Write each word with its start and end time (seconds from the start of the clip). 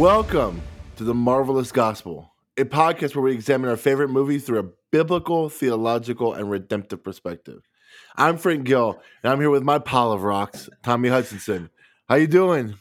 Welcome 0.00 0.62
to 0.96 1.04
the 1.04 1.12
Marvelous 1.12 1.72
Gospel, 1.72 2.32
a 2.56 2.64
podcast 2.64 3.14
where 3.14 3.22
we 3.22 3.32
examine 3.34 3.68
our 3.68 3.76
favorite 3.76 4.08
movies 4.08 4.46
through 4.46 4.60
a 4.60 4.68
biblical, 4.90 5.50
theological, 5.50 6.32
and 6.32 6.50
redemptive 6.50 7.04
perspective. 7.04 7.68
I'm 8.16 8.38
Frank 8.38 8.64
Gil, 8.64 8.98
and 9.22 9.30
I'm 9.30 9.38
here 9.40 9.50
with 9.50 9.62
my 9.62 9.78
pile 9.78 10.10
of 10.12 10.22
rocks, 10.22 10.70
Tommy 10.82 11.10
Hutchinson. 11.10 11.68
How 12.08 12.14
you 12.14 12.28
doing? 12.28 12.76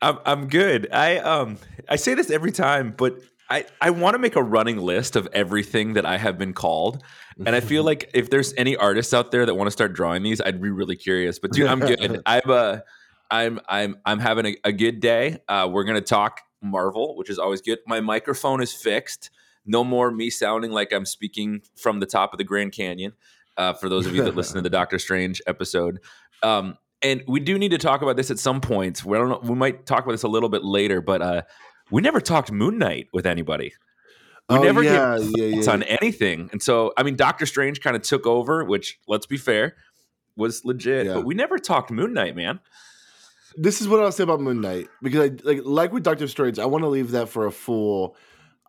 I'm 0.00 0.20
I'm 0.24 0.46
good. 0.46 0.86
I 0.92 1.16
um 1.16 1.58
I 1.88 1.96
say 1.96 2.14
this 2.14 2.30
every 2.30 2.52
time, 2.52 2.94
but 2.96 3.18
I 3.50 3.66
I 3.80 3.90
want 3.90 4.14
to 4.14 4.20
make 4.20 4.36
a 4.36 4.42
running 4.42 4.78
list 4.78 5.16
of 5.16 5.26
everything 5.32 5.94
that 5.94 6.06
I 6.06 6.16
have 6.16 6.38
been 6.38 6.52
called, 6.52 7.02
and 7.44 7.56
I 7.56 7.60
feel 7.60 7.82
like 7.90 8.08
if 8.14 8.30
there's 8.30 8.54
any 8.56 8.76
artists 8.76 9.12
out 9.12 9.32
there 9.32 9.44
that 9.46 9.54
want 9.56 9.66
to 9.66 9.72
start 9.72 9.94
drawing 9.94 10.22
these, 10.22 10.40
I'd 10.40 10.62
be 10.62 10.70
really 10.70 10.94
curious. 10.94 11.40
But 11.40 11.50
dude, 11.50 11.66
I'm 11.66 11.80
good. 11.80 12.22
I'm 12.24 12.42
uh 12.48 12.78
I'm 13.32 13.58
I'm 13.68 13.96
I'm 14.04 14.20
having 14.20 14.46
a, 14.46 14.56
a 14.62 14.72
good 14.72 15.00
day. 15.00 15.38
Uh, 15.48 15.68
we're 15.68 15.82
gonna 15.82 16.00
talk 16.00 16.40
Marvel, 16.62 17.16
which 17.16 17.28
is 17.28 17.38
always 17.38 17.60
good. 17.60 17.80
My 17.86 18.00
microphone 18.00 18.62
is 18.62 18.72
fixed. 18.72 19.30
No 19.66 19.84
more 19.84 20.10
me 20.10 20.30
sounding 20.30 20.70
like 20.72 20.92
I'm 20.92 21.04
speaking 21.06 21.62
from 21.76 22.00
the 22.00 22.06
top 22.06 22.32
of 22.32 22.38
the 22.38 22.44
Grand 22.44 22.72
Canyon. 22.72 23.12
Uh, 23.56 23.72
for 23.74 23.88
those 23.88 24.06
of 24.06 24.14
you 24.14 24.22
that 24.24 24.34
listen 24.34 24.56
to 24.56 24.62
the 24.62 24.70
Doctor 24.78 24.98
Strange 24.98 25.42
episode, 25.46 26.00
um, 26.42 26.78
and 27.02 27.22
we 27.26 27.38
do 27.40 27.58
need 27.58 27.70
to 27.72 27.78
talk 27.78 28.00
about 28.00 28.16
this 28.16 28.30
at 28.30 28.38
some 28.38 28.60
point. 28.62 29.04
We 29.04 29.18
don't 29.18 29.28
know, 29.28 29.40
we 29.42 29.54
might 29.54 29.84
talk 29.84 30.04
about 30.04 30.12
this 30.12 30.22
a 30.22 30.28
little 30.28 30.48
bit 30.48 30.64
later, 30.64 31.00
but 31.02 31.20
uh, 31.20 31.42
we 31.90 32.00
never 32.00 32.20
talked 32.20 32.50
Moon 32.50 32.78
Knight 32.78 33.08
with 33.12 33.26
anybody. 33.26 33.74
We 34.48 34.56
Oh, 34.56 34.62
never 34.62 34.82
yeah, 34.82 35.18
gave 35.18 35.30
yeah, 35.36 35.60
yeah. 35.60 35.70
on 35.70 35.82
anything, 35.84 36.48
and 36.52 36.62
so 36.62 36.92
I 36.96 37.02
mean, 37.02 37.14
Doctor 37.16 37.44
Strange 37.46 37.80
kind 37.80 37.94
of 37.94 38.02
took 38.02 38.26
over, 38.26 38.64
which 38.64 38.98
let's 39.06 39.26
be 39.26 39.36
fair, 39.36 39.76
was 40.34 40.64
legit. 40.64 41.06
Yeah. 41.06 41.14
But 41.14 41.26
we 41.26 41.34
never 41.34 41.58
talked 41.58 41.90
Moon 41.90 42.12
Knight, 42.14 42.34
man. 42.34 42.58
This 43.56 43.80
is 43.80 43.88
what 43.88 44.00
I'll 44.00 44.12
say 44.12 44.22
about 44.24 44.40
Moon 44.40 44.60
Knight 44.60 44.88
because 45.02 45.30
I 45.30 45.34
like 45.44 45.60
like 45.64 45.92
with 45.92 46.02
Doctor 46.02 46.28
Strange. 46.28 46.58
I 46.58 46.66
want 46.66 46.84
to 46.84 46.88
leave 46.88 47.10
that 47.12 47.28
for 47.28 47.46
a 47.46 47.52
full 47.52 48.16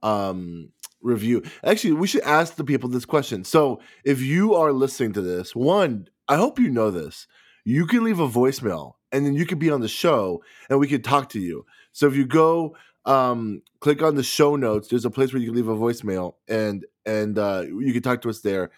um 0.01 0.69
review. 1.01 1.43
Actually, 1.63 1.93
we 1.93 2.07
should 2.07 2.23
ask 2.23 2.55
the 2.55 2.63
people 2.63 2.89
this 2.89 3.05
question. 3.05 3.43
So, 3.43 3.79
if 4.03 4.21
you 4.21 4.55
are 4.55 4.71
listening 4.71 5.13
to 5.13 5.21
this, 5.21 5.55
one, 5.55 6.07
I 6.27 6.35
hope 6.35 6.59
you 6.59 6.69
know 6.69 6.91
this. 6.91 7.27
You 7.65 7.85
can 7.85 8.03
leave 8.03 8.19
a 8.19 8.27
voicemail 8.27 8.93
and 9.11 9.25
then 9.25 9.33
you 9.35 9.45
could 9.45 9.59
be 9.59 9.69
on 9.69 9.81
the 9.81 9.87
show 9.87 10.43
and 10.69 10.79
we 10.79 10.87
could 10.87 11.03
talk 11.03 11.29
to 11.29 11.39
you. 11.39 11.65
So, 11.91 12.07
if 12.07 12.15
you 12.15 12.25
go 12.25 12.75
um 13.05 13.61
click 13.79 14.01
on 14.01 14.15
the 14.15 14.23
show 14.23 14.55
notes, 14.55 14.87
there's 14.87 15.05
a 15.05 15.11
place 15.11 15.33
where 15.33 15.41
you 15.41 15.47
can 15.47 15.55
leave 15.55 15.67
a 15.67 15.75
voicemail 15.75 16.35
and 16.47 16.85
and 17.05 17.37
uh 17.37 17.63
you 17.67 17.93
can 17.93 18.01
talk 18.01 18.21
to 18.21 18.29
us 18.29 18.41
there. 18.41 18.71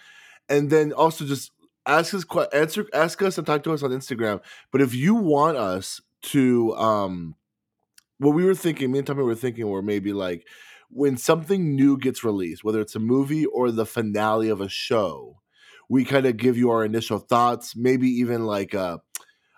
And 0.48 0.70
then 0.70 0.94
also 0.94 1.26
just 1.26 1.52
ask 1.88 2.14
us 2.14 2.26
answer 2.54 2.86
ask 2.94 3.22
us 3.22 3.38
and 3.38 3.46
talk 3.46 3.64
to 3.64 3.74
us 3.74 3.84
on 3.84 3.92
Instagram. 3.92 4.42
But 4.72 4.82
if 4.82 4.94
you 4.94 5.16
want 5.16 5.58
us 5.58 6.02
to 6.24 6.76
um 6.76 7.36
what 8.18 8.34
we 8.34 8.46
were 8.46 8.56
thinking, 8.56 8.92
me 8.92 9.00
and 9.00 9.08
Tommy 9.08 9.24
were 9.24 9.36
thinking 9.36 9.68
were 9.68 9.82
maybe 9.82 10.14
like 10.14 10.48
when 10.90 11.18
something 11.18 11.76
new 11.76 11.98
gets 11.98 12.24
released, 12.24 12.64
whether 12.64 12.80
it's 12.80 12.96
a 12.96 13.00
movie 13.00 13.46
or 13.46 13.72
the 13.72 13.86
finale 13.86 14.50
of 14.50 14.62
a 14.62 14.70
show, 14.70 15.42
we 15.90 16.06
kind 16.06 16.26
of 16.26 16.38
give 16.38 16.58
you 16.58 16.72
our 16.72 16.86
initial 16.86 17.20
thoughts, 17.20 17.76
maybe 17.76 18.08
even 18.08 18.46
like 18.46 18.74
a 18.74 19.02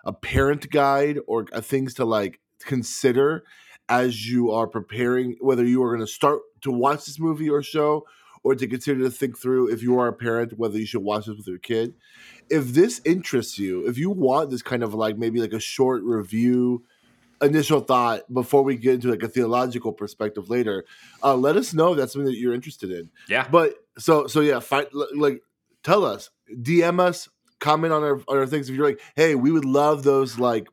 a 0.04 0.12
parent 0.12 0.70
guide 0.70 1.18
or 1.26 1.46
uh, 1.52 1.60
things 1.60 1.94
to 1.94 2.04
like 2.04 2.40
consider 2.60 3.44
as 3.88 4.28
you 4.28 4.50
are 4.50 4.66
preparing 4.66 5.36
whether 5.40 5.64
you 5.64 5.82
are 5.82 5.94
going 5.94 6.06
to 6.06 6.12
start 6.12 6.40
to 6.60 6.70
watch 6.70 7.06
this 7.06 7.18
movie 7.18 7.48
or 7.48 7.62
show 7.62 8.04
or 8.48 8.54
to 8.54 8.66
consider 8.66 9.00
to 9.00 9.10
think 9.10 9.36
through 9.36 9.70
if 9.70 9.82
you 9.82 9.98
are 9.98 10.08
a 10.08 10.12
parent 10.12 10.58
whether 10.58 10.78
you 10.78 10.86
should 10.86 11.02
watch 11.02 11.26
this 11.26 11.36
with 11.36 11.46
your 11.46 11.58
kid. 11.58 11.92
If 12.48 12.68
this 12.68 12.98
interests 13.04 13.58
you 13.58 13.86
if 13.86 13.98
you 13.98 14.08
want 14.08 14.48
this 14.48 14.62
kind 14.62 14.82
of 14.82 14.94
like 14.94 15.18
maybe 15.18 15.38
like 15.38 15.52
a 15.52 15.60
short 15.60 16.02
review 16.02 16.82
initial 17.42 17.80
thought 17.80 18.22
before 18.32 18.64
we 18.64 18.76
get 18.76 18.94
into 18.94 19.10
like 19.10 19.22
a 19.22 19.28
theological 19.28 19.92
perspective 19.92 20.48
later 20.48 20.84
uh 21.22 21.36
let 21.36 21.56
us 21.56 21.74
know 21.74 21.92
if 21.92 21.98
that's 21.98 22.14
something 22.14 22.26
that 22.26 22.38
you're 22.38 22.54
interested 22.54 22.90
in. 22.90 23.10
Yeah, 23.28 23.46
but 23.50 23.74
so 23.98 24.26
so 24.26 24.40
yeah 24.40 24.60
find 24.60 24.88
like 25.14 25.42
tell 25.84 26.06
us 26.06 26.30
dm 26.50 27.00
us 27.00 27.28
comment 27.58 27.92
on 27.92 28.02
our 28.02 28.16
on 28.28 28.38
our 28.38 28.46
things. 28.46 28.70
If 28.70 28.76
you're 28.76 28.86
like 28.86 29.02
hey 29.14 29.34
we 29.34 29.52
would 29.52 29.66
love 29.66 30.04
those 30.04 30.38
like 30.38 30.68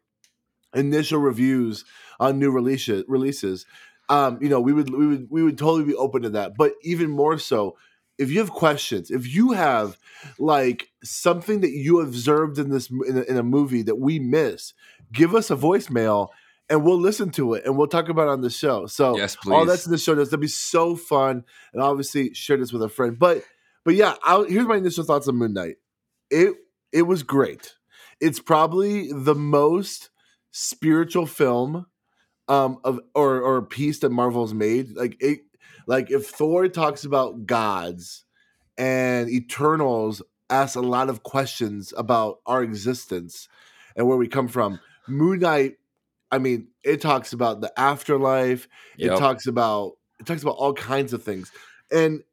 initial 0.73 1.19
reviews 1.19 1.83
on 2.21 2.39
new 2.39 2.51
releases 2.51 3.03
releases 3.09 3.65
um 4.09 4.37
you 4.41 4.49
know 4.49 4.59
we 4.59 4.73
would 4.73 4.89
we 4.89 5.07
would 5.07 5.27
we 5.29 5.43
would 5.43 5.57
totally 5.57 5.83
be 5.83 5.95
open 5.95 6.21
to 6.23 6.29
that. 6.31 6.55
But 6.57 6.73
even 6.83 7.09
more 7.09 7.37
so 7.37 7.77
if 8.17 8.31
you 8.31 8.39
have 8.39 8.51
questions 8.51 9.11
if 9.11 9.33
you 9.33 9.51
have 9.51 9.97
like 10.39 10.89
something 11.03 11.61
that 11.61 11.71
you 11.71 12.01
observed 12.01 12.57
in 12.57 12.69
this 12.69 12.89
in 12.89 13.17
a, 13.17 13.21
in 13.23 13.37
a 13.37 13.43
movie 13.43 13.81
that 13.83 13.95
we 13.95 14.19
miss 14.19 14.73
give 15.11 15.35
us 15.35 15.51
a 15.51 15.55
voicemail 15.55 16.29
and 16.69 16.83
we'll 16.83 16.99
listen 16.99 17.29
to 17.31 17.53
it 17.53 17.65
and 17.65 17.77
we'll 17.77 17.87
talk 17.87 18.09
about 18.09 18.23
it 18.23 18.31
on 18.31 18.41
the 18.41 18.49
show. 18.49 18.87
So 18.87 19.17
yes, 19.17 19.35
please. 19.35 19.53
all 19.53 19.65
that's 19.65 19.85
in 19.85 19.91
the 19.91 19.97
show 19.97 20.13
notes. 20.13 20.31
That'd 20.31 20.41
be 20.41 20.47
so 20.47 20.95
fun. 20.95 21.43
And 21.73 21.81
obviously 21.81 22.33
share 22.33 22.57
this 22.57 22.73
with 22.73 22.81
a 22.81 22.89
friend. 22.89 23.19
But 23.19 23.43
but 23.83 23.95
yeah 23.95 24.15
I'll, 24.23 24.45
here's 24.45 24.65
my 24.65 24.77
initial 24.77 25.03
thoughts 25.03 25.27
on 25.27 25.35
moon 25.35 25.53
knight. 25.53 25.75
It 26.29 26.55
it 26.91 27.03
was 27.03 27.23
great. 27.23 27.73
It's 28.19 28.39
probably 28.39 29.11
the 29.11 29.35
most 29.35 30.09
spiritual 30.51 31.25
film 31.25 31.85
um 32.47 32.77
of 32.83 32.99
or 33.13 33.41
or 33.41 33.61
piece 33.61 33.99
that 33.99 34.11
marvel's 34.11 34.53
made 34.53 34.95
like 34.95 35.17
it 35.19 35.39
like 35.87 36.11
if 36.11 36.27
thor 36.27 36.67
talks 36.67 37.03
about 37.03 37.45
gods 37.45 38.23
and 38.77 39.29
eternals 39.29 40.21
asks 40.49 40.75
a 40.75 40.81
lot 40.81 41.09
of 41.09 41.23
questions 41.23 41.93
about 41.97 42.39
our 42.45 42.61
existence 42.61 43.47
and 43.95 44.07
where 44.07 44.17
we 44.17 44.27
come 44.27 44.47
from 44.47 44.79
moon 45.07 45.39
knight 45.39 45.73
i 46.31 46.37
mean 46.37 46.67
it 46.83 47.01
talks 47.01 47.33
about 47.33 47.61
the 47.61 47.79
afterlife 47.79 48.67
it 48.97 49.17
talks 49.17 49.47
about 49.47 49.93
it 50.19 50.25
talks 50.25 50.41
about 50.41 50.55
all 50.55 50.73
kinds 50.73 51.13
of 51.13 51.23
things. 51.23 51.51
And 51.91 52.23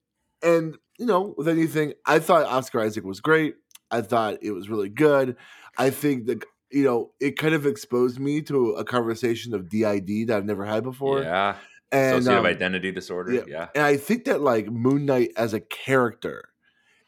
and 0.43 0.77
you 0.99 1.06
know 1.06 1.34
with 1.37 1.49
anything 1.49 1.94
i 2.06 2.19
thought 2.19 2.44
oscar 2.47 2.81
isaac 2.81 3.05
was 3.05 3.21
great. 3.21 3.56
I 3.91 4.00
thought 4.00 4.39
it 4.41 4.53
was 4.53 4.71
really 4.71 4.89
good. 4.89 5.37
I 5.77 5.91
think 5.91 6.27
that 6.27 6.44
you 6.72 6.84
know 6.84 7.10
it 7.21 7.38
kind 7.38 7.55
of 7.55 7.66
exposed 7.66 8.19
me 8.19 8.41
to 8.43 8.71
a 8.72 8.84
conversation 8.84 9.55
of 9.55 9.69
did 9.69 10.28
that 10.28 10.37
i've 10.38 10.44
never 10.44 10.65
had 10.65 10.83
before 10.83 11.22
yeah, 11.22 11.56
and 11.91 12.16
associative 12.16 12.41
um, 12.41 12.47
identity 12.47 12.91
disorder. 12.91 13.33
yeah. 13.34 13.43
Yeah, 13.47 13.69
and 13.75 13.84
i 13.84 13.97
think 13.97 14.25
that 14.25 14.41
like 14.41 14.66
moon 14.71 15.05
knight 15.06 15.31
as 15.37 15.53
a 15.55 15.61
character 15.61 16.49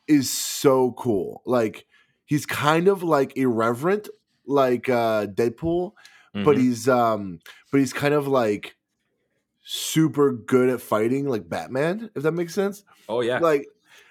is 0.06 0.30
so 0.30 0.92
cool 0.92 1.42
like 1.46 1.86
he's 2.26 2.46
kind 2.46 2.88
of 2.88 3.02
like 3.02 3.36
irreverent 3.36 4.08
like 4.46 4.88
uh 4.88 5.26
deadpool 5.26 5.92
but 6.34 6.56
Mhm. 6.56 6.60
he's 6.60 6.88
um 6.88 7.38
but 7.72 7.78
he's 7.78 7.92
kind 7.92 8.12
of 8.12 8.26
like 8.28 8.76
super 9.62 10.32
good 10.32 10.68
at 10.68 10.80
fighting 10.80 11.26
like 11.26 11.48
batman 11.48 12.10
if 12.14 12.22
that 12.22 12.32
makes 12.32 12.52
sense 12.54 12.84
oh 13.08 13.22
yeah, 13.22 13.38
like 13.38 13.66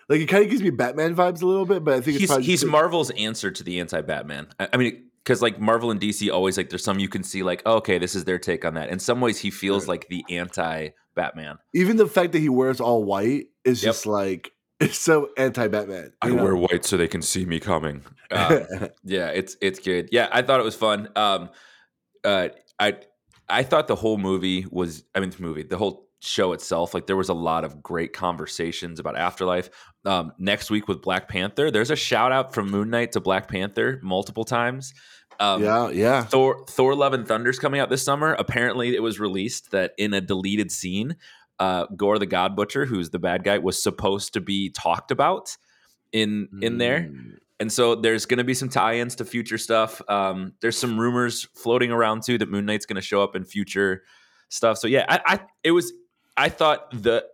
like 0.09 0.19
it 0.19 0.25
kind 0.25 0.44
of 0.44 0.50
gives 0.50 0.63
me 0.63 0.72
batman 0.72 1.16
vibes 1.16 1.42
a 1.44 1.46
little 1.46 1.66
bit 1.66 1.84
but 1.84 1.94
i 1.94 2.02
think 2.02 2.19
it's 2.19 2.34
he's 2.36 2.46
he's 2.46 2.66
Marvel's 2.66 3.12
answer 3.12 3.52
to 3.52 3.63
the 3.63 3.80
anti-Batman. 3.80 4.47
I, 4.59 4.69
I 4.74 4.78
mean, 4.78 5.06
because 5.23 5.41
like 5.41 5.59
Marvel 5.59 5.89
and 5.91 6.00
DC 6.00 6.31
always 6.31 6.57
like 6.57 6.69
there's 6.69 6.84
some 6.84 7.00
you 7.00 7.09
can 7.09 7.23
see 7.23 7.44
like 7.44 7.61
oh, 7.66 7.75
okay, 7.78 7.97
this 7.97 8.16
is 8.16 8.25
their 8.25 8.39
take 8.39 8.66
on 8.66 8.73
that. 8.75 8.89
In 8.89 9.00
some 9.00 9.22
ways, 9.22 9.39
he 9.39 9.50
feels 9.51 9.84
Right. 9.84 9.89
like 10.01 10.07
the 10.09 10.23
anti-Batman. 10.35 11.57
even 11.73 11.97
the 11.97 12.07
fact 12.07 12.31
that 12.34 12.39
he 12.39 12.50
wears 12.50 12.79
all 12.81 13.03
white 13.03 13.47
is 13.63 13.83
Yep. 13.83 13.89
just 13.89 14.06
like 14.06 14.51
it's 14.79 14.97
so 14.97 15.29
anti-batman 15.38 16.12
I 16.22 16.29
know? 16.29 16.56
white 16.56 16.83
so 16.85 16.97
they 16.97 17.07
can 17.07 17.22
see 17.22 17.45
me 17.45 17.59
coming. 17.59 18.03
Uh, 18.31 18.62
yeah, 19.03 19.28
it's 19.29 19.56
it's 19.62 19.79
good. 19.79 20.09
Yeah, 20.12 20.28
I 20.31 20.41
thought 20.41 20.59
it 20.59 20.63
was 20.63 20.75
fun. 20.75 21.09
Um, 21.16 21.50
uh, 22.23 22.50
I 22.79 22.97
I 23.50 23.63
thought 23.63 23.88
the 23.88 23.95
whole 23.95 24.17
movie 24.17 24.66
was. 24.72 25.03
I 25.13 25.19
mean, 25.19 25.29
the 25.29 25.41
movie, 25.41 25.63
the 25.63 25.78
whole 25.78 26.07
show 26.23 26.53
itself, 26.53 26.94
like 26.94 27.07
there 27.07 27.17
was 27.17 27.29
a 27.29 27.34
lot 27.34 27.63
of 27.63 27.83
great 27.83 28.13
conversations 28.13 29.00
about 29.00 29.18
afterlife. 29.18 29.69
Um, 30.06 30.33
next 30.38 30.69
week 30.69 30.88
with 30.88 31.01
Black 31.01 31.27
Panther, 31.27 31.71
there's 31.71 31.92
a 31.92 31.95
shout 31.95 32.31
out 32.31 32.53
from 32.53 32.69
Moon 32.69 32.89
Knight 32.89 33.13
to 33.13 33.19
Black 33.19 33.48
Panther 33.48 34.00
multiple 34.03 34.44
times. 34.44 34.94
Um, 35.39 35.63
yeah 35.63 35.89
yeah 35.89 36.24
Thor 36.24 36.63
Thor 36.69 36.94
Love 36.94 37.13
and 37.13 37.27
Thunder's 37.27 37.57
coming 37.57 37.80
out 37.80 37.89
this 37.89 38.03
summer. 38.03 38.33
Apparently, 38.33 38.95
it 38.95 39.01
was 39.01 39.19
released 39.19 39.71
that 39.71 39.94
in 39.98 40.13
a 40.13 40.21
deleted 40.21 40.71
scene, 40.71 41.15
uh, 41.59 41.88
Gorr 41.95 42.19
the 42.19 42.25
God 42.25 42.56
Butcher, 42.56 42.86
who's 42.86 43.09
the 43.09 43.19
bad 43.19 43.44
guy, 43.44 43.57
was 43.57 43.81
supposed 43.81 44.33
to 44.33 44.42
be 44.42 44.69
talked 44.69 45.12
about 45.12 45.57
in 46.12 46.50
in 46.62 46.77
there. 46.77 47.09
Mm. 47.12 47.38
And 47.59 47.71
so 47.71 47.95
there's 47.95 48.25
going 48.25 48.39
to 48.39 48.44
be 48.44 48.53
some 48.53 48.68
tie-ins 48.68 49.15
to 49.15 49.25
future 49.25 49.57
stuff. 49.57 50.01
Um, 50.09 50.53
there's 50.59 50.77
some 50.77 51.00
rumors 51.00 51.48
floating 51.56 51.92
around 51.92 52.24
too 52.24 52.38
that 52.39 52.50
Moon 52.50 52.65
Knight's 52.65 52.86
going 52.86 52.95
to 52.95 53.01
show 53.01 53.24
up 53.24 53.36
in 53.36 53.45
future 53.45 54.03
stuff. 54.50 54.77
So 54.77 54.88
yeah, 54.88 55.06
I, 55.07 55.19
I 55.25 55.39
it 55.63 55.71
was 55.71 55.94
I 56.38 56.50
thought 56.50 56.89
the 56.91 57.25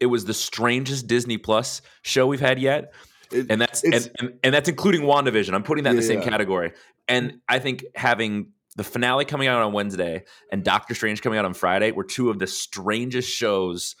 it 0.00 0.06
was 0.06 0.24
the 0.24 0.34
strangest 0.34 1.06
Disney 1.06 1.38
Plus 1.38 1.82
show 2.02 2.26
we've 2.26 2.40
had 2.40 2.58
yet, 2.58 2.92
It- 3.30 3.46
and 3.50 3.60
that's 3.60 3.82
and, 3.82 4.10
and, 4.18 4.38
and 4.44 4.54
that's 4.54 4.68
including 4.68 5.02
WandaVision. 5.02 5.54
I'm 5.54 5.62
putting 5.62 5.84
that 5.84 5.90
in 5.90 5.96
the 5.96 6.02
same 6.02 6.20
yeah. 6.20 6.28
category. 6.28 6.72
And 7.08 7.40
I 7.48 7.58
think 7.58 7.84
having 7.94 8.52
the 8.76 8.84
finale 8.84 9.24
coming 9.24 9.48
out 9.48 9.62
on 9.62 9.72
Wednesday 9.72 10.24
and 10.50 10.64
Doctor 10.64 10.94
Strange 10.94 11.22
coming 11.22 11.38
out 11.38 11.44
on 11.44 11.54
Friday 11.54 11.92
were 11.92 12.04
two 12.04 12.30
of 12.30 12.38
the 12.38 12.46
strangest 12.46 13.30
shows, 13.30 13.96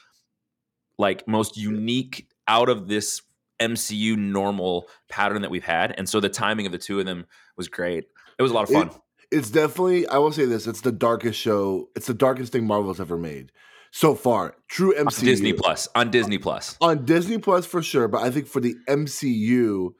like 0.98 1.26
most 1.26 1.56
unique 1.56 2.28
out 2.48 2.68
of 2.68 2.88
this 2.88 3.22
MCU 3.60 4.16
normal 4.16 4.88
pattern 5.08 5.42
that 5.42 5.50
we've 5.50 5.64
had. 5.64 5.94
And 5.96 6.08
so 6.08 6.20
the 6.20 6.28
timing 6.28 6.66
of 6.66 6.72
the 6.72 6.78
two 6.78 7.00
of 7.00 7.06
them 7.06 7.26
was 7.56 7.68
great. 7.68 8.04
It 8.38 8.42
was 8.42 8.50
a 8.50 8.54
lot 8.54 8.64
of 8.64 8.70
fun. 8.70 8.90
It's 9.30 9.50
definitely. 9.50 10.06
I 10.06 10.18
will 10.18 10.30
say 10.30 10.44
this: 10.44 10.66
it's 10.66 10.82
the 10.82 10.92
darkest 10.92 11.38
show. 11.40 11.88
It's 11.96 12.06
the 12.06 12.14
darkest 12.14 12.52
thing 12.52 12.66
Marvel's 12.66 13.00
ever 13.00 13.16
made 13.16 13.50
so 13.98 14.14
far. 14.14 14.54
True 14.68 14.92
MCU. 14.94 15.18
On 15.20 15.24
Disney 15.24 15.52
Plus 15.52 15.88
on 15.94 16.10
Disney 16.10 16.38
Plus. 16.38 16.76
on 16.80 17.04
Disney 17.04 17.38
Plus 17.38 17.64
for 17.66 17.82
sure, 17.82 18.08
but 18.08 18.22
I 18.22 18.30
think 18.30 18.46
for 18.46 18.60
the 18.60 18.74
MCU, 18.88 19.94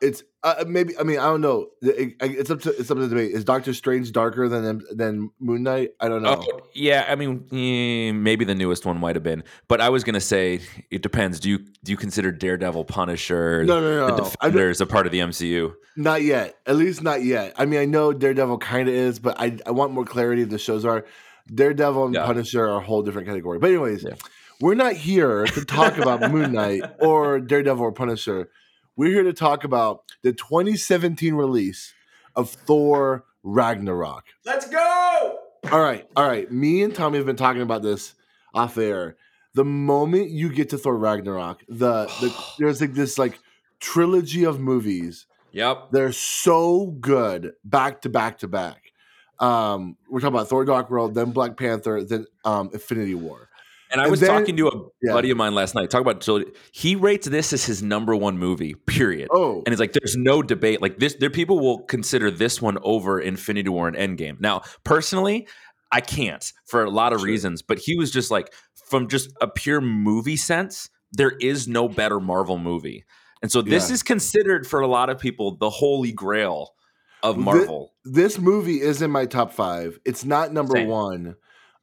it's 0.00 0.22
uh, 0.44 0.64
maybe. 0.66 0.98
I 0.98 1.04
mean, 1.04 1.18
I 1.20 1.26
don't 1.26 1.40
know. 1.40 1.68
It- 1.80 2.14
it- 2.20 2.38
it's 2.40 2.50
up 2.50 2.60
to 2.62 2.70
it's 2.76 2.90
up 2.90 2.96
to 2.98 3.06
debate. 3.08 3.30
Is 3.32 3.44
Doctor 3.44 3.72
Strange 3.72 4.10
darker 4.10 4.48
than 4.48 4.82
than 4.92 5.30
Moon 5.38 5.62
Knight? 5.62 5.90
I 6.00 6.08
don't 6.08 6.22
know. 6.22 6.42
Oh, 6.44 6.60
yeah. 6.74 7.06
I 7.08 7.14
mean, 7.14 7.46
eh, 7.52 8.10
maybe 8.12 8.44
the 8.44 8.54
newest 8.54 8.84
one 8.84 8.98
might 8.98 9.14
have 9.14 9.22
been, 9.22 9.44
but 9.68 9.80
I 9.80 9.88
was 9.90 10.02
gonna 10.02 10.20
say 10.20 10.60
it 10.90 11.02
depends. 11.02 11.38
Do 11.38 11.48
you 11.50 11.58
do 11.84 11.92
you 11.92 11.96
consider 11.96 12.32
Daredevil, 12.32 12.84
Punisher, 12.86 13.64
No, 13.64 13.80
no, 13.80 14.08
no. 14.08 14.16
the 14.16 14.22
Defenders 14.24 14.80
a 14.80 14.86
part 14.86 15.06
of 15.06 15.12
the 15.12 15.20
MCU? 15.20 15.74
Not 15.96 16.22
yet. 16.22 16.56
At 16.66 16.76
least 16.76 17.02
not 17.02 17.22
yet. 17.22 17.54
I 17.56 17.64
mean, 17.66 17.78
I 17.78 17.84
know 17.84 18.12
Daredevil 18.12 18.58
kind 18.58 18.88
of 18.88 18.94
is, 18.94 19.20
but 19.20 19.36
I 19.38 19.58
I 19.66 19.70
want 19.70 19.92
more 19.92 20.04
clarity. 20.04 20.42
Of 20.42 20.50
the 20.50 20.58
shows 20.58 20.84
are 20.84 21.04
Daredevil 21.52 22.06
and 22.06 22.14
Yeah. 22.14 22.26
Punisher 22.26 22.64
are 22.64 22.78
a 22.78 22.80
whole 22.80 23.02
different 23.02 23.26
category. 23.28 23.58
But 23.58 23.70
anyways, 23.70 24.04
Yeah. 24.04 24.14
we're 24.60 24.74
not 24.74 24.94
here 24.94 25.44
to 25.46 25.64
talk 25.64 25.98
about 25.98 26.30
Moon 26.32 26.52
Knight 26.52 26.82
or 27.00 27.40
Daredevil 27.40 27.84
or 27.84 27.92
Punisher. 27.92 28.48
We're 28.96 29.10
here 29.10 29.22
to 29.24 29.32
talk 29.32 29.64
about 29.64 30.02
the 30.22 30.32
2017 30.32 31.34
release 31.34 31.94
of 32.36 32.50
Thor 32.50 33.24
Ragnarok. 33.42 34.24
Let's 34.44 34.68
go. 34.68 35.38
All 35.70 35.80
right, 35.80 36.06
all 36.16 36.26
right. 36.28 36.50
Me 36.50 36.82
and 36.82 36.94
Tommy 36.94 37.16
have 37.18 37.26
been 37.26 37.36
talking 37.36 37.62
about 37.62 37.82
this 37.82 38.14
off 38.54 38.76
air. 38.78 39.16
The 39.54 39.64
moment 39.64 40.30
you 40.30 40.50
get 40.50 40.70
to 40.70 40.78
Thor 40.78 40.96
Ragnarok, 40.96 41.62
the, 41.68 42.06
the 42.20 42.34
there's 42.58 42.80
like 42.80 42.94
this 42.94 43.18
like 43.18 43.38
trilogy 43.80 44.44
of 44.44 44.60
movies 44.60 45.26
Yep. 45.54 45.88
they're 45.90 46.12
so 46.12 46.86
good 47.00 47.52
back 47.64 48.00
to 48.02 48.08
back 48.08 48.38
to 48.38 48.48
back. 48.48 48.81
Um, 49.42 49.96
we're 50.08 50.20
talking 50.20 50.34
about 50.34 50.48
Thor: 50.48 50.64
Dark 50.64 50.90
World, 50.90 51.14
then 51.14 51.32
Black 51.32 51.56
Panther, 51.56 52.02
then 52.04 52.26
um, 52.44 52.70
Infinity 52.72 53.14
War. 53.14 53.48
And 53.90 54.00
I 54.00 54.04
And 54.04 54.10
was 54.10 54.20
then- 54.20 54.30
talking 54.30 54.56
to 54.56 54.68
a 54.68 54.72
Yeah. 55.02 55.12
buddy 55.12 55.30
of 55.30 55.36
mine 55.36 55.54
last 55.54 55.74
night. 55.74 55.90
Talk 55.90 56.00
about 56.00 56.22
so 56.22 56.42
he 56.72 56.96
rates 56.96 57.26
this 57.26 57.52
as 57.52 57.64
his 57.66 57.82
number 57.82 58.16
one 58.16 58.38
movie. 58.38 58.74
Period. 58.86 59.28
Oh, 59.30 59.62
And 59.66 59.72
it's 59.74 59.80
like 59.80 59.92
there's 59.92 60.16
no 60.16 60.42
debate. 60.42 60.80
Like 60.80 60.98
this, 60.98 61.14
there 61.20 61.28
people 61.28 61.58
will 61.60 61.80
consider 61.82 62.30
this 62.30 62.62
one 62.62 62.78
over 62.82 63.20
Infinity 63.20 63.68
War 63.68 63.88
and 63.88 63.96
Endgame. 63.96 64.40
Now, 64.40 64.62
personally, 64.84 65.46
I 65.90 66.00
can't 66.00 66.50
for 66.64 66.82
a 66.84 66.88
lot 66.90 67.12
of 67.12 67.20
Sure. 67.20 67.26
reasons. 67.26 67.60
But 67.60 67.80
he 67.80 67.94
was 67.94 68.10
just 68.10 68.30
like, 68.30 68.54
from 68.88 69.08
just 69.08 69.30
a 69.42 69.46
pure 69.46 69.82
movie 69.82 70.36
sense, 70.38 70.88
there 71.12 71.32
is 71.32 71.68
no 71.68 71.86
better 71.86 72.18
Marvel 72.18 72.56
movie. 72.56 73.04
And 73.42 73.52
so 73.52 73.60
this 73.60 73.90
Yeah. 73.90 73.94
is 73.94 74.02
considered 74.02 74.66
for 74.66 74.80
a 74.80 74.86
lot 74.86 75.10
of 75.10 75.18
people 75.18 75.56
the 75.56 75.68
holy 75.68 76.12
grail 76.12 76.70
of 77.22 77.36
Marvel. 77.36 77.92
this 78.04 78.38
movie 78.38 78.80
is 78.80 79.02
in 79.02 79.10
my 79.10 79.26
top 79.26 79.52
five. 79.52 79.98
It's 80.04 80.24
not 80.24 80.52
number 80.52 80.76
Same. 80.76 80.88
one, 80.88 81.36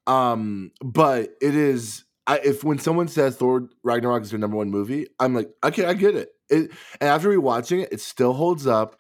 um, 0.08 0.72
but 0.82 1.30
it 1.42 1.56
is. 1.56 2.04
I, 2.28 2.40
if 2.40 2.64
when 2.64 2.78
someone 2.78 3.08
says 3.08 3.38
Thor 3.38 3.70
Ragnarok 3.84 4.24
is 4.24 4.32
their 4.32 4.40
number 4.40 4.58
one 4.58 4.70
movie, 4.70 5.08
I'm 5.20 5.34
like, 5.34 5.50
okay, 5.64 5.86
I 5.86 5.94
get 5.94 6.16
it. 6.16 6.30
It 6.50 6.72
and 7.00 7.10
after 7.10 7.30
rewatching 7.30 7.84
it, 7.84 7.90
it 7.92 8.02
still 8.02 8.34
holds 8.34 8.68
up. 8.68 8.98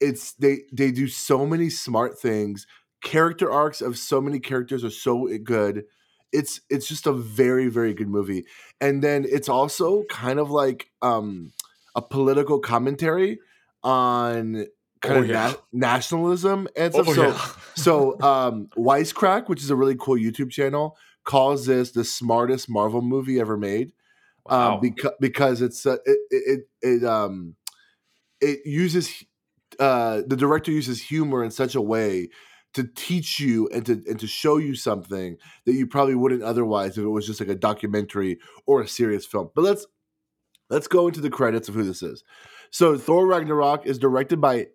It's 0.00 0.32
they 0.32 0.60
they 0.72 0.90
do 0.90 1.08
so 1.08 1.46
many 1.46 1.70
smart 1.70 2.18
things. 2.18 2.66
Character 3.02 3.50
arcs 3.50 3.80
of 3.80 3.98
so 3.98 4.20
many 4.20 4.38
characters 4.40 4.84
are 4.84 4.90
so 4.90 5.28
good. 5.42 5.84
It's 6.32 6.60
it's 6.70 6.86
just 6.86 7.06
a 7.06 7.12
very 7.12 7.68
very 7.68 7.92
good 7.92 8.08
movie, 8.08 8.44
and 8.80 9.02
then 9.02 9.26
it's 9.28 9.48
also 9.48 10.04
kind 10.04 10.38
of 10.38 10.50
like 10.50 10.88
um 11.02 11.52
a 11.94 12.02
political 12.02 12.60
commentary 12.60 13.40
on 13.82 14.66
kind 15.00 15.18
Oh, 15.18 15.22
of 15.22 15.28
yeah. 15.28 15.52
na- 15.72 15.88
nationalism 15.88 16.68
and 16.76 16.92
stuff. 16.92 17.74
so 17.76 18.14
so 18.16 18.20
um 18.22 18.68
Wisecrack, 18.76 19.48
which 19.48 19.62
is 19.62 19.70
a 19.70 19.76
really 19.76 19.96
cool 19.98 20.16
YouTube 20.16 20.50
channel, 20.50 20.96
calls 21.24 21.66
this 21.66 21.92
the 21.92 22.04
smartest 22.04 22.68
Marvel 22.68 23.02
movie 23.02 23.40
ever 23.40 23.56
made. 23.56 23.92
Wow. 24.46 24.74
Um 24.74 24.80
because 24.80 25.12
because 25.20 25.62
it's 25.62 25.86
uh, 25.86 25.96
it, 26.04 26.18
it 26.30 26.60
it 26.82 27.04
um 27.04 27.54
it 28.40 28.60
uses 28.64 29.24
uh 29.78 30.22
the 30.26 30.36
director 30.36 30.70
uses 30.70 31.02
humor 31.02 31.44
in 31.44 31.50
such 31.50 31.74
a 31.74 31.80
way 31.80 32.28
to 32.74 32.84
teach 32.84 33.40
you 33.40 33.68
and 33.72 33.84
to 33.86 33.92
and 34.08 34.18
to 34.20 34.26
show 34.26 34.56
you 34.56 34.74
something 34.74 35.36
that 35.66 35.72
you 35.74 35.86
probably 35.86 36.14
wouldn't 36.14 36.42
otherwise 36.42 36.96
if 36.96 37.04
it 37.04 37.08
was 37.08 37.26
just 37.26 37.40
like 37.40 37.48
a 37.48 37.54
documentary 37.54 38.38
or 38.66 38.80
a 38.80 38.86
serious 38.88 39.26
film. 39.26 39.50
But 39.54 39.62
let's 39.64 39.86
let's 40.68 40.86
go 40.86 41.08
into 41.08 41.20
the 41.20 41.30
credits 41.30 41.68
of 41.68 41.74
who 41.74 41.82
this 41.82 42.02
is. 42.02 42.22
So 42.70 42.96
Thor 42.96 43.26
Ragnarok 43.26 43.86
is 43.86 43.98
directed 43.98 44.40
by 44.40 44.68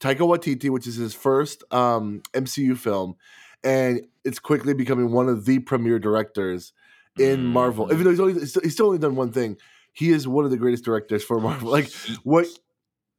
Taika 0.00 0.18
Waititi, 0.18 0.70
which 0.70 0.86
is 0.86 0.96
his 0.96 1.14
first 1.14 1.64
um, 1.72 2.22
MCU 2.34 2.76
film, 2.76 3.16
and 3.64 4.00
it's 4.24 4.38
quickly 4.38 4.74
becoming 4.74 5.10
one 5.12 5.28
of 5.28 5.44
the 5.44 5.58
premier 5.60 5.98
directors 5.98 6.72
in 7.18 7.44
Marvel. 7.44 7.86
Mhm. 7.88 7.92
Even 7.92 8.04
though 8.04 8.10
he's 8.10 8.20
only 8.20 8.32
he's 8.34 8.72
still- 8.72 8.86
only 8.86 8.98
done 8.98 9.16
one 9.16 9.32
thing, 9.32 9.56
he 9.92 10.10
is 10.10 10.28
one 10.28 10.44
of 10.44 10.50
the 10.50 10.56
greatest 10.56 10.84
directors 10.84 11.24
for 11.24 11.40
Marvel. 11.48 11.70
Like 11.70 11.90
what 12.22 12.46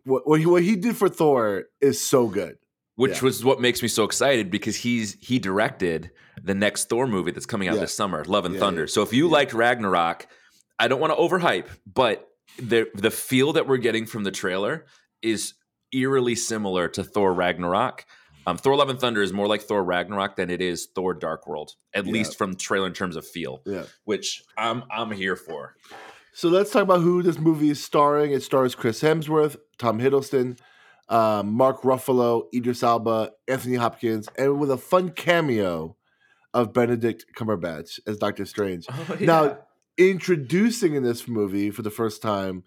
what 0.04 0.28
what 0.28 0.40
he, 0.40 0.46
what 0.46 0.64
he 0.64 0.76
did 0.76 0.96
for 0.96 1.10
Thor 1.10 1.66
is 1.82 2.00
so 2.00 2.28
good. 2.28 2.58
which 2.96 3.18
Yeah. 3.18 3.24
was 3.26 3.44
what 3.46 3.62
makes 3.62 3.82
me 3.82 3.88
so 3.88 4.04
excited 4.04 4.50
because 4.52 4.76
he's 4.78 5.18
he 5.22 5.40
directed 5.40 6.12
the 6.42 6.54
next 6.56 6.90
Thor 6.90 7.08
movie 7.08 7.32
that's 7.32 7.46
coming 7.46 7.68
out 7.68 7.76
Yeah. 7.76 7.82
this 7.82 7.94
summer, 7.94 8.24
Love 8.26 8.46
and 8.46 8.54
Yeah, 8.56 8.60
Thunder. 8.62 8.88
So 8.88 9.02
if 9.04 9.12
you 9.14 9.28
liked 9.30 9.54
Ragnarok, 9.54 10.28
I 10.78 10.88
don't 10.88 11.00
want 11.02 11.12
to 11.14 11.18
overhype, 11.20 11.68
but 11.86 12.26
the 12.58 12.88
the 12.96 13.12
feel 13.12 13.54
that 13.54 13.68
we're 13.68 13.78
getting 13.78 14.06
from 14.06 14.24
the 14.24 14.32
trailer 14.32 14.86
is 15.22 15.54
eerily 15.94 16.36
similar 16.36 16.88
to 16.90 17.04
Thor 17.04 17.34
Ragnarok. 17.34 18.06
Um, 18.48 18.58
Thor 18.58 18.76
Love 18.76 18.90
and 18.90 19.00
Thunder 19.00 19.22
is 19.22 19.34
more 19.34 19.48
like 19.48 19.62
Thor 19.62 19.84
Ragnarok 19.84 20.36
than 20.36 20.50
it 20.50 20.62
is 20.62 20.88
Thor 20.96 21.14
Dark 21.14 21.46
World, 21.48 21.74
at 21.94 22.06
Yeah. 22.06 22.12
least 22.14 22.38
from 22.38 22.54
the 22.54 22.58
trailer 22.58 22.88
in 22.88 22.94
terms 22.94 23.16
of 23.16 23.28
feel, 23.28 23.62
Yeah. 23.66 23.84
which 24.06 24.44
I'm 24.58 24.84
I'm 24.92 25.12
here 25.12 25.36
for. 25.36 25.76
So 26.34 26.48
let's 26.50 26.72
talk 26.72 26.84
about 26.84 27.02
who 27.02 27.22
this 27.22 27.38
movie 27.38 27.70
is 27.70 27.84
starring. 27.84 28.32
It 28.32 28.42
stars 28.44 28.76
Chris 28.76 29.02
Hemsworth, 29.02 29.58
Tom 29.78 30.00
Hiddleston, 30.00 30.58
um, 31.10 31.52
Mark 31.54 31.82
Ruffalo, 31.82 32.44
Idris 32.54 32.82
Elba, 32.82 33.32
Anthony 33.48 33.76
Hopkins, 33.76 34.30
and 34.38 34.60
with 34.60 34.72
a 34.72 34.78
fun 34.78 35.10
cameo 35.10 35.98
of 36.54 36.72
Benedict 36.74 37.26
Cumberbatch 37.36 38.00
as 38.08 38.18
Doctor 38.18 38.46
Strange. 38.46 38.88
Now, 39.20 39.58
introducing 39.98 40.96
in 40.96 41.04
this 41.04 41.28
movie 41.28 41.72
for 41.72 41.82
the 41.82 41.90
first 41.92 42.22
time 42.22 42.64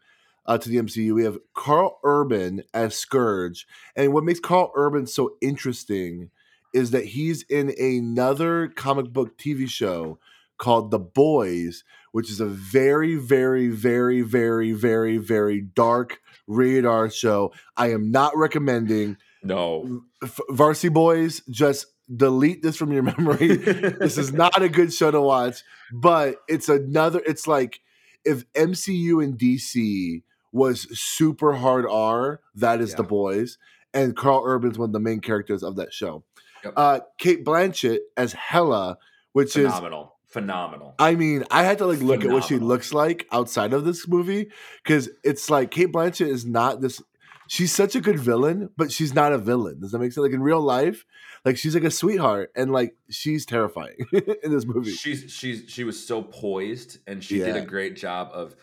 uh, 0.46 0.58
to 0.58 0.68
the 0.68 0.76
MCU, 0.76 1.14
we 1.14 1.25
have 1.25 1.38
Karl 1.54 1.99
Urban 2.04 2.62
as 2.75 2.96
Scourge. 2.96 3.66
And 3.94 4.12
what 4.12 4.25
makes 4.25 4.40
Karl 4.40 4.72
Urban 4.75 5.06
so 5.06 5.34
interesting 5.40 6.30
is 6.75 6.90
that 6.90 7.06
he's 7.06 7.42
in 7.42 7.75
another 7.78 8.68
comic 8.68 9.12
book 9.12 9.38
TV 9.38 9.68
show 9.68 10.18
called 10.58 10.90
The 10.90 10.99
Boys, 10.99 11.84
which 12.12 12.30
is 12.30 12.40
a 12.40 12.46
very, 12.46 13.16
very, 13.16 13.68
very, 13.68 14.22
very, 14.22 14.72
very, 14.72 15.18
very 15.18 15.61
dark 15.61 16.20
rated 16.46 16.87
R 16.87 17.11
show. 17.11 17.52
I 17.76 17.90
am 17.92 18.11
not 18.11 18.37
recommending 18.37 19.16
no, 19.42 20.02
F- 20.22 20.40
Varsity 20.50 20.88
Boys. 20.88 21.42
Just 21.50 21.87
delete 22.14 22.62
this 22.62 22.76
from 22.76 22.92
your 22.92 23.02
memory 23.18 23.56
this 23.56 24.18
is 24.18 24.32
not 24.32 24.62
a 24.62 24.68
good 24.68 24.92
show 24.92 25.11
to 25.11 25.20
watch, 25.20 25.62
but 25.92 26.37
it's 26.49 26.68
another. 26.68 27.20
It's 27.26 27.46
like 27.46 27.80
if 28.25 28.50
MCU 28.52 29.22
and 29.22 29.38
DC 29.38 30.22
was 30.52 30.87
super 30.99 31.54
hard 31.54 31.87
R, 31.88 32.40
that 32.54 32.80
is 32.80 32.94
the 32.94 33.02
boys, 33.02 33.59
and 33.94 34.14
Karl 34.14 34.42
Urban's 34.44 34.78
one 34.78 34.90
of 34.90 34.92
the 34.92 35.00
main 35.00 35.21
characters 35.21 35.62
of 35.62 35.76
that 35.76 35.92
show. 35.92 36.25
Yep. 36.64 36.75
Uh, 36.76 37.00
Cate 37.18 37.44
Blanchett 37.44 38.00
as 38.16 38.32
Hela, 38.32 38.99
which 39.32 39.56
is. 39.56 39.66
phenomenal, 39.66 40.16
phenomenal. 40.26 40.94
I 40.99 41.14
mean, 41.14 41.44
I 41.50 41.64
had 41.64 41.78
to 41.78 41.87
like 41.87 42.00
look 42.00 42.25
at 42.25 42.30
what 42.30 42.44
she 42.44 42.59
looks 42.59 42.92
like 42.92 43.26
outside 43.32 43.73
of 43.73 43.85
this 43.85 44.06
movie 44.06 44.50
because 44.82 45.09
it's 45.25 45.50
like 45.50 45.71
Cate 45.71 45.90
Blanchett 45.92 46.28
is 46.28 46.44
not 46.44 46.80
this. 46.80 47.02
She's 47.49 47.73
such 47.73 47.97
a 47.97 48.00
good 48.00 48.18
villain, 48.18 48.71
but 48.76 48.92
she's 48.92 49.14
not 49.14 49.32
a 49.32 49.38
villain. 49.38 49.80
Does 49.80 49.90
that 49.92 49.99
make 49.99 50.12
sense? 50.12 50.23
Like 50.23 50.32
in 50.32 50.42
real 50.42 50.61
life, 50.61 51.04
like 51.44 51.59
she's 51.59 51.75
like 51.75 51.85
a 51.85 51.90
sweetheart, 51.90 52.52
and 52.54 52.73
like 52.73 52.94
she's 53.11 53.44
terrifying 53.44 53.97
in 54.12 54.52
this 54.52 54.64
movie. 54.64 54.92
She's 54.92 55.30
she's 55.30 55.64
she 55.68 55.85
was 55.85 56.04
so 56.06 56.23
poised 56.23 56.99
and 57.06 57.23
she 57.23 57.38
did 57.38 57.56
a 57.56 57.62
great 57.62 57.97
job 57.97 58.30
of 58.32 58.54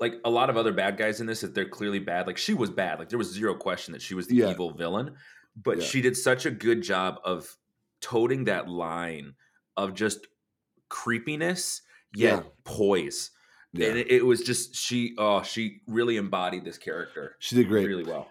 like 0.00 0.14
a 0.24 0.30
lot 0.30 0.48
of 0.50 0.56
other 0.56 0.72
bad 0.72 0.96
guys 0.96 1.20
in 1.20 1.26
this 1.26 1.42
that 1.42 1.54
they're 1.54 1.68
clearly 1.68 1.98
bad. 1.98 2.26
Like 2.26 2.38
she 2.38 2.54
was 2.54 2.70
bad. 2.70 2.98
Like 2.98 3.08
there 3.10 3.18
was 3.18 3.30
zero 3.32 3.54
question 3.54 3.92
that 3.92 4.02
she 4.02 4.14
was 4.14 4.26
the 4.26 4.36
Yeah. 4.36 4.50
evil 4.50 4.72
villain. 4.72 5.14
But 5.56 5.78
Yeah. 5.78 5.84
she 5.84 6.00
did 6.00 6.16
such 6.16 6.46
a 6.46 6.50
good 6.50 6.82
job 6.82 7.18
of 7.24 7.56
toting 8.00 8.44
that 8.44 8.68
line 8.68 9.34
of 9.76 9.94
just 9.94 10.26
creepiness 10.88 11.82
yet 12.14 12.44
Yeah. 12.44 12.50
poise. 12.64 13.30
And 13.74 13.82
it, 13.98 14.10
it 14.10 14.26
was 14.26 14.42
just 14.42 14.74
she 14.74 15.14
oh 15.16 15.42
she 15.42 15.80
really 15.86 16.16
embodied 16.16 16.64
this 16.64 16.76
character 16.78 17.36
she 17.38 17.54
did 17.54 17.68
great. 17.68 17.86
really 17.86 18.04
well. 18.04 18.28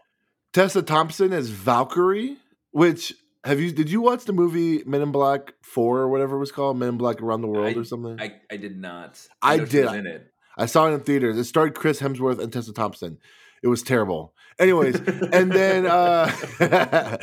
Tessa 0.52 0.82
Thompson 0.82 1.32
as 1.32 1.50
Valkyrie, 1.50 2.38
which 2.72 3.14
have 3.46 3.60
you? 3.62 3.72
Did 3.72 3.90
you 3.90 4.02
watch 4.02 4.26
the 4.26 4.34
movie 4.34 4.84
Men 4.86 5.02
in 5.02 5.12
Black 5.14 5.54
Four 5.62 6.00
or 6.00 6.10
whatever 6.10 6.36
it 6.36 6.40
was 6.40 6.52
called, 6.52 6.78
Men 6.78 6.90
in 6.90 6.98
Black 6.98 7.22
Around 7.22 7.42
the 7.42 7.48
World 7.48 7.74
I- 7.78 7.80
or 7.80 7.84
something? 7.86 8.20
I, 8.20 8.26
I 8.26 8.34
I 8.52 8.58
did 8.58 8.78
not. 8.78 9.26
I 9.42 9.60
she 9.60 9.66
did. 9.66 9.94
in 9.94 10.08
it. 10.08 10.28
Saw 10.66 10.88
it 10.88 10.94
in 10.94 11.00
theaters. 11.02 11.38
It 11.38 11.46
starred 11.46 11.76
Chris 11.76 12.02
Hemsworth 12.02 12.40
and 12.40 12.52
Tessa 12.52 12.74
Thompson. 12.74 13.20
It 13.62 13.68
was 13.68 13.84
terrible. 13.84 14.34
Anyways, 14.58 14.96
and 14.96 15.52
then 15.52 15.86
uh, 15.86 16.32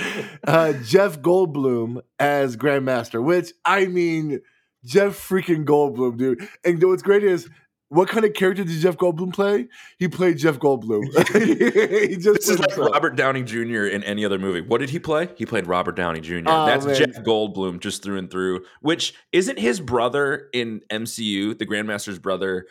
uh, 0.46 0.72
Jeff 0.84 1.20
Goldblum 1.20 2.00
as 2.18 2.56
Grandmaster, 2.56 3.22
which 3.22 3.52
I 3.64 3.86
mean, 3.86 4.40
Jeff 4.84 5.12
freaking 5.28 5.64
Goldblum, 5.64 6.16
dude. 6.16 6.48
And 6.64 6.82
what's 6.82 7.02
great 7.02 7.24
is 7.24 7.48
what 7.88 8.08
kind 8.08 8.24
of 8.24 8.34
character 8.34 8.64
did 8.64 8.80
Jeff 8.80 8.96
Goldblum 8.96 9.32
play? 9.32 9.68
He 9.98 10.08
played 10.08 10.38
Jeff 10.38 10.58
Goldblum. 10.58 11.04
he 12.08 12.16
just 12.16 12.24
this 12.24 12.48
is 12.48 12.58
like 12.58 12.70
himself. 12.70 12.92
Robert 12.92 13.16
Downey 13.16 13.42
Jr. 13.42 13.84
in 13.84 14.02
any 14.02 14.24
other 14.24 14.38
movie. 14.38 14.60
What 14.60 14.78
did 14.78 14.90
he 14.90 14.98
play? 14.98 15.28
He 15.36 15.46
played 15.46 15.66
Robert 15.66 15.94
Downey 15.94 16.20
Jr. 16.20 16.40
Oh, 16.46 16.66
That's 16.66 16.84
man. 16.84 16.96
Jeff 16.96 17.22
Goldblum 17.22 17.80
just 17.80 18.02
through 18.02 18.18
and 18.18 18.30
through. 18.30 18.64
Which 18.80 19.14
isn't 19.32 19.58
his 19.58 19.80
brother 19.80 20.48
in 20.52 20.80
MCU, 20.90 21.56
the 21.56 21.66
Grandmaster's 21.66 22.18
brother, 22.18 22.66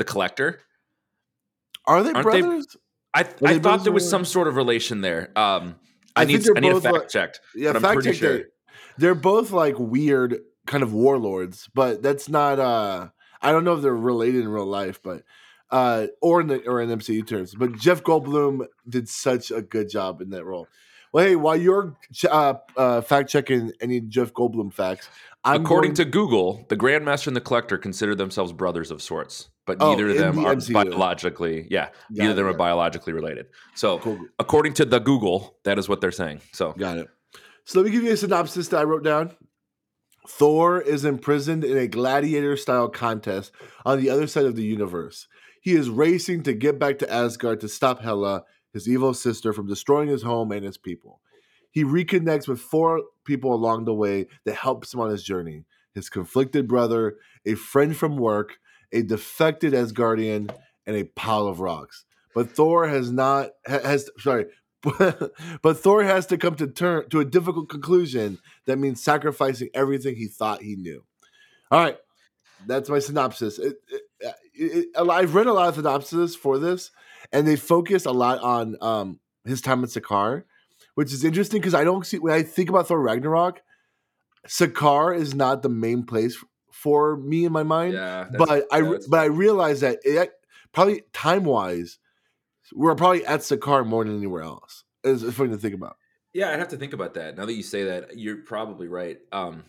the 0.00 0.04
Collector? 0.04 0.60
Are 1.86 2.02
they 2.02 2.12
Aren't 2.12 2.22
brothers? 2.24 2.66
They, 3.14 3.20
I, 3.22 3.28
I 3.44 3.58
thought 3.58 3.84
there 3.84 3.92
was 3.92 4.08
some 4.08 4.24
sort 4.24 4.48
of 4.48 4.56
relation 4.56 5.02
there. 5.02 5.30
Um, 5.36 5.76
I, 6.16 6.22
I 6.22 6.24
need 6.24 6.44
I 6.56 6.60
need 6.60 6.72
a 6.72 6.80
fact 6.80 6.94
like, 6.94 7.08
checked. 7.08 7.40
Yeah, 7.54 7.78
fact 7.78 8.02
check. 8.02 8.14
Sure. 8.14 8.40
They're 8.98 9.14
both 9.14 9.50
like 9.52 9.78
weird 9.78 10.38
kind 10.66 10.82
of 10.82 10.92
warlords, 10.92 11.68
but 11.74 12.02
that's 12.02 12.28
not. 12.28 12.58
uh 12.58 13.08
I 13.42 13.52
don't 13.52 13.64
know 13.64 13.74
if 13.74 13.82
they're 13.82 13.94
related 13.94 14.42
in 14.42 14.48
real 14.48 14.66
life, 14.66 15.00
but 15.02 15.22
uh, 15.70 16.08
or 16.20 16.40
in 16.40 16.48
the 16.48 16.66
or 16.66 16.80
in 16.80 16.88
MCU 16.90 17.26
terms. 17.26 17.54
But 17.54 17.76
Jeff 17.76 18.02
Goldblum 18.02 18.66
did 18.88 19.08
such 19.08 19.50
a 19.50 19.62
good 19.62 19.88
job 19.88 20.20
in 20.20 20.30
that 20.30 20.44
role. 20.44 20.68
Well, 21.12 21.24
hey, 21.24 21.36
while 21.36 21.56
you're 21.56 21.96
uh, 22.30 22.54
uh, 22.76 23.00
fact 23.00 23.30
checking 23.30 23.72
any 23.80 24.00
Jeff 24.00 24.32
Goldblum 24.32 24.72
facts, 24.72 25.08
I'm 25.44 25.62
according 25.62 25.94
going... 25.94 25.96
to 25.96 26.04
Google, 26.04 26.64
the 26.68 26.76
Grandmaster 26.76 27.26
and 27.26 27.36
the 27.36 27.40
Collector 27.40 27.78
consider 27.78 28.14
themselves 28.14 28.52
brothers 28.52 28.90
of 28.90 29.02
sorts, 29.02 29.48
but 29.66 29.78
oh, 29.80 29.90
neither 29.90 30.10
of 30.10 30.16
them 30.18 30.36
the 30.36 30.46
are 30.46 30.54
MCU. 30.54 30.72
biologically. 30.72 31.66
Yeah, 31.68 31.86
Got 31.86 31.94
neither 32.10 32.30
of 32.30 32.36
them 32.36 32.46
are 32.46 32.54
biologically 32.54 33.12
related. 33.12 33.46
So, 33.74 33.98
cool. 33.98 34.20
according 34.38 34.74
to 34.74 34.84
the 34.84 35.00
Google, 35.00 35.56
that 35.64 35.78
is 35.78 35.88
what 35.88 36.00
they're 36.00 36.12
saying. 36.12 36.42
So, 36.52 36.72
got 36.72 36.98
it. 36.98 37.08
So 37.64 37.78
let 37.78 37.86
me 37.86 37.92
give 37.92 38.04
you 38.04 38.12
a 38.12 38.16
synopsis 38.16 38.68
that 38.68 38.80
I 38.80 38.84
wrote 38.84 39.04
down. 39.04 39.32
Thor 40.28 40.80
is 40.80 41.04
imprisoned 41.04 41.64
in 41.64 41.76
a 41.76 41.88
gladiator 41.88 42.56
style 42.56 42.88
contest 42.88 43.52
on 43.84 44.00
the 44.00 44.10
other 44.10 44.26
side 44.26 44.44
of 44.44 44.56
the 44.56 44.64
universe. 44.64 45.26
He 45.60 45.72
is 45.72 45.88
racing 45.88 46.42
to 46.44 46.52
get 46.52 46.78
back 46.78 46.98
to 46.98 47.12
Asgard 47.12 47.60
to 47.60 47.68
stop 47.68 48.00
Hela, 48.00 48.44
his 48.72 48.88
evil 48.88 49.14
sister, 49.14 49.52
from 49.52 49.66
destroying 49.66 50.08
his 50.08 50.22
home 50.22 50.52
and 50.52 50.64
his 50.64 50.78
people. 50.78 51.20
He 51.70 51.84
reconnects 51.84 52.48
with 52.48 52.60
four 52.60 53.02
people 53.24 53.54
along 53.54 53.84
the 53.84 53.94
way 53.94 54.26
that 54.44 54.56
helps 54.56 54.92
him 54.92 55.00
on 55.00 55.10
his 55.10 55.22
journey 55.22 55.64
his 55.94 56.08
conflicted 56.08 56.68
brother, 56.68 57.16
a 57.44 57.54
friend 57.54 57.96
from 57.96 58.16
work, 58.16 58.58
a 58.92 59.02
defected 59.02 59.72
Asgardian, 59.72 60.54
and 60.86 60.96
a 60.96 61.04
pile 61.04 61.46
of 61.46 61.60
rocks. 61.60 62.04
But 62.34 62.50
Thor 62.50 62.88
has 62.88 63.10
not 63.10 63.50
has 63.66 64.08
sorry, 64.18 64.46
but 64.82 65.76
Thor 65.76 66.04
has 66.04 66.26
to 66.26 66.38
come 66.38 66.54
to 66.56 66.66
turn 66.66 67.08
to 67.10 67.20
a 67.20 67.24
difficult 67.24 67.68
conclusion 67.68 68.38
that 68.66 68.78
means 68.78 69.02
sacrificing 69.02 69.68
everything 69.74 70.16
he 70.16 70.28
thought 70.28 70.62
he 70.62 70.76
knew. 70.76 71.04
All 71.70 71.80
right, 71.80 71.98
that's 72.66 72.88
my 72.88 72.98
synopsis. 72.98 73.58
It, 73.58 73.76
it, 74.20 74.34
it, 74.54 74.86
I've 74.96 75.34
read 75.34 75.46
a 75.46 75.52
lot 75.52 75.70
of 75.70 75.74
synopses 75.74 76.36
for 76.36 76.58
this, 76.58 76.90
and 77.32 77.46
they 77.46 77.56
focus 77.56 78.06
a 78.06 78.12
lot 78.12 78.40
on 78.40 78.76
um, 78.80 79.20
his 79.44 79.60
time 79.60 79.82
at 79.84 79.90
Sakaar, 79.90 80.44
which 80.94 81.12
is 81.12 81.24
interesting 81.24 81.60
because 81.60 81.74
I 81.74 81.84
don't 81.84 82.06
see 82.06 82.18
when 82.18 82.34
I 82.34 82.42
think 82.42 82.68
about 82.68 82.88
Thor 82.88 83.00
Ragnarok, 83.00 83.60
Sakaar 84.46 85.16
is 85.16 85.34
not 85.34 85.62
the 85.62 85.68
main 85.68 86.04
place 86.04 86.42
for 86.72 87.16
me 87.16 87.44
in 87.44 87.52
my 87.52 87.62
mind. 87.62 87.94
Yeah, 87.94 88.28
but 88.38 88.64
I 88.72 88.82
but 89.08 89.20
I 89.20 89.26
realize 89.26 89.80
that 89.80 89.98
it 90.04 90.32
probably 90.72 91.02
time 91.12 91.44
wise 91.44 91.98
we're 92.74 92.94
probably 92.94 93.24
at 93.26 93.40
Sakaar 93.40 93.86
more 93.86 94.04
than 94.04 94.16
anywhere 94.16 94.42
else. 94.42 94.84
It's, 95.02 95.22
it's 95.22 95.36
funny 95.36 95.50
to 95.50 95.58
think 95.58 95.74
about. 95.74 95.96
Yeah, 96.32 96.50
I'd 96.50 96.58
have 96.58 96.68
to 96.68 96.76
think 96.76 96.92
about 96.92 97.14
that. 97.14 97.36
Now 97.36 97.46
that 97.46 97.54
you 97.54 97.62
say 97.62 97.84
that, 97.84 98.16
you're 98.16 98.38
probably 98.38 98.86
right. 98.86 99.18
Um, 99.32 99.64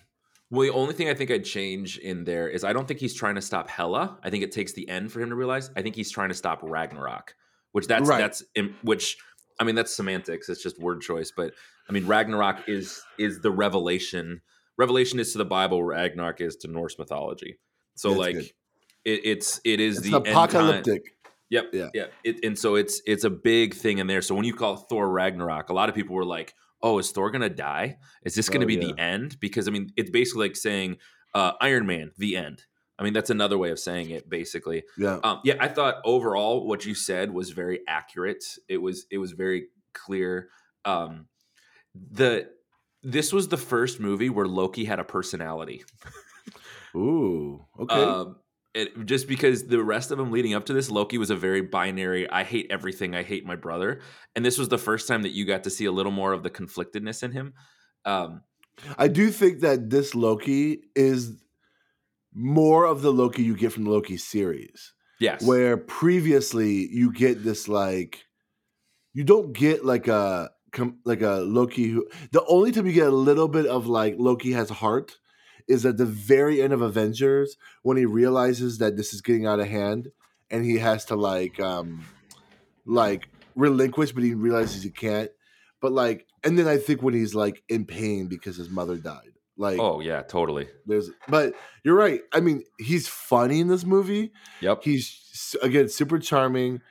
well, 0.52 0.68
the 0.68 0.74
only 0.74 0.94
thing 0.94 1.10
I 1.10 1.14
think 1.14 1.32
I'd 1.32 1.46
change 1.46 1.98
in 1.98 2.24
there 2.24 2.48
is 2.48 2.64
I 2.64 2.74
don't 2.74 2.88
think 2.88 3.00
he's 3.00 3.16
trying 3.16 3.36
to 3.36 3.42
stop 3.42 3.70
Hela. 3.70 4.20
I 4.22 4.30
think 4.30 4.44
it 4.44 4.52
takes 4.52 4.74
the 4.74 4.88
end 4.88 5.12
for 5.12 5.22
him 5.22 5.30
to 5.30 5.36
realize. 5.36 5.72
I 5.76 5.82
think 5.82 5.96
he's 5.96 6.12
trying 6.12 6.30
to 6.30 6.36
stop 6.36 6.60
Ragnarok, 6.62 7.36
which 7.72 7.88
that's 7.88 8.08
right. 8.08 8.20
that's 8.20 8.44
which 8.84 9.18
I 9.60 9.64
mean 9.64 9.76
that's 9.76 9.96
semantics. 9.96 10.50
It's 10.50 10.62
just 10.62 10.80
word 10.80 11.02
choice, 11.02 11.32
but 11.36 11.54
I 11.90 11.94
mean 11.94 12.08
Ragnarok 12.08 12.68
is 12.68 13.02
is 13.18 13.42
the 13.42 13.52
revelation. 13.52 14.42
Revelation 14.78 15.20
is 15.20 15.32
to 15.34 15.38
the 15.38 15.46
Bible. 15.46 15.84
Ragnarok 15.84 16.42
is 16.42 16.56
to 16.58 16.68
Norse 16.68 16.98
mythology. 16.98 17.60
So 17.96 18.10
that's 18.10 18.20
like 18.20 18.36
it, 19.06 19.22
it's 19.24 19.62
it 19.64 19.80
is 19.80 19.98
it's 19.98 20.10
the 20.10 20.18
apocalyptic. 20.18 21.04
Yep. 21.50 21.66
Yeah. 21.74 21.90
Yeah. 21.94 22.06
It, 22.24 22.44
and 22.46 22.58
so 22.58 22.76
it's 22.76 23.02
it's 23.06 23.24
a 23.24 23.30
big 23.30 23.74
thing 23.74 23.98
in 23.98 24.08
there. 24.08 24.22
So 24.22 24.34
when 24.36 24.46
you 24.46 24.54
call 24.54 24.78
Thor 24.78 25.10
Ragnarok, 25.10 25.70
a 25.70 25.74
lot 25.74 25.90
of 25.90 25.96
people 25.96 26.16
were 26.16 26.26
like, 26.26 26.56
"Oh, 26.82 26.98
is 26.98 27.12
Thor 27.12 27.30
gonna 27.30 27.50
die? 27.50 27.98
Is 28.24 28.36
this 28.36 28.48
gonna 28.48 28.66
oh, 28.66 28.68
be 28.68 28.76
yeah. 28.76 28.88
the 28.88 29.00
end?" 29.00 29.38
Because 29.40 29.68
I 29.68 29.72
mean, 29.72 29.90
it's 29.98 30.10
basically 30.10 30.48
like 30.48 30.56
saying 30.56 30.98
uh, 31.36 31.52
Iron 31.60 31.86
Man, 31.86 32.12
the 32.18 32.38
end. 32.38 32.64
I 33.00 33.04
mean, 33.04 33.14
that's 33.14 33.30
another 33.30 33.58
way 33.58 33.72
of 33.72 33.80
saying 33.80 34.12
it, 34.12 34.30
basically. 34.30 34.84
Yeah. 34.98 35.20
Um, 35.24 35.42
yeah. 35.44 35.56
I 35.60 35.68
thought 35.68 35.96
overall 36.06 36.68
what 36.68 36.86
you 36.86 36.94
said 36.94 37.32
was 37.32 37.50
very 37.52 37.82
accurate. 37.88 38.44
It 38.70 38.78
was 38.78 39.06
it 39.10 39.18
was 39.18 39.32
very 39.32 39.68
clear. 39.94 40.50
Um, 40.86 41.28
the 41.96 42.50
this 43.04 43.34
was 43.34 43.48
the 43.48 43.58
first 43.58 44.00
movie 44.00 44.30
where 44.30 44.46
Loki 44.46 44.86
had 44.86 45.00
a 45.00 45.04
personality. 45.04 45.84
Ooh. 46.96 47.66
Okay. 47.80 47.96
Um, 47.96 48.36
it, 48.74 49.06
just 49.06 49.28
because 49.28 49.68
the 49.68 49.84
rest 49.84 50.12
of 50.12 50.18
them 50.18 50.32
leading 50.32 50.54
up 50.54 50.66
to 50.68 50.74
this, 50.74 50.90
Loki 50.90 51.18
was 51.18 51.30
a 51.30 51.36
very 51.36 51.62
binary. 51.62 52.30
I 52.30 52.44
hate 52.44 52.68
everything. 52.70 53.16
I 53.16 53.24
hate 53.24 53.46
my 53.46 53.56
brother, 53.56 54.00
and 54.36 54.46
this 54.46 54.58
was 54.58 54.70
the 54.70 54.78
first 54.78 55.08
time 55.08 55.24
that 55.24 55.32
you 55.32 55.46
got 55.46 55.66
to 55.66 55.70
see 55.70 55.86
a 55.86 55.92
little 55.92 56.12
more 56.12 56.32
of 56.32 56.44
the 56.44 56.50
conflictedness 56.50 57.24
in 57.24 57.32
him. 57.32 57.54
Um, 58.06 58.44
I 58.98 59.10
do 59.10 59.30
think 59.30 59.60
that 59.60 59.90
this 59.90 60.16
Loki 60.16 60.84
is 60.96 61.38
more 62.34 62.86
of 62.86 63.02
the 63.02 63.12
Loki 63.12 63.44
you 63.44 63.56
get 63.56 63.74
from 63.74 63.84
the 63.84 63.92
Loki 63.92 64.18
series. 64.18 64.94
Yes, 65.20 65.44
where 65.44 65.78
previously 65.78 66.88
you 66.92 67.14
get 67.14 67.44
this 67.44 67.68
like 67.68 68.26
you 69.14 69.24
don't 69.24 69.54
get 69.54 69.86
like 69.86 70.08
a 70.08 70.52
like 71.04 71.22
a 71.22 71.42
Loki 71.46 71.90
who 71.90 72.08
the 72.32 72.44
only 72.46 72.72
time 72.72 72.88
you 72.88 72.94
get 72.94 73.08
a 73.08 73.12
little 73.12 73.48
bit 73.48 73.66
of 73.66 73.88
like 73.88 74.16
Loki 74.18 74.54
has 74.54 74.70
heart 74.70 75.18
is 75.68 75.86
at 75.86 75.98
the 75.98 76.06
very 76.06 76.62
end 76.62 76.74
of 76.74 76.82
Avengers 76.82 77.58
when 77.84 77.98
he 77.98 78.06
realizes 78.06 78.80
that 78.80 78.98
this 78.98 79.14
is 79.14 79.22
getting 79.22 79.46
out 79.46 79.60
of 79.60 79.68
hand 79.68 80.12
and 80.50 80.66
he 80.66 80.78
has 80.78 81.06
to 81.06 81.16
like 81.16 81.60
um 81.60 82.04
like 82.86 83.28
relinquish, 83.56 84.12
but 84.12 84.24
he 84.24 84.34
realizes 84.34 84.84
he 84.84 84.90
can't. 84.90 85.32
But 85.82 85.92
like, 85.92 86.28
and 86.44 86.58
then 86.58 86.68
I 86.68 86.78
think 86.78 87.02
when 87.02 87.14
he's 87.14 87.36
like 87.36 87.64
in 87.70 87.86
pain 87.86 88.28
because 88.28 88.58
his 88.58 88.70
mother 88.70 88.98
died. 88.98 89.31
Like, 89.62 89.80
oh 89.80 90.00
yeah, 90.00 90.24
totally. 90.24 90.68
There's, 90.88 91.12
but 91.28 91.54
you're 91.84 91.96
right. 91.96 92.22
I 92.34 92.40
mean, 92.40 92.64
he's 92.80 93.08
funny 93.08 93.60
in 93.60 93.68
this 93.68 93.86
movie. 93.86 94.34
Yep. 94.62 94.84
He's 94.84 95.56
again 95.62 95.88
super 95.88 96.18
charming. 96.18 96.82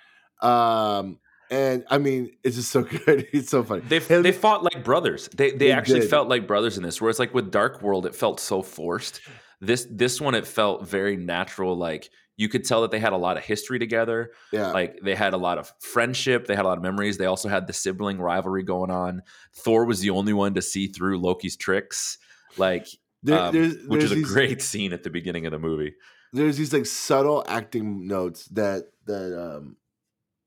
Um, 0.41 1.19
and 1.51 1.85
I 1.91 1.99
mean, 1.99 2.31
it's 2.45 2.55
just 2.55 2.71
so 2.71 2.83
good. 3.05 3.27
It's 3.33 3.51
so 3.51 3.65
funny. 3.65 3.83
They 3.83 3.99
they 3.99 4.31
fought 4.31 4.63
like 4.63 4.85
brothers. 4.85 5.29
They 5.35 5.51
they, 5.51 5.57
they 5.57 5.73
actually 5.73 6.01
did. 6.01 6.11
felt 6.11 6.29
like 6.29 6.47
brothers 6.47 6.77
in 6.77 6.85
this. 6.85 7.01
Whereas 7.01 7.19
like 7.19 7.35
with 7.35 7.51
Dark 7.51 7.83
World, 7.83 8.07
it 8.07 8.15
felt 8.15 8.39
so 8.39 8.63
forced. 8.63 9.21
This 9.61 9.89
this 9.91 10.21
one, 10.21 10.37
it 10.37 10.47
felt 10.47 10.87
very 10.87 11.17
natural. 11.17 11.77
Like 11.77 12.09
you 12.37 12.49
could 12.49 12.65
tell 12.65 12.83
that 12.83 12.93
they 12.93 13.01
had 13.01 13.13
a 13.13 13.17
lot 13.17 13.37
of 13.37 13.43
history 13.43 13.81
together. 13.81 14.31
Yeah, 14.53 14.71
like 14.71 15.01
they 15.03 15.17
had 15.17 15.35
a 15.35 15.39
lot 15.39 15.59
of 15.59 15.73
friendship. 15.81 16.47
They 16.47 16.55
had 16.55 16.65
a 16.65 16.69
lot 16.69 16.79
of 16.79 16.85
memories. 16.85 17.19
They 17.19 17.27
also 17.27 17.49
had 17.49 17.67
the 17.67 17.73
sibling 17.73 18.21
rivalry 18.21 18.63
going 18.63 18.93
on. 18.93 19.23
Thor 19.53 19.85
was 19.87 19.99
the 19.99 20.11
only 20.11 20.33
one 20.33 20.55
to 20.55 20.63
see 20.63 20.87
through 20.87 21.19
Loki's 21.19 21.57
tricks. 21.57 22.17
Like 22.57 22.87
there, 23.23 23.39
um, 23.39 23.55
there's, 23.55 23.75
which 23.87 24.01
there's 24.01 24.05
is 24.05 24.13
a 24.13 24.15
these, 24.17 24.33
great 24.33 24.63
scene 24.63 24.93
at 24.93 25.03
the 25.03 25.11
beginning 25.11 25.47
of 25.47 25.53
the 25.53 25.59
movie. 25.59 25.95
There's 26.33 26.57
these 26.57 26.73
like 26.73 26.87
subtle 26.87 27.45
acting 27.49 28.07
notes 28.07 28.47
that 28.47 28.85
that 29.07 29.39
um 29.39 29.77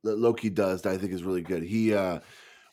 that 0.03 0.17
Loki 0.17 0.49
does 0.49 0.81
that 0.81 0.93
I 0.93 0.97
think 0.97 1.13
is 1.13 1.23
really 1.23 1.41
good. 1.41 1.63
He 1.63 1.93
uh 1.93 2.19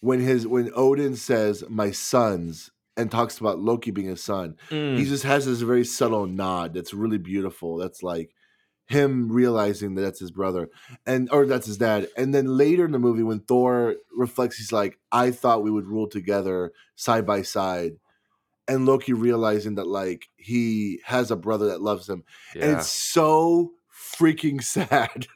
when 0.00 0.20
his 0.20 0.46
when 0.46 0.70
Odin 0.74 1.16
says 1.16 1.64
my 1.68 1.90
sons 1.90 2.70
and 2.96 3.10
talks 3.10 3.38
about 3.38 3.58
Loki 3.58 3.90
being 3.90 4.08
his 4.08 4.22
son, 4.22 4.56
mm. 4.70 4.96
he 4.96 5.04
just 5.04 5.24
has 5.24 5.46
this 5.46 5.60
very 5.60 5.84
subtle 5.84 6.26
nod 6.26 6.74
that's 6.74 6.94
really 6.94 7.18
beautiful. 7.18 7.76
That's 7.76 8.02
like 8.02 8.30
him 8.86 9.30
realizing 9.30 9.94
that 9.94 10.02
that's 10.02 10.18
his 10.18 10.32
brother 10.32 10.68
and 11.06 11.28
or 11.30 11.46
that's 11.46 11.66
his 11.66 11.78
dad. 11.78 12.08
And 12.16 12.34
then 12.34 12.56
later 12.56 12.84
in 12.84 12.92
the 12.92 12.98
movie 12.98 13.22
when 13.22 13.40
Thor 13.40 13.96
reflects 14.16 14.56
he's 14.56 14.72
like 14.72 14.98
I 15.12 15.30
thought 15.30 15.62
we 15.62 15.70
would 15.70 15.86
rule 15.86 16.08
together 16.08 16.72
side 16.96 17.26
by 17.26 17.42
side 17.42 17.92
and 18.70 18.86
Loki 18.86 19.12
realizing 19.12 19.74
that 19.74 19.88
like 19.88 20.28
he 20.36 21.00
has 21.04 21.32
a 21.32 21.36
brother 21.36 21.66
that 21.66 21.82
loves 21.82 22.08
him. 22.08 22.22
Yeah. 22.54 22.66
And 22.66 22.76
it's 22.78 22.86
so 22.86 23.72
freaking 24.16 24.62
sad 24.62 25.26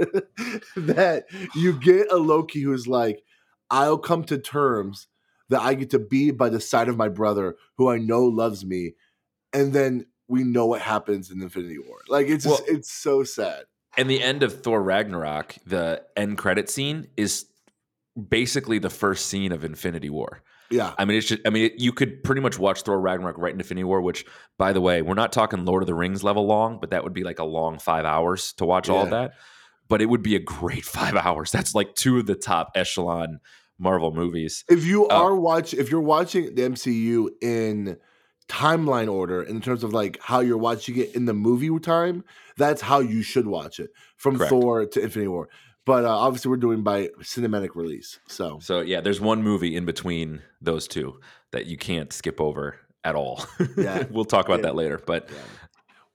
that 0.76 1.24
you 1.54 1.72
get 1.78 2.12
a 2.12 2.16
Loki 2.16 2.60
who's 2.60 2.86
like, 2.86 3.24
I'll 3.70 3.98
come 3.98 4.22
to 4.24 4.38
terms 4.38 5.08
that 5.48 5.60
I 5.60 5.74
get 5.74 5.90
to 5.90 5.98
be 5.98 6.30
by 6.30 6.48
the 6.48 6.60
side 6.60 6.88
of 6.88 6.96
my 6.96 7.08
brother 7.08 7.56
who 7.76 7.90
I 7.90 7.98
know 7.98 8.24
loves 8.24 8.64
me. 8.64 8.92
And 9.52 9.72
then 9.72 10.06
we 10.28 10.44
know 10.44 10.66
what 10.66 10.80
happens 10.80 11.32
in 11.32 11.42
Infinity 11.42 11.78
War. 11.78 11.98
Like 12.08 12.28
it's 12.28 12.44
just, 12.44 12.62
well, 12.62 12.76
it's 12.76 12.92
so 12.92 13.24
sad. 13.24 13.64
And 13.96 14.08
the 14.08 14.22
end 14.22 14.44
of 14.44 14.62
Thor 14.62 14.80
Ragnarok, 14.80 15.56
the 15.66 16.04
end 16.16 16.38
credit 16.38 16.70
scene 16.70 17.08
is 17.16 17.46
basically 18.28 18.78
the 18.78 18.90
first 18.90 19.26
scene 19.26 19.50
of 19.50 19.64
Infinity 19.64 20.10
War. 20.10 20.42
Yeah. 20.74 20.92
I 20.98 21.04
mean, 21.04 21.16
it's 21.16 21.28
just, 21.28 21.40
I 21.46 21.50
mean, 21.50 21.66
it, 21.66 21.74
you 21.78 21.92
could 21.92 22.24
pretty 22.24 22.40
much 22.40 22.58
watch 22.58 22.82
Thor 22.82 23.00
Ragnarok 23.00 23.38
right 23.38 23.52
into 23.52 23.62
Infinity 23.62 23.84
War, 23.84 24.00
which, 24.00 24.24
by 24.58 24.72
the 24.72 24.80
way, 24.80 25.02
we're 25.02 25.14
not 25.14 25.32
talking 25.32 25.64
Lord 25.64 25.82
of 25.82 25.86
the 25.86 25.94
Rings 25.94 26.24
level 26.24 26.46
long, 26.46 26.78
but 26.80 26.90
that 26.90 27.04
would 27.04 27.12
be 27.12 27.22
like 27.22 27.38
a 27.38 27.44
long 27.44 27.78
five 27.78 28.04
hours 28.04 28.52
to 28.54 28.64
watch 28.64 28.88
all 28.88 29.04
of 29.04 29.10
that. 29.10 29.34
But 29.88 30.02
it 30.02 30.06
would 30.06 30.22
be 30.22 30.34
a 30.34 30.40
great 30.40 30.84
five 30.98 31.14
hours. 31.14 31.52
That's 31.52 31.74
like 31.74 31.94
two 31.94 32.18
of 32.18 32.26
the 32.26 32.34
top 32.34 32.72
echelon 32.74 33.38
Marvel 33.78 34.12
movies. 34.12 34.64
If 34.68 34.84
you 34.84 35.06
Uh, 35.08 35.14
are 35.14 35.36
watch 35.36 35.74
if 35.74 35.90
you're 35.90 36.00
watching 36.00 36.54
the 36.54 36.62
MCU 36.62 37.28
in 37.40 37.96
timeline 38.48 39.12
order 39.12 39.42
in 39.42 39.60
terms 39.60 39.82
of 39.84 39.92
like 39.92 40.18
how 40.20 40.40
you're 40.40 40.58
watching 40.58 40.98
it 40.98 41.14
in 41.14 41.24
the 41.24 41.34
movie 41.34 41.76
time, 41.80 42.24
that's 42.56 42.80
how 42.82 43.00
you 43.00 43.22
should 43.22 43.46
watch 43.46 43.78
it 43.80 43.90
from 44.16 44.36
Correct. 44.36 44.50
Thor 44.50 44.86
to 44.86 45.00
Infinity 45.00 45.28
War. 45.28 45.48
But 45.86 46.04
uh, 46.04 46.16
obviously, 46.16 46.48
we're 46.50 46.56
doing 46.56 46.82
by 46.82 47.08
cinematic 47.20 47.70
release. 47.74 48.18
So 48.26 48.58
So 48.62 48.80
yeah, 48.80 49.00
there's 49.02 49.20
one 49.20 49.42
movie 49.42 49.76
in 49.76 49.84
between 49.84 50.40
those 50.60 50.88
two 50.88 51.20
that 51.52 51.66
you 51.66 51.76
can't 51.76 52.12
skip 52.12 52.40
over 52.40 52.76
at 53.04 53.14
all. 53.14 53.44
Yeah. 53.76 54.04
we'll 54.10 54.24
talk 54.24 54.46
about 54.46 54.60
Yeah. 54.60 54.66
that 54.68 54.74
later. 54.76 54.98
But 55.04 55.28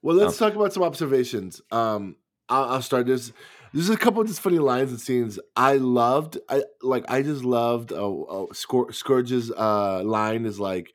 Well, 0.02 0.16
let's 0.16 0.36
talk 0.38 0.54
about 0.54 0.72
some 0.72 0.82
observations. 0.82 1.60
Um, 1.70 2.16
I'll, 2.48 2.64
I'll 2.64 2.82
start 2.82 3.06
this. 3.06 3.32
There's 3.72 3.90
a 3.90 3.96
couple 3.96 4.20
of 4.22 4.26
just 4.26 4.40
funny 4.40 4.58
lines 4.58 4.90
and 4.90 5.00
scenes 5.00 5.38
I 5.54 5.76
loved. 5.76 6.38
I 6.48 6.64
like. 6.82 7.04
I 7.08 7.22
just 7.22 7.44
loved. 7.44 7.92
Uh, 7.92 8.22
uh, 8.22 8.46
Scour- 8.52 8.90
Scourge's 8.92 9.52
uh, 9.52 10.02
line 10.02 10.44
is 10.46 10.58
like, 10.58 10.92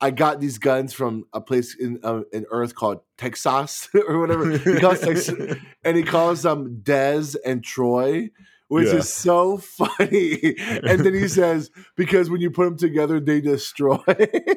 "I 0.00 0.10
got 0.10 0.40
these 0.40 0.58
guns 0.58 0.92
from 0.92 1.24
a 1.32 1.40
place 1.40 1.74
in 1.78 2.00
uh, 2.02 2.22
in 2.32 2.46
Earth 2.50 2.74
called 2.74 3.00
Texas 3.16 3.88
or 4.08 4.18
whatever." 4.18 4.46
He 4.64 4.78
calls 4.78 5.00
Texas, 5.00 5.56
and 5.84 5.96
he 5.96 6.02
calls 6.02 6.42
them 6.42 6.80
Dez 6.82 7.36
and 7.44 7.62
Troy, 7.64 8.30
which 8.68 8.88
Yeah. 8.88 8.98
is 8.98 9.12
so 9.12 9.56
funny. 9.78 10.56
and 10.86 11.04
then 11.04 11.14
he 11.14 11.28
says, 11.28 11.70
"Because 11.96 12.30
when 12.30 12.40
you 12.40 12.50
put 12.50 12.64
them 12.64 12.76
together, 12.78 13.20
they 13.20 13.40
destroy." 13.40 13.98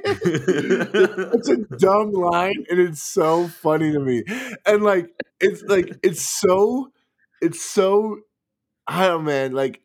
it's 0.04 1.50
a 1.50 1.58
dumb 1.78 2.12
line 2.12 2.66
and 2.70 2.80
it's 2.80 3.02
so 3.02 3.48
funny 3.48 3.92
to 3.92 4.00
me 4.00 4.24
and 4.66 4.84
like 4.84 5.10
it's 5.40 5.64
like 5.64 5.90
it's 6.04 6.30
so 6.40 6.92
it's 7.42 7.62
so 7.62 8.20
i 8.88 9.08
don't 9.08 9.24
know 9.24 9.32
man 9.32 9.52
like 9.54 9.82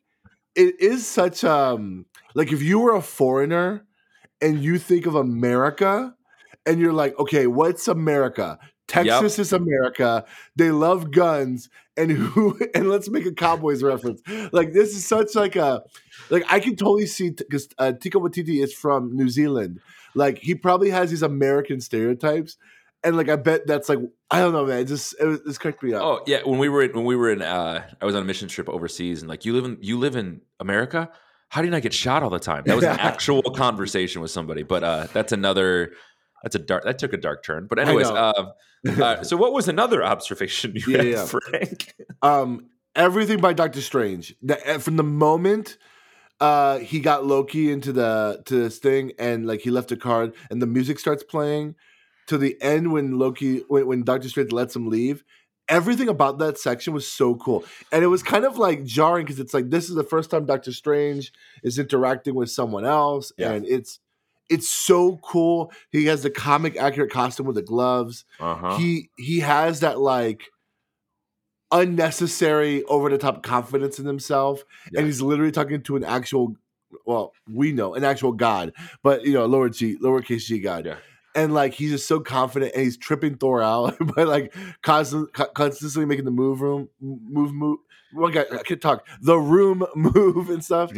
it 0.55 0.79
is 0.79 1.07
such 1.07 1.43
um 1.43 2.05
like 2.35 2.51
if 2.51 2.61
you 2.61 2.79
were 2.79 2.95
a 2.95 3.01
foreigner 3.01 3.85
and 4.41 4.63
you 4.63 4.77
think 4.77 5.05
of 5.05 5.15
america 5.15 6.13
and 6.65 6.79
you're 6.79 6.93
like 6.93 7.17
okay 7.19 7.47
what's 7.47 7.87
america 7.87 8.57
texas 8.87 9.39
is 9.39 9.53
america 9.53 10.25
they 10.55 10.71
love 10.71 11.11
guns 11.11 11.69
and 11.95 12.11
who 12.11 12.57
and 12.75 12.89
let's 12.89 13.09
make 13.09 13.25
a 13.25 13.33
cowboys 13.33 13.83
reference 13.83 14.21
like 14.51 14.73
this 14.73 14.95
is 14.95 15.05
such 15.05 15.35
like 15.35 15.55
a 15.55 15.81
like 16.29 16.43
i 16.49 16.59
can 16.59 16.75
totally 16.75 17.05
see 17.05 17.31
because 17.31 17.67
uh, 17.79 17.91
Taika 17.91 18.21
Waititi 18.21 18.63
is 18.63 18.73
from 18.73 19.15
new 19.15 19.29
zealand 19.29 19.79
like 20.17 20.39
he 20.39 20.55
probably 20.55 20.89
has 20.89 21.11
these 21.11 21.21
American 21.21 21.79
stereotypes, 21.79 22.57
and 23.03 23.15
like 23.15 23.29
I 23.29 23.35
bet 23.35 23.67
that's 23.67 23.87
like 23.87 23.99
I 24.31 24.39
don't 24.39 24.51
know, 24.51 24.65
man. 24.65 24.79
It 24.79 24.85
just 24.85 25.15
it, 25.19 25.25
was, 25.25 25.41
it's 25.45 25.57
cracked 25.59 25.83
me 25.83 25.93
up. 25.93 26.01
oh 26.01 26.23
yeah, 26.25 26.39
when 26.43 26.57
we 26.57 26.69
were 26.69 26.81
in, 26.81 26.93
when 26.93 27.05
we 27.05 27.15
were 27.15 27.31
in, 27.31 27.43
uh, 27.43 27.87
I 28.01 28.05
was 28.05 28.15
on 28.15 28.23
a 28.23 28.25
mission 28.25 28.47
trip 28.47 28.67
overseas, 28.67 29.21
and 29.21 29.29
like 29.29 29.45
you 29.45 29.53
live 29.53 29.65
in 29.65 29.77
you 29.79 29.99
live 29.99 30.15
in 30.15 30.41
America. 30.59 31.11
How 31.49 31.61
do 31.61 31.67
you 31.67 31.71
not 31.71 31.81
get 31.81 31.93
shot 31.93 32.23
all 32.23 32.29
the 32.29 32.39
time? 32.39 32.63
That 32.65 32.75
was 32.75 32.85
an 32.85 32.99
actual 32.99 33.41
conversation 33.41 34.21
with 34.21 34.31
somebody, 34.31 34.63
but 34.63 34.83
uh, 34.83 35.07
that's 35.13 35.31
another. 35.31 35.93
That's 36.43 36.55
a 36.55 36.59
dark. 36.59 36.83
That 36.83 36.99
took 36.99 37.13
a 37.13 37.17
dark 37.17 37.43
turn. 37.43 37.67
But 37.67 37.79
anyways, 37.79 38.07
uh, 38.07 38.51
uh, 38.87 39.23
so 39.23 39.37
what 39.37 39.53
was 39.53 39.67
another 39.67 40.03
observation 40.03 40.73
you 40.75 40.83
Yeah, 40.87 40.97
had, 40.97 41.07
yeah. 41.07 41.25
Frank? 41.25 41.95
um, 42.21 42.69
everything 42.95 43.39
by 43.39 43.53
Doctor 43.53 43.81
Strange. 43.81 44.35
The, 44.41 44.75
uh, 44.75 44.79
from 44.79 44.97
the 44.97 45.03
moment 45.03 45.77
uh 46.39 46.77
he 46.77 46.99
got 46.99 47.25
Loki 47.25 47.71
into 47.71 47.91
the 47.91 48.43
to 48.45 48.55
this 48.55 48.77
thing, 48.77 49.13
and 49.17 49.47
like 49.47 49.61
he 49.61 49.71
left 49.71 49.91
a 49.91 49.97
card, 49.97 50.33
and 50.51 50.61
the 50.61 50.67
music 50.67 50.99
starts 50.99 51.23
playing, 51.23 51.75
to 52.27 52.37
the 52.37 52.61
end 52.61 52.91
when 52.91 53.17
Loki 53.17 53.63
when, 53.67 53.87
when 53.87 54.03
Doctor 54.03 54.29
Strange 54.29 54.51
lets 54.51 54.75
him 54.75 54.87
leave. 54.87 55.23
Everything 55.69 56.07
about 56.07 56.39
that 56.39 56.57
section 56.57 56.93
was 56.93 57.07
so 57.07 57.35
cool, 57.35 57.65
and 57.91 58.03
it 58.03 58.07
was 58.07 58.23
kind 58.23 58.45
of 58.45 58.57
like 58.57 58.83
jarring 58.85 59.25
because 59.25 59.39
it's 59.39 59.53
like 59.53 59.69
this 59.69 59.89
is 59.89 59.95
the 59.95 60.03
first 60.03 60.29
time 60.31 60.45
Doctor 60.45 60.71
Strange 60.71 61.31
is 61.63 61.77
interacting 61.77 62.35
with 62.35 62.49
someone 62.49 62.85
else, 62.85 63.31
Yeah. 63.37 63.51
and 63.51 63.65
it's 63.65 63.99
it's 64.49 64.69
so 64.69 65.17
cool. 65.17 65.73
He 65.91 66.05
has 66.05 66.23
the 66.23 66.29
comic 66.29 66.77
accurate 66.77 67.11
costume 67.11 67.47
with 67.47 67.57
the 67.57 67.61
gloves 67.61 68.23
Uh-huh. 68.39 68.77
he 68.77 69.09
he 69.17 69.39
has 69.41 69.81
that 69.81 69.99
like 69.99 70.43
unnecessary 71.71 72.83
over 72.85 73.09
the 73.09 73.17
top 73.17 73.43
confidence 73.43 73.99
in 73.99 74.05
himself 74.05 74.63
Yeah. 74.91 74.99
and 74.99 75.07
he's 75.07 75.21
literally 75.21 75.51
talking 75.51 75.81
to 75.83 75.97
an 75.97 76.05
actual 76.05 76.55
well 77.05 77.33
we 77.51 77.73
know 77.73 77.93
an 77.93 78.05
actual 78.05 78.31
god 78.31 78.71
but 79.03 79.25
you 79.25 79.33
know 79.33 79.45
lower 79.45 79.67
g 79.69 79.97
lowercase 79.97 80.45
g 80.45 80.59
god 80.59 80.85
Yeah. 80.85 80.95
And 81.37 81.53
like 81.53 81.73
he's 81.73 81.91
just 81.91 82.07
so 82.07 82.19
confident 82.19 82.73
and 82.73 82.83
he's 82.83 82.97
tripping 82.97 83.37
thor 83.37 83.61
out 83.61 83.95
by 84.15 84.23
like 84.23 84.53
constant, 84.81 85.31
constantly 85.33 86.05
making 86.05 86.25
the 86.25 86.31
move 86.31 86.59
room 86.61 86.89
move 86.99 87.53
move 87.53 87.79
one 88.13 88.31
guy 88.31 88.45
i 88.51 88.63
can't 88.63 88.81
talk 88.81 89.07
the 89.21 89.37
room 89.37 89.85
move 89.95 90.49
and 90.49 90.63
stuff 90.63 90.91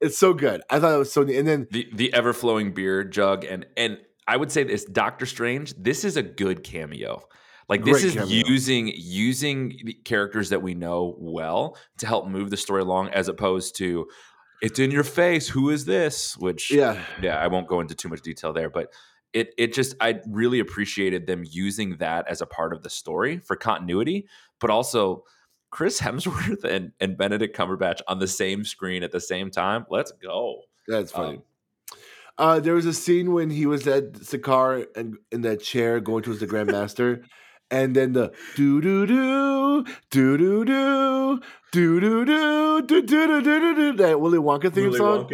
it's 0.00 0.18
so 0.18 0.32
good 0.32 0.60
i 0.70 0.78
thought 0.78 0.94
it 0.94 0.98
was 0.98 1.12
so 1.12 1.22
neat 1.22 1.36
and 1.36 1.48
then 1.48 1.66
the 1.72 1.88
the 1.94 2.12
ever 2.12 2.32
flowing 2.32 2.72
beer 2.72 3.02
jug 3.02 3.44
and 3.44 3.66
and 3.76 3.98
I 4.30 4.36
would 4.36 4.52
say 4.52 4.62
this 4.62 4.84
Doctor 4.84 5.26
Strange. 5.26 5.74
This 5.76 6.04
is 6.04 6.16
a 6.16 6.22
good 6.22 6.62
cameo. 6.62 7.24
Like 7.68 7.84
this 7.84 8.04
is 8.04 8.14
cameo. 8.14 8.42
using 8.46 8.92
using 8.94 9.76
the 9.84 9.92
characters 9.92 10.50
that 10.50 10.62
we 10.62 10.74
know 10.74 11.16
well 11.18 11.76
to 11.98 12.06
help 12.06 12.28
move 12.28 12.50
the 12.50 12.56
story 12.56 12.82
along, 12.82 13.08
as 13.08 13.26
opposed 13.26 13.76
to 13.78 14.06
it's 14.62 14.78
in 14.78 14.92
your 14.92 15.02
face. 15.02 15.48
Who 15.48 15.70
is 15.70 15.84
this? 15.84 16.36
Which 16.36 16.70
yeah 16.70 17.02
yeah, 17.20 17.38
I 17.38 17.48
won't 17.48 17.66
go 17.66 17.80
into 17.80 17.96
too 17.96 18.08
much 18.08 18.22
detail 18.22 18.52
there, 18.52 18.70
but 18.70 18.92
it 19.32 19.54
it 19.56 19.72
just 19.72 19.94
I 20.00 20.20
really 20.28 20.60
appreciated 20.60 21.26
them 21.26 21.44
using 21.48 21.96
that 21.96 22.26
as 22.28 22.40
a 22.40 22.46
part 22.46 22.72
of 22.72 22.82
the 22.82 22.90
story 22.90 23.38
for 23.38 23.56
continuity, 23.56 24.26
but 24.58 24.70
also 24.70 25.24
Chris 25.70 26.00
Hemsworth 26.02 26.64
and, 26.64 26.92
and 27.00 27.16
Benedict 27.16 27.56
Cumberbatch 27.56 28.00
on 28.08 28.18
the 28.18 28.28
same 28.28 28.64
screen 28.64 29.02
at 29.02 29.12
the 29.12 29.20
same 29.20 29.50
time. 29.50 29.86
Let's 29.88 30.12
go. 30.12 30.62
That's 30.88 31.12
funny. 31.12 31.36
Um, 31.36 31.42
uh, 32.38 32.58
there 32.58 32.74
was 32.74 32.86
a 32.86 32.94
scene 32.94 33.32
when 33.32 33.50
he 33.50 33.66
was 33.66 33.86
at 33.86 34.12
Sakaar 34.14 34.86
and 34.96 35.18
in 35.30 35.42
that 35.42 35.62
chair 35.62 36.00
going 36.00 36.22
towards 36.22 36.40
the 36.40 36.46
Grandmaster, 36.46 37.22
and 37.70 37.94
then 37.94 38.12
the 38.12 38.32
do 38.56 38.80
do 38.80 39.06
do 39.06 39.84
do 40.10 40.36
do 40.38 40.64
do 40.64 41.40
do 41.72 42.24
do 42.24 42.24
do 42.26 42.82
do 42.82 43.02
do 43.02 43.42
do 43.42 43.42
do 43.42 43.74
do 43.74 43.92
that 43.98 44.20
Willy 44.20 44.38
Wonka 44.38 44.72
theme 44.72 44.92
song. 44.92 45.30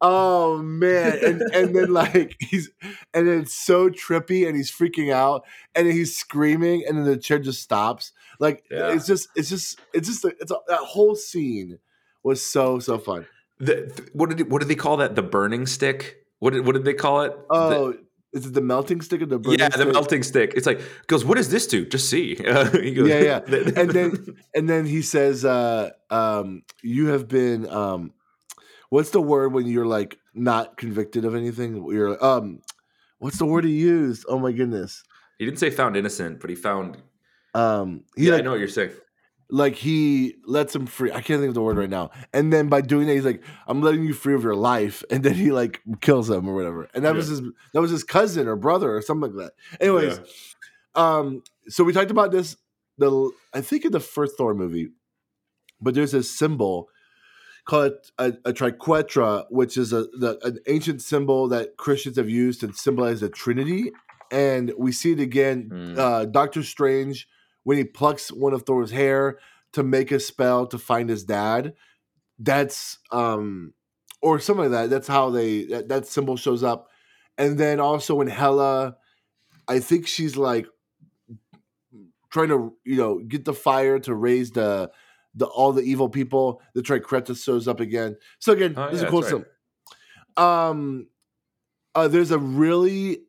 Oh 0.00 0.58
man, 0.58 1.18
and 1.24 1.42
and 1.54 1.74
then 1.74 1.92
like 1.92 2.36
he's 2.40 2.70
and 3.14 3.26
then 3.26 3.40
it's 3.40 3.54
so 3.54 3.88
trippy 3.88 4.46
and 4.46 4.56
he's 4.56 4.70
freaking 4.70 5.12
out 5.12 5.44
and 5.74 5.86
then 5.86 5.94
he's 5.94 6.16
screaming 6.16 6.84
and 6.86 6.98
then 6.98 7.04
the 7.04 7.16
chair 7.16 7.38
just 7.38 7.62
stops. 7.62 8.12
Like 8.38 8.64
Yeah. 8.70 8.92
it's 8.92 9.06
just 9.06 9.28
it's 9.34 9.48
just 9.48 9.80
it's 9.94 10.06
just 10.08 10.24
it's 10.24 10.50
a, 10.52 10.56
that 10.68 10.80
whole 10.80 11.16
scene 11.16 11.78
was 12.22 12.44
so 12.44 12.78
so 12.78 12.98
fun. 12.98 13.26
The, 13.58 13.86
th- 13.86 14.08
what 14.12 14.28
did 14.36 14.50
what 14.50 14.60
did 14.60 14.68
they 14.68 14.76
call 14.76 14.98
that? 14.98 15.16
The 15.16 15.22
burning 15.22 15.66
stick. 15.66 16.18
What 16.38 16.52
did 16.52 16.64
what 16.64 16.74
did 16.74 16.84
they 16.84 16.94
call 16.94 17.22
it? 17.22 17.32
The- 17.48 17.54
Oh, 17.54 17.94
is 18.38 18.46
it 18.46 18.54
the 18.54 18.60
melting 18.60 19.00
stick 19.00 19.20
or 19.22 19.26
the 19.26 19.38
burning 19.38 19.60
yeah, 19.60 19.68
the 19.68 19.78
stick? 19.82 19.92
melting 19.92 20.22
stick. 20.22 20.52
It's 20.56 20.66
like 20.66 20.80
goes. 21.06 21.24
What 21.24 21.36
does 21.36 21.50
this 21.50 21.66
do? 21.66 21.84
Just 21.84 22.08
see. 22.08 22.34
He 22.82 22.94
goes, 22.94 23.08
Yeah, 23.08 23.20
yeah. 23.20 23.38
and 23.76 23.90
then 23.90 24.36
and 24.54 24.68
then 24.68 24.86
he 24.86 25.02
says, 25.02 25.44
uh, 25.44 25.90
um, 26.10 26.62
"You 26.82 27.08
have 27.08 27.28
been 27.28 27.68
um, 27.68 28.12
what's 28.90 29.10
the 29.10 29.20
word 29.20 29.52
when 29.52 29.66
you're 29.66 29.86
like 29.86 30.18
not 30.34 30.76
convicted 30.76 31.24
of 31.24 31.34
anything? 31.34 31.84
You're 31.90 32.22
um, 32.24 32.60
what's 33.18 33.38
the 33.38 33.46
word 33.46 33.64
he 33.64 33.72
used? 33.72 34.24
Oh 34.28 34.38
my 34.38 34.52
goodness. 34.52 35.02
he 35.38 35.44
didn't 35.44 35.58
say 35.58 35.70
found 35.70 35.96
innocent, 35.96 36.40
but 36.40 36.50
he 36.50 36.56
found. 36.56 36.96
Um, 37.54 38.04
he 38.16 38.26
Yeah, 38.26 38.32
like, 38.32 38.40
I 38.40 38.44
know 38.44 38.50
what 38.52 38.60
you're 38.60 38.68
saying. 38.68 38.90
Like 39.50 39.74
he 39.76 40.36
lets 40.44 40.74
him 40.74 40.86
free. 40.86 41.10
I 41.10 41.22
can't 41.22 41.40
think 41.40 41.48
of 41.48 41.54
the 41.54 41.62
word 41.62 41.78
right 41.78 41.88
now. 41.88 42.10
And 42.32 42.52
then 42.52 42.68
by 42.68 42.80
doing 42.80 43.06
that, 43.06 43.14
he's 43.14 43.24
like, 43.24 43.42
"I'm 43.66 43.80
letting 43.80 44.04
you 44.04 44.12
free 44.12 44.34
of 44.34 44.42
your 44.42 44.54
life," 44.54 45.02
and 45.10 45.22
then 45.22 45.34
he 45.34 45.52
like 45.52 45.80
kills 46.00 46.28
him 46.28 46.48
or 46.48 46.54
whatever. 46.54 46.88
And 46.94 47.04
that 47.04 47.14
was 47.14 47.28
his 47.28 47.40
that 47.72 47.80
was 47.80 47.90
his 47.90 48.04
cousin 48.04 48.46
or 48.46 48.56
brother 48.56 48.94
or 48.94 49.02
something 49.02 49.34
like 49.34 49.46
that. 49.46 49.80
Anyways, 49.80 50.20
um, 50.94 51.42
so 51.68 51.84
we 51.84 51.92
talked 51.92 52.10
about 52.10 52.30
this 52.30 52.56
the 52.98 53.30
I 53.54 53.60
think 53.60 53.84
in 53.84 53.92
the 53.92 54.00
first 54.00 54.36
Thor 54.36 54.54
movie, 54.54 54.90
but 55.80 55.94
there's 55.94 56.14
a 56.14 56.22
symbol 56.22 56.88
called 57.64 57.92
a, 58.18 58.32
a 58.44 58.52
triquetra, 58.52 59.44
which 59.50 59.76
is 59.76 59.92
a 59.92 60.02
the, 60.18 60.38
an 60.42 60.58
ancient 60.66 61.00
symbol 61.00 61.48
that 61.48 61.76
Christians 61.76 62.16
have 62.16 62.28
used 62.28 62.60
to 62.60 62.72
symbolize 62.74 63.20
the 63.20 63.30
Trinity, 63.30 63.92
and 64.30 64.72
we 64.76 64.92
see 64.92 65.12
it 65.12 65.20
again. 65.20 65.70
Mm. 65.72 65.98
Uh, 65.98 66.24
Doctor 66.26 66.62
Strange 66.62 67.26
when 67.68 67.76
he 67.76 67.84
plucks 67.84 68.32
one 68.32 68.54
of 68.54 68.62
Thor's 68.62 68.90
hair 68.90 69.38
to 69.74 69.82
make 69.82 70.10
a 70.10 70.18
spell 70.18 70.66
to 70.68 70.78
find 70.78 71.10
his 71.10 71.22
dad. 71.22 71.74
That's 72.38 72.96
um 73.12 73.74
or 74.22 74.38
something 74.40 74.70
like 74.70 74.72
that. 74.72 74.88
That's 74.88 75.06
how 75.06 75.28
they 75.28 75.64
that, 75.64 75.88
that 75.90 76.06
symbol 76.06 76.38
shows 76.38 76.62
up. 76.64 76.88
And 77.36 77.58
then 77.58 77.78
also 77.78 78.14
when 78.14 78.26
Hela, 78.26 78.96
I 79.68 79.80
think 79.80 80.06
she's 80.06 80.34
like 80.34 80.66
trying 82.30 82.48
to 82.48 82.74
you 82.86 82.96
know 82.96 83.18
get 83.18 83.44
the 83.44 83.52
fire 83.52 83.98
to 83.98 84.14
raise 84.14 84.52
the 84.52 84.90
the 85.34 85.44
all 85.44 85.74
the 85.74 85.82
evil 85.82 86.08
people. 86.08 86.62
The 86.72 86.80
triquetra 86.80 87.36
shows 87.36 87.68
up 87.68 87.80
again. 87.80 88.16
So 88.38 88.54
again, 88.54 88.76
Oh, 88.78 88.90
this 88.90 89.00
yeah, 89.02 89.08
is 89.08 89.10
cool 89.10 89.20
that's 89.20 89.32
right. 89.34 89.44
stuff. 90.36 90.70
Um, 90.70 91.08
uh, 91.94 92.08
there's 92.08 92.30
a 92.30 92.38
really 92.38 93.24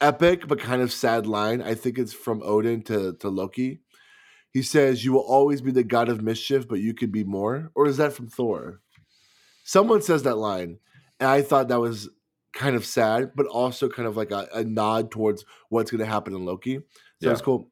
epic 0.00 0.46
but 0.48 0.58
kind 0.60 0.82
of 0.82 0.92
sad 0.92 1.26
line. 1.26 1.62
I 1.62 1.74
think 1.74 1.98
it's 1.98 2.12
from 2.12 2.42
Odin 2.42 2.82
to 2.82 3.14
to 3.14 3.28
Loki. 3.28 3.80
He 4.52 4.62
says, 4.62 5.04
"You 5.04 5.12
will 5.12 5.20
always 5.20 5.60
be 5.60 5.70
the 5.70 5.84
god 5.84 6.08
of 6.08 6.22
mischief, 6.22 6.66
but 6.68 6.80
you 6.80 6.94
could 6.94 7.12
be 7.12 7.24
more." 7.24 7.70
Or 7.74 7.86
is 7.86 7.96
that 7.98 8.12
from 8.12 8.28
Thor? 8.28 8.80
Someone 9.64 10.02
says 10.02 10.22
that 10.24 10.36
line, 10.36 10.78
and 11.20 11.28
I 11.28 11.42
thought 11.42 11.68
that 11.68 11.80
was 11.80 12.08
kind 12.52 12.74
of 12.74 12.84
sad, 12.84 13.32
but 13.36 13.46
also 13.46 13.88
kind 13.88 14.08
of 14.08 14.16
like 14.16 14.32
a, 14.32 14.48
a 14.52 14.64
nod 14.64 15.10
towards 15.12 15.44
what's 15.68 15.90
going 15.90 16.00
to 16.00 16.06
happen 16.06 16.34
in 16.34 16.44
Loki. 16.44 16.76
So 16.76 16.82
Yeah. 17.20 17.28
that's 17.30 17.42
cool. 17.42 17.70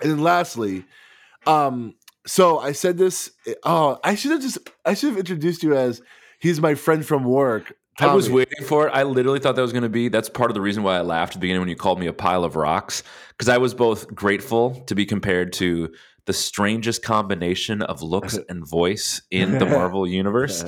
And 0.00 0.10
then 0.10 0.22
lastly, 0.22 0.84
um, 1.46 1.94
so 2.26 2.58
I 2.58 2.72
said 2.72 2.96
this. 2.96 3.30
Oh, 3.62 3.98
I 4.02 4.14
should 4.14 4.30
have 4.32 4.40
just 4.42 4.58
I 4.84 4.94
should 4.94 5.10
have 5.10 5.18
introduced 5.18 5.62
you 5.62 5.74
as 5.76 6.00
he's 6.38 6.60
my 6.60 6.74
friend 6.74 7.04
from 7.04 7.24
work. 7.24 7.74
I 7.98 8.14
was 8.14 8.28
waiting 8.28 8.64
for 8.64 8.88
it. 8.88 8.90
I 8.90 9.04
literally 9.04 9.38
thought 9.38 9.56
that 9.56 9.62
was 9.62 9.72
going 9.72 9.82
to 9.82 9.88
be. 9.88 10.08
That's 10.08 10.28
part 10.28 10.50
of 10.50 10.54
the 10.54 10.60
reason 10.60 10.82
why 10.82 10.96
I 10.96 11.00
laughed 11.00 11.32
at 11.32 11.34
the 11.34 11.40
beginning 11.40 11.60
when 11.60 11.68
you 11.68 11.76
called 11.76 11.98
me 11.98 12.06
a 12.06 12.12
pile 12.12 12.44
of 12.44 12.56
rocks, 12.56 13.02
because 13.30 13.48
I 13.48 13.58
was 13.58 13.74
both 13.74 14.14
grateful 14.14 14.82
to 14.86 14.94
be 14.94 15.06
compared 15.06 15.52
to 15.54 15.92
the 16.26 16.32
strangest 16.32 17.02
combination 17.02 17.82
of 17.82 18.02
looks 18.02 18.38
and 18.48 18.68
voice 18.68 19.22
in 19.30 19.58
the 19.58 19.66
Marvel 19.66 20.06
universe, 20.06 20.64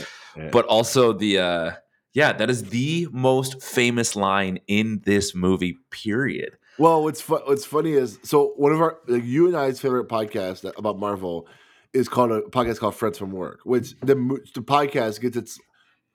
but 0.52 0.64
also 0.66 1.12
the 1.12 1.38
uh, 1.38 1.70
yeah, 2.14 2.32
that 2.32 2.48
is 2.48 2.70
the 2.70 3.08
most 3.12 3.62
famous 3.62 4.16
line 4.16 4.60
in 4.66 5.02
this 5.04 5.34
movie. 5.34 5.78
Period. 5.90 6.56
Well, 6.78 7.02
what's 7.02 7.20
fu- 7.20 7.42
what's 7.44 7.64
funny 7.64 7.92
is 7.92 8.18
so 8.22 8.54
one 8.56 8.72
of 8.72 8.80
our 8.80 8.98
like 9.06 9.24
you 9.24 9.46
and 9.48 9.56
I's 9.56 9.80
favorite 9.80 10.08
podcast 10.08 10.64
about 10.78 10.98
Marvel 10.98 11.46
is 11.92 12.08
called 12.08 12.30
a 12.30 12.40
podcast 12.42 12.78
called 12.78 12.94
Friends 12.94 13.18
from 13.18 13.32
Work, 13.32 13.60
which 13.64 13.98
the 14.00 14.14
the 14.54 14.62
podcast 14.62 15.20
gets 15.20 15.36
its 15.36 15.58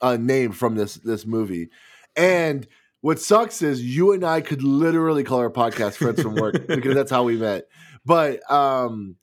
uh, 0.03 0.17
name 0.17 0.51
from 0.51 0.75
this 0.75 0.95
this 0.95 1.25
movie. 1.25 1.69
And 2.15 2.67
what 3.01 3.19
sucks 3.19 3.61
is 3.61 3.83
you 3.83 4.11
and 4.11 4.23
I 4.23 4.41
could 4.41 4.61
literally 4.63 5.23
call 5.23 5.39
our 5.39 5.49
podcast 5.49 5.95
Friends 5.95 6.21
from 6.21 6.35
Work 6.35 6.67
because 6.67 6.93
that's 6.93 7.09
how 7.09 7.23
we 7.23 7.37
met. 7.37 7.65
But 8.05 8.49
um, 8.51 9.15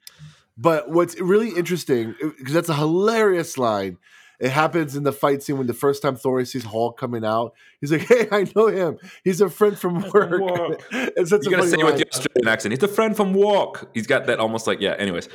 but 0.56 0.90
what's 0.90 1.20
really 1.20 1.50
interesting 1.50 2.14
because 2.38 2.54
that's 2.54 2.68
a 2.68 2.74
hilarious 2.74 3.56
line. 3.56 3.98
It 4.40 4.50
happens 4.50 4.96
in 4.96 5.02
the 5.02 5.12
fight 5.12 5.42
scene 5.42 5.58
when 5.58 5.66
the 5.66 5.74
first 5.74 6.00
time 6.00 6.16
Thor 6.16 6.42
sees 6.46 6.64
Hulk 6.64 6.98
coming 6.98 7.26
out. 7.26 7.52
He's 7.78 7.92
like, 7.92 8.00
"Hey, 8.08 8.26
I 8.32 8.46
know 8.56 8.68
him. 8.68 8.98
He's 9.22 9.42
a 9.42 9.50
friend 9.50 9.78
from 9.78 10.00
work." 10.14 10.40
work. 10.40 10.82
it's 10.90 11.28
such 11.28 11.44
You 11.44 11.48
a 11.48 11.56
gotta 11.56 11.62
funny 11.64 11.70
say 11.70 11.78
it 11.80 11.84
with 11.84 11.98
the 11.98 12.08
Australian 12.08 12.48
accent. 12.48 12.72
He's 12.72 12.82
a 12.82 12.88
friend 12.88 13.14
from 13.14 13.34
work. 13.34 13.90
He's 13.92 14.06
got 14.06 14.26
that 14.26 14.40
almost 14.40 14.66
like 14.66 14.80
yeah. 14.80 14.94
Anyways, 14.98 15.28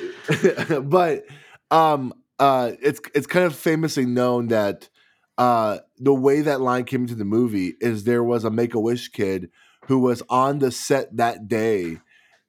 but 0.82 1.26
um 1.70 2.14
uh 2.40 2.72
it's 2.82 3.00
it's 3.14 3.28
kind 3.28 3.46
of 3.46 3.56
famously 3.56 4.08
known 4.08 4.48
that 4.48 4.90
uh 5.38 5.80
the 5.98 6.14
way 6.14 6.42
that 6.42 6.62
line 6.62 6.86
came 6.86 7.02
into 7.02 7.16
the 7.16 7.26
movie 7.26 7.74
is 7.82 8.04
there 8.04 8.24
was 8.24 8.44
a 8.44 8.50
make-a-wish 8.50 9.10
kid 9.10 9.50
who 9.88 10.00
was 10.00 10.24
on 10.30 10.60
the 10.60 10.72
set 10.72 11.16
that 11.18 11.48
day 11.48 12.00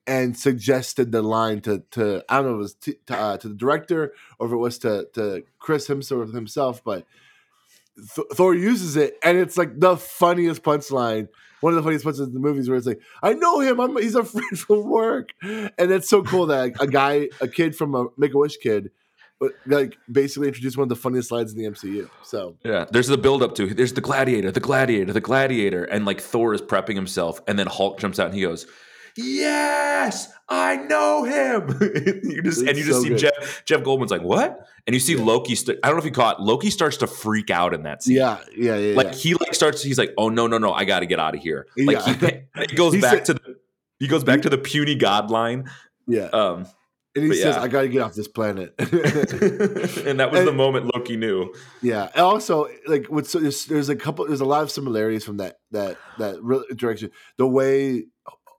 and 0.06 0.36
suggested 0.36 1.10
the 1.12 1.22
line 1.22 1.60
to 1.60 1.82
to 1.90 2.24
I 2.28 2.36
don't 2.36 2.46
know 2.46 2.50
if 2.50 2.54
it 2.54 2.58
was 2.58 2.74
to, 2.74 2.94
to, 3.06 3.16
uh, 3.16 3.36
to 3.38 3.48
the 3.48 3.54
director 3.54 4.12
or 4.38 4.46
if 4.46 4.52
it 4.52 4.56
was 4.56 4.78
to 4.78 5.08
to 5.14 5.42
Chris 5.58 5.86
himself 5.86 6.32
himself, 6.32 6.82
but 6.84 7.06
Th- 8.14 8.28
Thor 8.34 8.54
uses 8.54 8.96
it 8.96 9.16
and 9.22 9.36
it's 9.38 9.56
like 9.56 9.78
the 9.78 9.96
funniest 9.96 10.62
punchline. 10.62 11.28
One 11.60 11.72
of 11.72 11.76
the 11.76 11.82
funniest 11.82 12.04
punchlines 12.04 12.28
in 12.28 12.34
the 12.34 12.40
movies 12.40 12.68
where 12.68 12.78
it's 12.78 12.86
like, 12.86 13.00
"I 13.22 13.32
know 13.32 13.60
him. 13.60 13.80
I'm 13.80 13.96
he's 13.96 14.14
a 14.14 14.24
friend 14.24 14.58
from 14.58 14.88
work," 14.88 15.30
and 15.42 15.90
it's 15.90 16.08
so 16.08 16.22
cool 16.22 16.46
that 16.46 16.80
a 16.80 16.86
guy, 16.86 17.30
a 17.40 17.48
kid 17.48 17.74
from 17.74 17.94
a 17.94 18.06
Make 18.16 18.34
a 18.34 18.38
Wish 18.38 18.58
kid, 18.58 18.90
but 19.40 19.52
like 19.66 19.98
basically 20.10 20.48
introduced 20.48 20.76
one 20.76 20.84
of 20.84 20.88
the 20.88 20.96
funniest 20.96 21.30
lines 21.30 21.52
in 21.52 21.58
the 21.58 21.64
MCU. 21.70 22.08
So 22.22 22.56
Yeah, 22.64 22.86
there's 22.90 23.06
the 23.08 23.18
build 23.18 23.42
up 23.42 23.54
to 23.56 23.72
there's 23.74 23.92
the 23.92 24.00
gladiator, 24.00 24.50
the 24.50 24.60
gladiator, 24.60 25.12
the 25.12 25.20
gladiator, 25.20 25.84
and 25.84 26.04
like 26.06 26.20
Thor 26.20 26.54
is 26.54 26.62
prepping 26.62 26.94
himself, 26.94 27.40
and 27.46 27.58
then 27.58 27.66
Hulk 27.66 27.98
jumps 28.00 28.18
out 28.18 28.26
and 28.26 28.34
he 28.34 28.40
goes, 28.42 28.66
"Yes, 29.16 30.28
I 30.48 30.76
know 30.76 31.24
him." 31.24 31.68
you 32.24 32.42
just 32.42 32.60
and 32.62 32.76
you 32.76 32.84
just 32.84 32.98
so 32.98 33.02
see 33.02 33.08
good. 33.10 33.18
Jeff 33.18 33.62
Jeff 33.64 33.82
Goldman's 33.82 34.10
like, 34.10 34.22
"What?" 34.22 34.66
And 34.86 34.94
you 34.94 35.00
see 35.00 35.14
Yeah. 35.16 35.24
Loki. 35.24 35.54
St- 35.54 35.78
I 35.82 35.88
don't 35.88 35.96
know 35.96 36.00
if 36.00 36.04
you 36.04 36.10
caught 36.12 36.40
Loki 36.40 36.70
starts 36.70 36.96
to 36.98 37.06
freak 37.06 37.50
out 37.50 37.74
in 37.74 37.82
that 37.82 38.02
scene. 38.02 38.16
yeah, 38.16 38.38
yeah, 38.56 38.76
yeah. 38.76 38.96
like 38.96 39.08
yeah. 39.08 39.12
he 39.12 39.34
like 39.34 39.54
starts. 39.54 39.82
He's 39.82 39.98
like, 39.98 40.12
"Oh 40.16 40.28
no, 40.28 40.46
no, 40.46 40.58
no! 40.58 40.72
I 40.72 40.84
got 40.84 41.00
to 41.00 41.06
get 41.06 41.18
out 41.18 41.34
of 41.34 41.42
here." 41.42 41.66
Like 41.76 41.96
Yeah. 42.06 42.14
he, 42.54 42.66
he 42.70 42.76
goes 42.76 42.94
He 42.94 43.00
back 43.00 43.24
said- 43.24 43.24
to 43.26 43.34
the 43.34 43.56
he 43.98 44.06
goes 44.08 44.24
back 44.24 44.42
to 44.42 44.50
the 44.50 44.58
puny 44.58 44.94
god 44.94 45.30
line. 45.30 45.70
yeah. 46.06 46.24
Um, 46.26 46.66
And 47.16 47.24
he 47.24 47.30
but 47.30 47.38
says, 47.38 47.56
yeah. 47.56 47.62
"I 47.62 47.68
got 47.68 47.82
to 47.82 47.88
get 47.88 48.02
off 48.02 48.14
this 48.14 48.28
planet." 48.28 48.74
and 48.78 50.20
that 50.20 50.28
was 50.30 50.44
the 50.44 50.52
moment 50.52 50.94
Loki 50.94 51.16
knew. 51.16 51.52
Yeah, 51.82 52.04
and 52.14 52.20
also 52.22 52.68
like 52.86 53.06
what's 53.06 53.30
so 53.30 53.38
there's, 53.40 53.64
there's 53.66 53.88
a 53.88 53.96
couple 53.96 54.26
there's 54.26 54.40
a 54.42 54.44
lot 54.44 54.62
of 54.62 54.70
similarities 54.70 55.24
from 55.24 55.38
that 55.38 55.56
that 55.72 55.96
that 56.18 56.36
direction. 56.76 57.10
The 57.38 57.46
way 57.46 58.04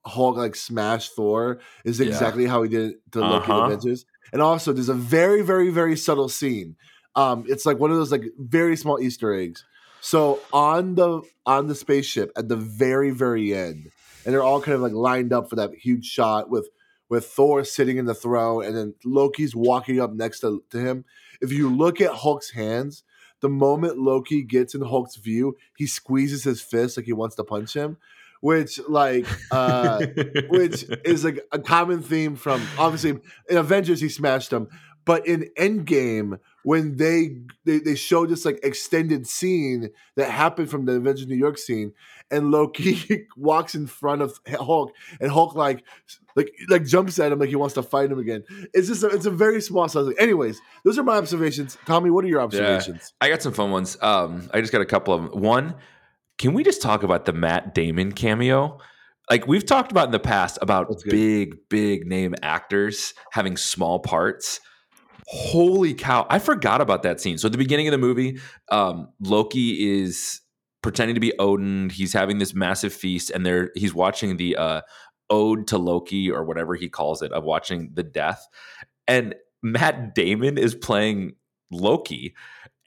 Hulk 0.06 0.38
like 0.38 0.56
smashed 0.56 1.14
Thor 1.16 1.60
is 1.86 2.00
Yeah. 2.00 2.08
exactly 2.08 2.46
how 2.48 2.64
he 2.64 2.70
did 2.70 2.92
it 2.92 2.98
to 3.12 3.20
Loki 3.20 3.52
Uh-huh. 3.52 3.66
Avengers. 3.66 4.06
And 4.34 4.42
also 4.42 4.74
there's 4.74 4.90
a 4.90 4.94
very 4.94 5.42
very 5.44 5.70
very 5.70 5.96
subtle 5.96 6.30
scene. 6.30 6.76
Um, 7.16 7.46
it's 7.48 7.66
like 7.66 7.80
one 7.80 7.92
of 7.92 7.98
those 7.98 8.12
like 8.12 8.24
very 8.38 8.76
small 8.76 9.00
Easter 9.00 9.34
eggs. 9.34 9.64
So 10.02 10.40
on 10.54 10.96
the 10.96 11.22
on 11.46 11.68
the 11.68 11.76
spaceship 11.76 12.32
at 12.38 12.48
the 12.48 12.56
very 12.56 13.12
very 13.12 13.54
end, 13.54 13.92
and 14.26 14.34
they're 14.34 14.44
all 14.44 14.62
kind 14.62 14.76
of 14.76 14.82
like 14.82 14.94
lined 14.94 15.34
up 15.34 15.50
for 15.50 15.56
that 15.58 15.72
huge 15.74 16.06
shot 16.06 16.50
with 16.50 16.68
with 17.10 17.26
Thor 17.26 17.64
sitting 17.64 17.98
in 17.98 18.06
the 18.06 18.14
throne 18.14 18.66
and 18.66 18.76
then 18.76 18.96
Loki's 19.06 19.56
walking 19.56 20.00
up 20.00 20.14
next 20.14 20.42
to, 20.42 20.64
to 20.72 20.80
him. 20.80 21.06
If 21.42 21.52
you 21.52 21.74
look 21.74 22.02
at 22.02 22.12
Hulk's 22.12 22.52
hands, 22.52 23.04
the 23.42 23.50
moment 23.50 23.98
Loki 23.98 24.44
gets 24.44 24.74
in 24.74 24.82
Hulk's 24.82 25.16
view, 25.16 25.56
he 25.78 25.88
squeezes 25.88 26.44
his 26.44 26.62
fist 26.62 26.98
like 26.98 27.06
he 27.06 27.14
wants 27.14 27.36
to 27.36 27.44
punch 27.44 27.74
him, 27.74 27.98
which 28.42 28.80
like 28.88 29.28
uh 29.52 30.06
which 30.50 30.86
is 31.06 31.24
like 31.24 31.40
a 31.52 31.60
common 31.60 32.02
theme 32.02 32.36
from 32.36 32.66
obviously 32.78 33.20
in 33.50 33.58
Avengers 33.58 34.02
he 34.02 34.10
smashed 34.10 34.52
him, 34.52 34.68
but 35.08 35.26
in 35.26 35.50
Endgame 35.58 36.38
when 36.64 36.98
they 36.98 37.38
they, 37.64 37.80
they 37.80 37.96
showed 37.96 38.30
this 38.30 38.44
like 38.44 38.60
extended 38.62 39.26
scene 39.26 39.90
that 40.18 40.30
happened 40.30 40.70
from 40.70 40.86
the 40.86 40.94
Avengers 40.94 41.26
New 41.26 41.38
York 41.38 41.58
scene, 41.58 41.94
and 42.30 42.52
Loki 42.52 43.26
walks 43.38 43.74
in 43.74 43.88
front 43.88 44.22
of 44.22 44.38
Hulk, 44.48 44.92
and 45.22 45.32
Hulk 45.32 45.56
like 45.56 45.86
like 46.36 46.52
like 46.70 46.86
jumps 46.86 47.18
at 47.20 47.32
him 47.32 47.40
like 47.40 47.48
he 47.50 47.56
wants 47.56 47.76
to 47.76 47.84
fight 47.84 48.12
him 48.12 48.20
again. 48.20 48.44
It's 48.74 48.90
just 48.90 49.02
a, 49.02 49.08
it's 49.08 49.26
a 49.26 49.32
very 49.32 49.62
small 49.62 49.88
size. 49.88 50.14
Anyways, 50.20 50.60
those 50.84 51.00
are 51.00 51.04
my 51.04 51.16
observations. 51.16 51.78
Tommy, 51.86 52.10
what 52.10 52.26
are 52.26 52.28
your 52.28 52.42
observations? 52.42 53.14
I 53.22 53.30
got 53.30 53.42
some 53.42 53.54
fun 53.54 53.72
ones. 53.72 53.98
Um, 54.02 54.50
I 54.54 54.60
just 54.60 54.74
got 54.74 54.82
a 54.82 54.86
couple 54.86 55.14
of 55.14 55.32
them. 55.32 55.42
One, 55.42 55.76
can 56.38 56.54
we 56.54 56.66
just 56.66 56.82
talk 56.82 57.02
about 57.02 57.24
the 57.24 57.34
Matt 57.34 57.74
Damon 57.74 58.12
cameo? 58.12 58.80
Like 59.30 59.48
we've 59.48 59.66
talked 59.66 59.92
about 59.92 60.08
in 60.08 60.12
the 60.12 60.20
past 60.20 60.60
about 60.62 60.94
big, 61.06 61.56
big 61.70 62.08
name 62.08 62.36
actors 62.42 63.14
having 63.32 63.56
small 63.56 64.00
parts. 64.00 64.60
Holy 65.30 65.94
cow! 65.94 66.26
I 66.30 66.40
forgot 66.40 66.80
about 66.80 67.04
that 67.04 67.20
scene. 67.20 67.38
So 67.38 67.48
at 67.48 67.52
the 67.52 67.58
beginning 67.58 67.88
of 67.88 67.92
the 67.92 67.98
movie, 67.98 68.40
um, 68.72 69.10
Loki 69.20 70.02
is 70.02 70.42
pretending 70.82 71.16
to 71.16 71.20
be 71.20 71.38
Odin. 71.38 71.90
He's 71.90 72.14
having 72.14 72.38
this 72.38 72.54
massive 72.54 72.94
feast, 72.94 73.30
and 73.30 73.46
there 73.46 73.72
he's 73.76 73.94
watching 73.94 74.38
the 74.38 74.56
uh, 74.56 74.82
ode 75.30 75.68
to 75.68 75.78
Loki 75.78 76.32
or 76.32 76.44
whatever 76.44 76.76
he 76.76 76.90
calls 76.90 77.22
it 77.22 77.32
of 77.32 77.44
watching 77.44 77.92
the 77.94 78.04
death. 78.04 78.48
And 79.08 79.36
Matt 79.62 80.16
Damon 80.16 80.58
is 80.58 80.76
playing 80.76 81.36
Loki. 81.72 82.36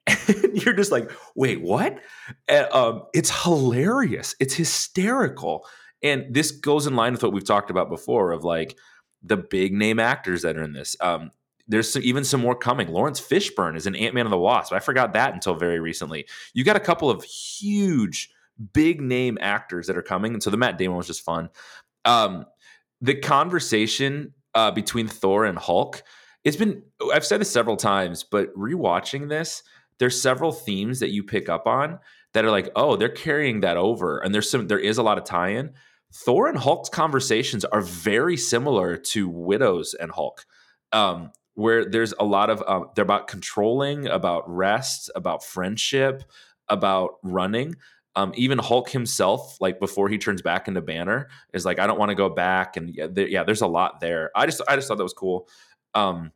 And 0.26 0.64
you're 0.64 0.74
just 0.74 0.90
like, 0.90 1.10
wait, 1.36 1.60
what? 1.60 2.00
And, 2.48 2.66
um, 2.72 3.02
it's 3.14 3.42
hilarious. 3.44 4.34
It's 4.40 4.54
hysterical. 4.54 5.64
And 6.02 6.34
this 6.34 6.50
goes 6.50 6.86
in 6.86 6.96
line 6.96 7.12
with 7.12 7.22
what 7.22 7.32
we've 7.32 7.44
talked 7.44 7.70
about 7.70 7.88
before 7.88 8.32
of 8.32 8.42
like 8.42 8.76
the 9.22 9.36
big 9.36 9.72
name 9.72 10.00
actors 10.00 10.42
that 10.42 10.56
are 10.56 10.62
in 10.62 10.72
this. 10.72 10.96
Um, 11.00 11.30
there's 11.70 11.92
some, 11.92 12.02
even 12.02 12.24
some 12.24 12.40
more 12.40 12.54
coming. 12.54 12.88
Laurence 12.88 13.20
Fishburne 13.20 13.76
is 13.76 13.86
an 13.86 13.94
Ant 13.94 14.14
Man 14.14 14.26
of 14.26 14.30
the 14.30 14.38
Wasp. 14.38 14.72
I 14.72 14.80
forgot 14.80 15.12
that 15.12 15.32
until 15.32 15.54
very 15.54 15.80
recently. 15.80 16.26
You 16.52 16.64
got 16.64 16.76
a 16.76 16.80
couple 16.80 17.08
of 17.08 17.22
huge, 17.22 18.30
big 18.72 19.00
name 19.00 19.38
actors 19.40 19.86
that 19.86 19.96
are 19.96 20.02
coming. 20.02 20.34
And 20.34 20.42
so 20.42 20.50
the 20.50 20.56
Matt 20.56 20.78
Damon 20.78 20.96
was 20.96 21.06
just 21.06 21.24
fun. 21.24 21.48
Um, 22.04 22.44
the 23.00 23.14
conversation 23.14 24.34
uh, 24.54 24.72
between 24.72 25.06
Thor 25.08 25.44
and 25.44 25.58
Hulk, 25.58 26.02
it's 26.44 26.56
been, 26.56 26.82
I've 27.14 27.24
said 27.24 27.40
this 27.40 27.50
several 27.50 27.76
times, 27.76 28.24
but 28.24 28.54
rewatching 28.54 29.28
this, 29.28 29.62
there's 29.98 30.20
several 30.20 30.52
themes 30.52 31.00
that 31.00 31.10
you 31.10 31.22
pick 31.22 31.48
up 31.48 31.66
on 31.66 31.98
that 32.32 32.44
are 32.44 32.50
like, 32.50 32.70
oh, 32.74 32.96
they're 32.96 33.08
carrying 33.08 33.60
that 33.60 33.76
over. 33.76 34.18
And 34.18 34.34
there's 34.34 34.50
some, 34.50 34.66
there 34.66 34.78
is 34.78 34.98
a 34.98 35.02
lot 35.02 35.18
of 35.18 35.24
tie 35.24 35.50
in. 35.50 35.72
Thor 36.12 36.48
and 36.48 36.58
Hulk's 36.58 36.88
conversations 36.88 37.64
are 37.64 37.82
very 37.82 38.36
similar 38.36 38.96
to 38.96 39.28
Widows 39.28 39.94
and 39.94 40.10
Hulk, 40.10 40.44
um, 40.92 41.30
where 41.60 41.84
there's 41.84 42.14
a 42.18 42.24
lot 42.24 42.50
of, 42.50 42.62
um, 42.66 42.86
they're 42.94 43.04
about 43.04 43.28
controlling, 43.28 44.06
about 44.06 44.48
rest, 44.48 45.10
about 45.14 45.44
friendship, 45.44 46.24
about 46.68 47.16
running. 47.22 47.76
Um, 48.16 48.32
even 48.34 48.58
Hulk 48.58 48.88
himself, 48.88 49.60
like 49.60 49.78
before 49.78 50.08
he 50.08 50.18
turns 50.18 50.42
back 50.42 50.68
into 50.68 50.80
Banner, 50.80 51.28
is 51.52 51.64
like, 51.64 51.78
I 51.78 51.86
don't 51.86 51.98
want 51.98 52.08
to 52.08 52.14
go 52.14 52.28
back. 52.28 52.76
And 52.76 52.94
yeah, 52.94 53.06
there, 53.10 53.28
yeah, 53.28 53.44
there's 53.44 53.60
a 53.60 53.66
lot 53.66 54.00
there. 54.00 54.30
I 54.34 54.46
just, 54.46 54.62
I 54.66 54.74
just 54.74 54.88
thought 54.88 54.96
that 54.96 55.04
was 55.04 55.12
cool. 55.12 55.48
Um, 55.94 56.32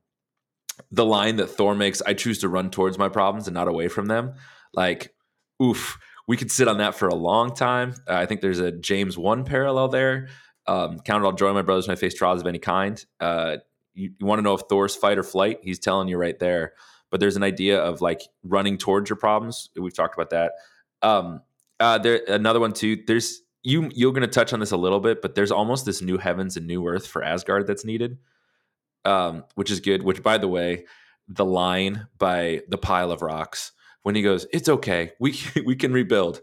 the 0.91 1.05
line 1.07 1.37
that 1.37 1.49
Thor 1.49 1.75
makes, 1.75 2.03
I 2.03 2.15
choose 2.15 2.41
to 2.41 2.49
run 2.49 2.71
towards 2.71 2.99
my 2.99 3.09
problems 3.09 3.49
and 3.49 3.55
not 3.55 3.69
away 3.69 3.89
from 3.89 4.07
them. 4.07 4.35
Like, 4.75 5.15
oof, 5.63 5.99
we 6.29 6.37
could 6.37 6.51
sit 6.51 6.69
on 6.69 6.79
that 6.79 6.95
for 6.95 7.09
a 7.09 7.15
long 7.15 7.55
time. 7.55 7.95
Uh, 8.09 8.15
I 8.15 8.27
think 8.27 8.41
there's 8.41 8.59
a 8.61 8.73
James 8.73 9.17
1 9.17 9.45
parallel 9.45 9.89
there. 9.89 10.29
Um, 10.67 10.99
count 10.99 11.25
it 11.25 11.27
all 11.27 11.33
joy, 11.33 11.53
my 11.53 11.63
brothers, 11.63 11.89
when 11.89 11.97
I 11.97 12.01
face 12.01 12.15
trials 12.15 12.41
of 12.41 12.47
any 12.47 12.59
kind. 12.59 13.03
Uh, 13.21 13.57
you, 13.95 14.13
you 14.19 14.27
want 14.27 14.39
to 14.39 14.43
know 14.43 14.55
if 14.55 14.63
Thor's 14.69 14.97
fight 14.97 15.19
or 15.19 15.23
flight? 15.23 15.61
He's 15.63 15.79
telling 15.79 16.09
you 16.09 16.17
right 16.17 16.39
there. 16.39 16.75
But 17.11 17.21
there's 17.21 17.37
an 17.37 17.43
idea 17.43 17.81
of 17.81 18.01
like 18.01 18.23
running 18.43 18.77
towards 18.77 19.09
your 19.09 19.17
problems. 19.17 19.71
We've 19.77 19.95
talked 19.95 20.15
about 20.15 20.31
that. 20.31 20.53
Um, 21.03 21.43
uh, 21.79 21.99
there 21.99 22.21
another 22.29 22.61
one 22.61 22.73
too. 22.73 23.03
There's 23.07 23.41
you 23.63 23.91
you're 23.95 24.13
going 24.13 24.23
to 24.23 24.29
touch 24.29 24.53
on 24.53 24.61
this 24.61 24.73
a 24.73 24.77
little 24.77 25.01
bit, 25.01 25.23
but 25.23 25.35
there's 25.35 25.51
almost 25.51 25.87
this 25.87 26.03
new 26.03 26.19
heavens 26.19 26.57
and 26.57 26.67
new 26.67 26.87
earth 26.87 27.07
for 27.07 27.23
Asgard 27.23 27.67
that's 27.67 27.85
needed, 27.85 28.19
um, 29.05 29.45
which 29.55 29.71
is 29.71 29.81
good. 29.81 30.03
Which, 30.03 30.23
by 30.23 30.39
the 30.39 30.49
way, 30.49 30.87
the 31.29 31.45
line 31.45 32.07
by 32.19 32.63
the 32.69 32.79
pile 32.79 33.11
of 33.11 33.23
rocks 33.23 33.73
when 34.03 34.15
he 34.15 34.23
goes, 34.23 34.47
"It's 34.53 34.69
okay, 34.69 35.13
we 35.19 35.33
can, 35.33 35.65
we 35.67 35.77
can 35.77 35.93
rebuild," 35.93 36.41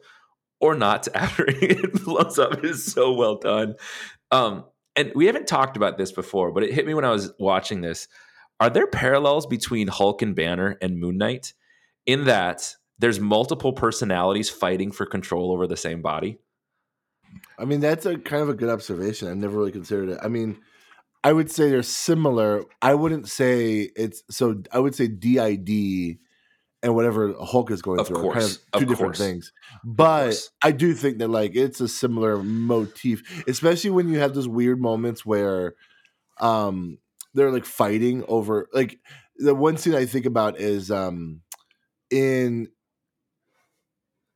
or 0.60 0.76
not 0.76 1.08
after 1.16 1.46
it 1.48 2.04
blows 2.04 2.40
up 2.40 2.64
is 2.64 2.86
so 2.86 3.14
well 3.14 3.38
done. 3.38 3.76
Um, 4.32 4.66
and 4.96 5.12
we 5.16 5.26
haven't 5.26 5.48
talked 5.48 5.78
about 5.78 5.98
this 5.98 6.12
before, 6.12 6.52
but 6.52 6.64
it 6.64 6.74
hit 6.74 6.86
me 6.86 6.94
when 6.94 7.06
I 7.06 7.12
was 7.12 7.32
watching 7.40 7.82
this. 7.82 8.08
Are 8.60 8.70
there 8.70 8.88
parallels 8.88 9.46
between 9.46 9.88
Hulk 9.88 10.22
and 10.22 10.36
Banner 10.36 10.78
and 10.82 11.00
Moon 11.00 11.18
Knight 11.18 11.54
in 12.06 12.26
that 12.26 12.76
there's 13.00 13.20
multiple 13.20 13.74
personalities 13.74 14.50
fighting 14.50 14.92
for 14.92 15.06
control 15.06 15.52
over 15.52 15.66
the 15.66 15.78
same 15.78 16.02
body? 16.02 16.40
I 17.58 17.66
mean, 17.66 17.80
that's 17.80 18.06
a 18.06 18.18
kind 18.18 18.44
of 18.44 18.50
a 18.50 18.54
good 18.54 18.70
observation. 18.70 19.30
I've 19.30 19.38
never 19.38 19.58
really 19.58 19.72
considered 19.72 20.10
it. 20.10 20.20
I 20.22 20.28
mean, 20.28 20.60
I 21.24 21.34
would 21.34 21.50
say 21.52 21.70
they're 21.70 21.84
similar. 21.84 22.66
I 22.82 22.94
wouldn't 22.94 23.30
say 23.30 23.90
it's 23.96 24.24
so. 24.30 24.62
I 24.72 24.80
would 24.80 24.96
say 24.96 25.08
DID 25.08 26.18
and 26.84 26.96
whatever 26.96 27.34
Hulk 27.40 27.70
is 27.72 27.82
going 27.82 28.00
Of 28.00 28.08
through 28.08 28.22
course, 28.22 28.36
are 28.36 28.40
kind 28.40 28.52
of 28.52 28.60
of 28.74 28.80
two 28.80 28.86
different 28.88 29.16
course. 29.16 29.18
things. 29.20 29.54
But. 29.84 30.36
I 30.64 30.72
do 30.72 30.94
think 30.94 31.20
that 31.20 31.28
like 31.30 31.56
it's 31.56 31.82
a 31.82 31.88
similar 31.88 32.42
motif, 32.42 33.44
especially 33.48 33.90
when 33.92 34.10
you 34.10 34.20
have 34.20 34.34
those 34.34 34.48
weird 34.48 34.80
moments 34.80 35.26
where 35.26 35.76
um 36.40 36.98
they're 37.34 37.52
like 37.52 37.66
fighting 37.66 38.24
over 38.28 38.68
like 38.74 39.00
the 39.38 39.54
one 39.56 39.78
scene 39.78 39.96
I 39.96 40.06
think 40.06 40.26
about 40.26 40.60
is 40.60 40.90
um 40.92 41.42
in 42.10 42.68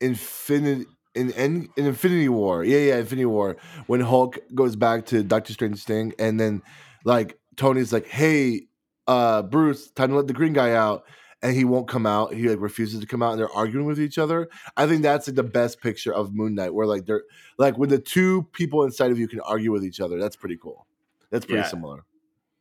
Infinity 0.01 0.86
in, 1.15 1.31
in 1.31 1.69
in 1.77 1.86
Infinity 1.86 2.27
War. 2.29 2.63
Yeah, 2.63 2.79
yeah, 2.79 2.97
Infinity 2.97 3.25
War 3.25 3.55
when 3.88 4.01
Hulk 4.01 4.38
goes 4.53 4.75
back 4.75 5.05
to 5.08 5.23
Doctor 5.23 5.53
Strange's 5.53 5.84
thing 5.86 6.13
and 6.19 6.39
then 6.39 6.62
like 7.05 7.39
Tony's 7.55 7.93
like, 7.93 8.08
"Hey, 8.08 8.67
uh 9.08 9.41
Bruce, 9.41 9.89
time 9.91 10.10
to 10.10 10.15
let 10.17 10.27
the 10.27 10.34
green 10.34 10.53
guy 10.53 10.73
out." 10.73 11.05
And 11.45 11.55
he 11.55 11.63
won't 11.63 11.88
come 11.88 12.08
out. 12.08 12.34
He 12.34 12.49
like 12.49 12.60
refuses 12.60 12.99
to 12.99 13.05
come 13.05 13.21
out, 13.21 13.31
and 13.34 13.39
they're 13.39 13.51
arguing 13.55 13.86
with 13.86 13.99
each 13.99 14.17
other. 14.17 14.49
I 14.75 14.88
think 14.88 15.03
that's 15.03 15.27
like 15.27 15.36
the 15.36 15.43
best 15.43 15.79
picture 15.79 16.12
of 16.12 16.34
Moon 16.34 16.55
Knight, 16.55 16.73
where 16.73 16.88
like 16.88 17.05
they're 17.05 17.23
like 17.60 17.77
when 17.77 17.89
the 17.89 17.99
two 17.99 18.43
people 18.51 18.84
inside 18.84 19.12
of 19.12 19.19
you 19.19 19.27
can 19.27 19.41
argue 19.41 19.71
with 19.71 19.84
each 19.86 19.99
other. 19.99 20.17
That's 20.19 20.36
pretty 20.36 20.58
cool. 20.58 20.88
That's 21.29 21.45
pretty 21.45 21.62
Yeah. 21.62 21.67
similar. 21.67 22.03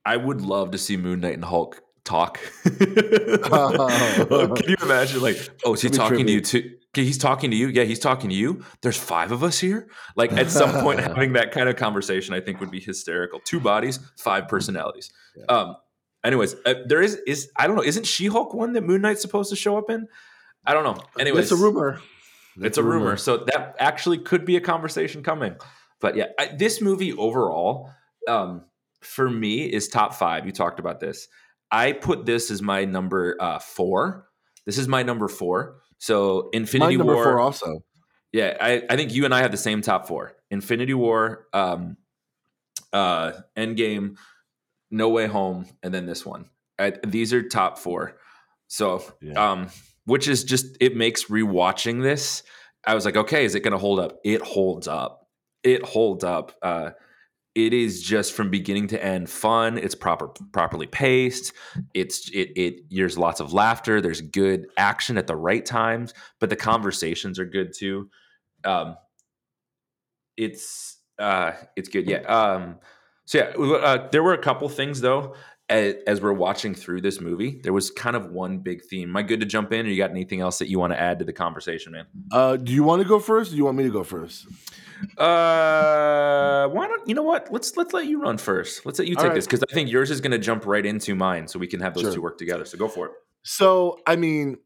I 0.04 0.18
would 0.18 0.42
love 0.42 0.70
to 0.72 0.78
see 0.78 0.98
Moon 0.98 1.20
Knight 1.20 1.32
and 1.32 1.44
Hulk 1.44 1.80
talk. 2.04 2.38
Oh. 3.56 4.54
Can 4.56 4.68
you 4.70 4.76
imagine? 4.82 5.20
Like, 5.22 5.38
oh, 5.64 5.74
is 5.74 5.80
he 5.82 5.88
talking 5.88 6.26
to 6.26 6.32
you 6.32 6.40
too? 6.40 6.74
He's 6.94 7.18
talking 7.18 7.50
to 7.50 7.56
you. 7.56 7.68
Yeah, 7.68 7.84
he's 7.84 7.98
talking 7.98 8.30
to 8.30 8.36
you. 8.36 8.64
There's 8.82 8.96
five 8.96 9.32
of 9.32 9.42
us 9.42 9.58
here. 9.58 9.88
Like 10.16 10.32
at 10.32 10.50
some 10.50 10.70
point, 10.82 11.00
having 11.08 11.32
that 11.32 11.50
kind 11.52 11.68
of 11.68 11.76
conversation, 11.76 12.34
I 12.34 12.40
think 12.40 12.60
would 12.60 12.70
be 12.70 12.80
hysterical. 12.80 13.40
Two 13.40 13.60
bodies, 13.60 13.98
five 14.18 14.46
personalities. 14.48 15.10
Yeah. 15.36 15.44
Um. 15.46 15.76
Anyways, 16.24 16.56
uh, 16.64 16.74
there 16.86 17.02
is 17.02 17.16
is 17.26 17.50
I 17.56 17.66
don't 17.66 17.76
know. 17.76 17.84
Isn't 17.84 18.06
She 18.06 18.26
Hulk 18.26 18.54
one 18.54 18.72
that 18.72 18.82
Moon 18.82 19.02
Knight's 19.02 19.20
supposed 19.20 19.50
to 19.50 19.56
show 19.56 19.76
up 19.76 19.90
in? 19.90 20.08
I 20.66 20.72
don't 20.72 20.84
know. 20.84 21.02
Anyways, 21.18 21.52
it's 21.52 21.60
a 21.60 21.62
rumor. 21.62 22.00
it's 22.56 22.78
a 22.78 22.82
rumor. 22.82 23.16
So 23.16 23.44
that 23.44 23.76
actually 23.78 24.18
could 24.18 24.46
be 24.46 24.56
a 24.56 24.60
conversation 24.60 25.22
coming. 25.22 25.56
But 26.00 26.16
yeah, 26.16 26.26
I, 26.38 26.46
this 26.56 26.80
movie 26.80 27.12
overall, 27.12 27.90
um, 28.26 28.64
for 29.00 29.28
me, 29.28 29.64
is 29.64 29.88
top 29.88 30.14
five. 30.14 30.46
You 30.46 30.52
talked 30.52 30.80
about 30.80 31.00
this. 31.00 31.28
I 31.70 31.92
put 31.92 32.24
this 32.24 32.50
as 32.50 32.62
my 32.62 32.84
number 32.84 33.36
uh, 33.38 33.58
four. 33.58 34.26
This 34.64 34.78
is 34.78 34.88
my 34.88 35.02
number 35.02 35.28
four. 35.28 35.80
So 35.98 36.50
My 36.52 36.58
Infinity 36.58 36.96
number 36.96 37.14
War. 37.14 37.24
four 37.24 37.40
also. 37.40 37.80
Yeah, 38.32 38.56
I, 38.60 38.82
I 38.90 38.96
think 38.96 39.12
you 39.12 39.24
and 39.24 39.34
I 39.34 39.42
have 39.42 39.50
the 39.50 39.56
same 39.56 39.80
top 39.80 40.08
four: 40.08 40.32
Infinity 40.50 40.94
War, 40.94 41.46
um, 41.52 41.96
uh, 42.92 43.32
Endgame, 43.56 44.16
No 44.94 45.08
Way 45.10 45.26
Home, 45.26 45.66
and 45.82 45.92
then 45.92 46.06
this 46.06 46.24
one. 46.24 46.46
I, 46.78 46.92
these 47.06 47.32
are 47.32 47.42
top 47.42 47.78
four. 47.78 48.16
So, 48.68 49.02
Yeah. 49.20 49.52
um, 49.52 49.68
which 50.06 50.28
is 50.28 50.44
just 50.44 50.76
it 50.80 50.96
makes 50.96 51.24
rewatching 51.24 52.02
this. 52.02 52.42
I 52.86 52.94
was 52.94 53.04
like, 53.04 53.16
okay, 53.16 53.44
is 53.44 53.54
it 53.54 53.60
going 53.60 53.72
to 53.72 53.78
hold 53.78 54.00
up? 54.00 54.18
It 54.24 54.42
holds 54.42 54.88
up. 54.88 55.28
It 55.62 55.82
holds 55.84 56.24
up. 56.24 56.52
Uh, 56.62 56.90
it 57.54 57.72
is 57.72 58.02
just 58.02 58.32
from 58.32 58.50
beginning 58.50 58.88
to 58.88 59.02
end 59.04 59.30
fun. 59.30 59.78
It's 59.78 59.94
proper 59.94 60.28
properly 60.52 60.86
paced. 60.88 61.52
It's 61.94 62.28
it 62.30 62.50
it 62.56 62.74
there's 62.90 63.16
lots 63.16 63.40
of 63.40 63.52
laughter. 63.52 64.00
There's 64.00 64.20
good 64.20 64.66
action 64.76 65.16
at 65.16 65.26
the 65.28 65.36
right 65.36 65.64
times, 65.64 66.12
but 66.40 66.50
the 66.50 66.56
conversations 66.56 67.38
are 67.38 67.44
good 67.44 67.72
too. 67.72 68.10
Um, 68.64 68.96
it's 70.36 70.98
uh, 71.18 71.52
it's 71.76 71.88
good. 71.88 72.08
Yeah. 72.08 72.18
Um, 72.22 72.78
so 73.24 73.38
yeah, 73.38 73.44
uh, 73.56 74.08
there 74.10 74.22
were 74.22 74.34
a 74.34 74.38
couple 74.38 74.68
things 74.68 75.00
though. 75.00 75.34
As, 75.70 75.94
as 76.06 76.20
we're 76.20 76.34
watching 76.34 76.74
through 76.74 77.00
this 77.00 77.22
movie, 77.22 77.58
there 77.62 77.72
was 77.72 77.90
kind 77.90 78.16
of 78.16 78.26
one 78.26 78.58
big 78.58 78.84
theme. 78.84 79.08
Am 79.08 79.16
I 79.16 79.22
good 79.22 79.40
to 79.40 79.46
jump 79.46 79.72
in, 79.72 79.86
or 79.86 79.88
you 79.88 79.96
got 79.96 80.10
anything 80.10 80.40
else 80.42 80.58
that 80.58 80.68
you 80.68 80.78
want 80.78 80.92
to 80.92 81.00
add 81.00 81.20
to 81.20 81.24
the 81.24 81.32
conversation, 81.32 81.92
man? 81.92 82.04
Uh, 82.30 82.56
do 82.56 82.70
you 82.70 82.84
want 82.84 83.00
to 83.00 83.08
go 83.08 83.18
first? 83.18 83.48
Or 83.48 83.52
do 83.52 83.56
you 83.56 83.64
want 83.64 83.78
me 83.78 83.84
to 83.84 83.90
go 83.90 84.04
first? 84.04 84.46
Uh, 85.16 86.68
why 86.68 86.86
don't 86.86 87.08
you 87.08 87.14
know 87.14 87.22
what? 87.22 87.50
Let's 87.50 87.78
let's 87.78 87.94
let 87.94 88.06
you 88.06 88.20
run 88.20 88.36
first. 88.36 88.84
Let's 88.84 88.98
let 88.98 89.08
you 89.08 89.16
take 89.16 89.24
right. 89.24 89.34
this 89.34 89.46
because 89.46 89.64
I 89.68 89.72
think 89.72 89.90
yours 89.90 90.10
is 90.10 90.20
going 90.20 90.32
to 90.32 90.38
jump 90.38 90.66
right 90.66 90.84
into 90.84 91.14
mine, 91.14 91.48
so 91.48 91.58
we 91.58 91.66
can 91.66 91.80
have 91.80 91.94
those 91.94 92.04
Sure. 92.04 92.14
two 92.14 92.22
work 92.22 92.36
together. 92.36 92.66
So 92.66 92.76
go 92.76 92.88
for 92.88 93.06
it. 93.06 93.12
So, 93.42 94.00
I 94.06 94.16
mean, 94.16 94.58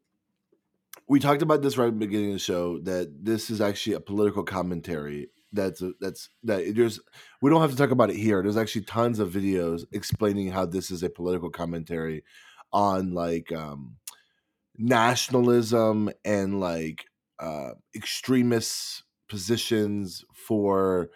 we 1.08 1.20
talked 1.20 1.42
about 1.42 1.62
this 1.62 1.78
right 1.78 1.86
at 1.86 1.94
the 1.94 1.98
beginning 2.06 2.30
of 2.30 2.34
the 2.34 2.38
show 2.40 2.78
that 2.80 3.24
this 3.24 3.50
is 3.50 3.60
actually 3.60 3.94
a 3.94 4.00
political 4.00 4.42
commentary. 4.42 5.28
That's 5.52 5.82
that's 6.00 6.28
that 6.44 6.74
there's 6.74 7.00
we 7.40 7.50
don't 7.50 7.62
have 7.62 7.70
to 7.70 7.76
talk 7.76 7.90
about 7.90 8.10
it 8.10 8.16
here. 8.16 8.42
There's 8.42 8.56
actually 8.56 8.82
tons 8.82 9.18
of 9.18 9.30
videos 9.30 9.84
explaining 9.92 10.50
how 10.50 10.66
this 10.66 10.90
is 10.90 11.02
a 11.02 11.10
political 11.10 11.50
commentary 11.50 12.24
on 12.72 13.14
like 13.14 13.50
um 13.52 13.96
nationalism 14.76 16.10
and 16.24 16.60
like 16.60 17.06
uh 17.40 17.70
extremist 17.94 19.04
positions 19.28 20.24
for 20.34 21.10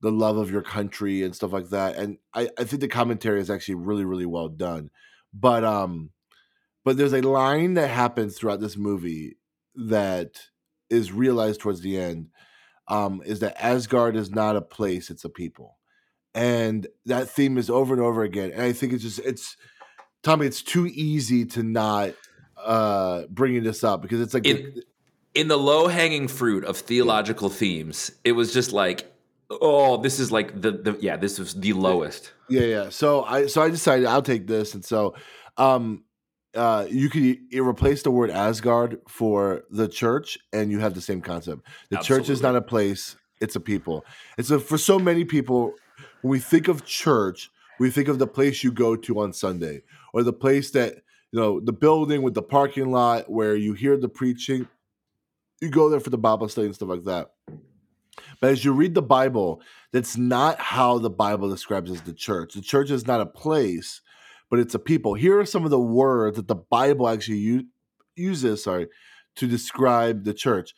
the 0.00 0.10
love 0.10 0.36
of 0.36 0.50
your 0.50 0.62
country 0.62 1.22
and 1.22 1.34
stuff 1.34 1.52
like 1.52 1.70
that. 1.70 1.96
And 1.96 2.18
I, 2.34 2.48
I 2.58 2.64
think 2.64 2.80
the 2.80 2.88
commentary 2.88 3.40
is 3.40 3.50
actually 3.50 3.74
really, 3.76 4.04
really 4.04 4.26
well 4.26 4.48
done. 4.48 4.90
But 5.32 5.64
um 5.64 6.10
but 6.84 6.96
there's 6.96 7.12
a 7.12 7.20
line 7.20 7.74
that 7.74 7.88
happens 7.88 8.36
throughout 8.36 8.60
this 8.60 8.76
movie 8.76 9.36
that 9.74 10.40
is 10.90 11.12
realized 11.12 11.60
towards 11.60 11.82
the 11.82 11.98
end 11.98 12.28
um, 12.88 13.22
is 13.24 13.40
that 13.40 13.62
Asgard 13.62 14.16
is 14.16 14.30
not 14.30 14.56
a 14.56 14.60
place, 14.60 15.10
it's 15.10 15.24
a 15.24 15.28
people. 15.28 15.76
And 16.34 16.86
that 17.06 17.28
theme 17.28 17.58
is 17.58 17.70
over 17.70 17.94
and 17.94 18.02
over 18.02 18.22
again. 18.22 18.52
And 18.52 18.62
I 18.62 18.72
think 18.72 18.92
it's 18.92 19.02
just, 19.02 19.18
it's, 19.20 19.56
Tommy, 20.22 20.46
it's 20.46 20.62
too 20.62 20.86
easy 20.86 21.44
to 21.46 21.62
not 21.62 22.14
uh, 22.56 23.22
bringing 23.30 23.62
this 23.62 23.84
up 23.84 24.02
because 24.02 24.20
it's 24.20 24.34
like, 24.34 24.46
In- 24.46 24.82
In 25.34 25.48
the 25.48 25.56
low 25.58 25.88
hanging 25.88 26.26
fruit 26.26 26.64
of 26.64 26.76
theological 26.78 27.48
themes, 27.48 28.10
it 28.24 28.32
was 28.32 28.52
just 28.52 28.72
like, 28.72 29.10
oh, 29.50 29.96
this 29.98 30.18
is 30.18 30.32
like 30.32 30.60
the 30.60 30.72
the 30.72 30.98
yeah, 31.00 31.16
this 31.16 31.38
was 31.38 31.54
the 31.54 31.72
lowest. 31.72 32.32
Yeah, 32.48 32.62
yeah. 32.62 32.88
So 32.90 33.22
I 33.22 33.46
so 33.46 33.62
I 33.62 33.70
decided 33.70 34.06
I'll 34.06 34.22
take 34.22 34.46
this, 34.46 34.74
and 34.74 34.84
so 34.84 35.14
um 35.56 36.04
uh 36.58 36.86
you 36.90 37.08
could 37.08 37.38
replace 37.54 38.02
the 38.02 38.10
word 38.10 38.30
Asgard 38.30 39.00
for 39.08 39.64
the 39.70 39.88
church, 39.88 40.38
and 40.52 40.70
you 40.70 40.80
have 40.80 40.94
the 40.94 41.00
same 41.00 41.20
concept. 41.20 41.62
The 41.90 41.98
church 41.98 42.28
is 42.28 42.42
not 42.42 42.56
a 42.56 42.62
place; 42.62 43.16
it's 43.40 43.56
a 43.56 43.60
people. 43.60 44.04
And 44.36 44.46
so 44.46 44.58
for 44.58 44.78
so 44.78 44.98
many 44.98 45.24
people, 45.24 45.74
when 46.22 46.32
we 46.32 46.38
think 46.38 46.68
of 46.68 46.84
church, 46.84 47.50
we 47.78 47.90
think 47.90 48.08
of 48.08 48.18
the 48.18 48.26
place 48.26 48.64
you 48.64 48.72
go 48.72 48.96
to 48.96 49.20
on 49.20 49.32
Sunday, 49.32 49.82
or 50.12 50.22
the 50.22 50.32
place 50.32 50.70
that 50.72 50.96
you 51.32 51.40
know 51.40 51.60
the 51.60 51.72
building 51.72 52.22
with 52.22 52.34
the 52.34 52.42
parking 52.42 52.90
lot 52.90 53.30
where 53.30 53.56
you 53.56 53.72
hear 53.74 53.96
the 53.96 54.08
preaching. 54.08 54.68
You 55.60 55.70
go 55.70 55.88
there 55.88 56.00
for 56.00 56.10
the 56.10 56.18
Bible 56.18 56.48
study 56.48 56.66
and 56.66 56.74
stuff 56.74 56.88
like 56.88 57.04
that. 57.04 57.32
But 58.40 58.50
as 58.50 58.64
you 58.64 58.72
read 58.72 58.94
the 58.94 59.02
Bible, 59.02 59.60
that's 59.92 60.16
not 60.16 60.60
how 60.60 60.98
the 60.98 61.10
Bible 61.10 61.48
describes 61.50 61.90
as 61.90 62.02
the 62.02 62.12
church. 62.12 62.54
The 62.54 62.60
church 62.60 62.90
is 62.90 63.06
not 63.06 63.20
a 63.20 63.26
place, 63.26 64.00
but 64.50 64.58
it's 64.58 64.74
a 64.74 64.78
people. 64.78 65.14
Here 65.14 65.38
are 65.38 65.46
some 65.46 65.64
of 65.64 65.70
the 65.70 65.80
words 65.80 66.36
that 66.36 66.48
the 66.48 66.54
Bible 66.54 67.08
actually 67.08 67.66
uses, 68.16 68.64
sorry, 68.64 68.88
to 69.36 69.46
describe 69.46 70.24
the 70.24 70.34
church. 70.34 70.74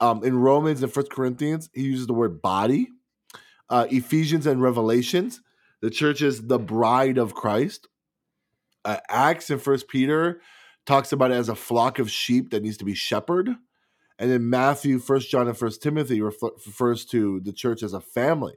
Um, 0.00 0.24
in 0.24 0.38
Romans 0.38 0.82
and 0.82 0.92
First 0.92 1.10
Corinthians, 1.10 1.70
he 1.74 1.82
uses 1.82 2.06
the 2.06 2.14
word 2.14 2.42
body. 2.42 2.88
Uh, 3.68 3.86
Ephesians 3.90 4.46
and 4.46 4.62
Revelations, 4.62 5.42
the 5.80 5.90
church 5.90 6.22
is 6.22 6.46
the 6.46 6.58
bride 6.58 7.18
of 7.18 7.34
Christ. 7.34 7.88
uh, 8.84 8.98
Acts 9.08 9.50
and 9.50 9.60
First 9.60 9.88
Peter 9.88 10.40
talks 10.86 11.12
about 11.12 11.30
it 11.30 11.34
as 11.34 11.48
a 11.48 11.54
flock 11.54 11.98
of 11.98 12.10
sheep 12.10 12.50
that 12.50 12.62
needs 12.62 12.76
to 12.78 12.84
be 12.84 12.94
shepherded, 12.94 13.56
and 14.18 14.30
then 14.30 14.48
Matthew, 14.50 14.98
First 14.98 15.30
John, 15.30 15.48
and 15.48 15.56
First 15.56 15.82
Timothy 15.82 16.20
refers 16.20 17.04
to 17.06 17.40
the 17.40 17.52
church 17.52 17.82
as 17.82 17.92
a 17.92 18.00
family, 18.00 18.54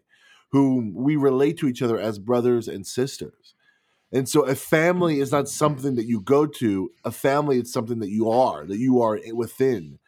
whom 0.51 0.93
we 0.93 1.15
relate 1.15 1.57
to 1.59 1.67
each 1.67 1.81
other 1.81 1.99
as 1.99 2.19
brothers 2.19 2.67
and 2.67 2.85
sisters. 2.85 3.55
And 4.13 4.29
so, 4.29 4.45
a 4.45 4.55
family 4.55 5.19
is 5.19 5.31
not 5.31 5.49
something 5.49 5.95
that 5.95 6.05
you 6.05 6.21
go 6.21 6.45
to. 6.45 6.91
A 7.03 7.11
family 7.11 7.59
is 7.59 7.73
something 7.73 7.99
that 7.99 8.11
you 8.11 8.29
are, 8.29 8.65
that 8.65 8.77
you 8.77 9.01
are 9.01 9.19
within. 9.33 9.99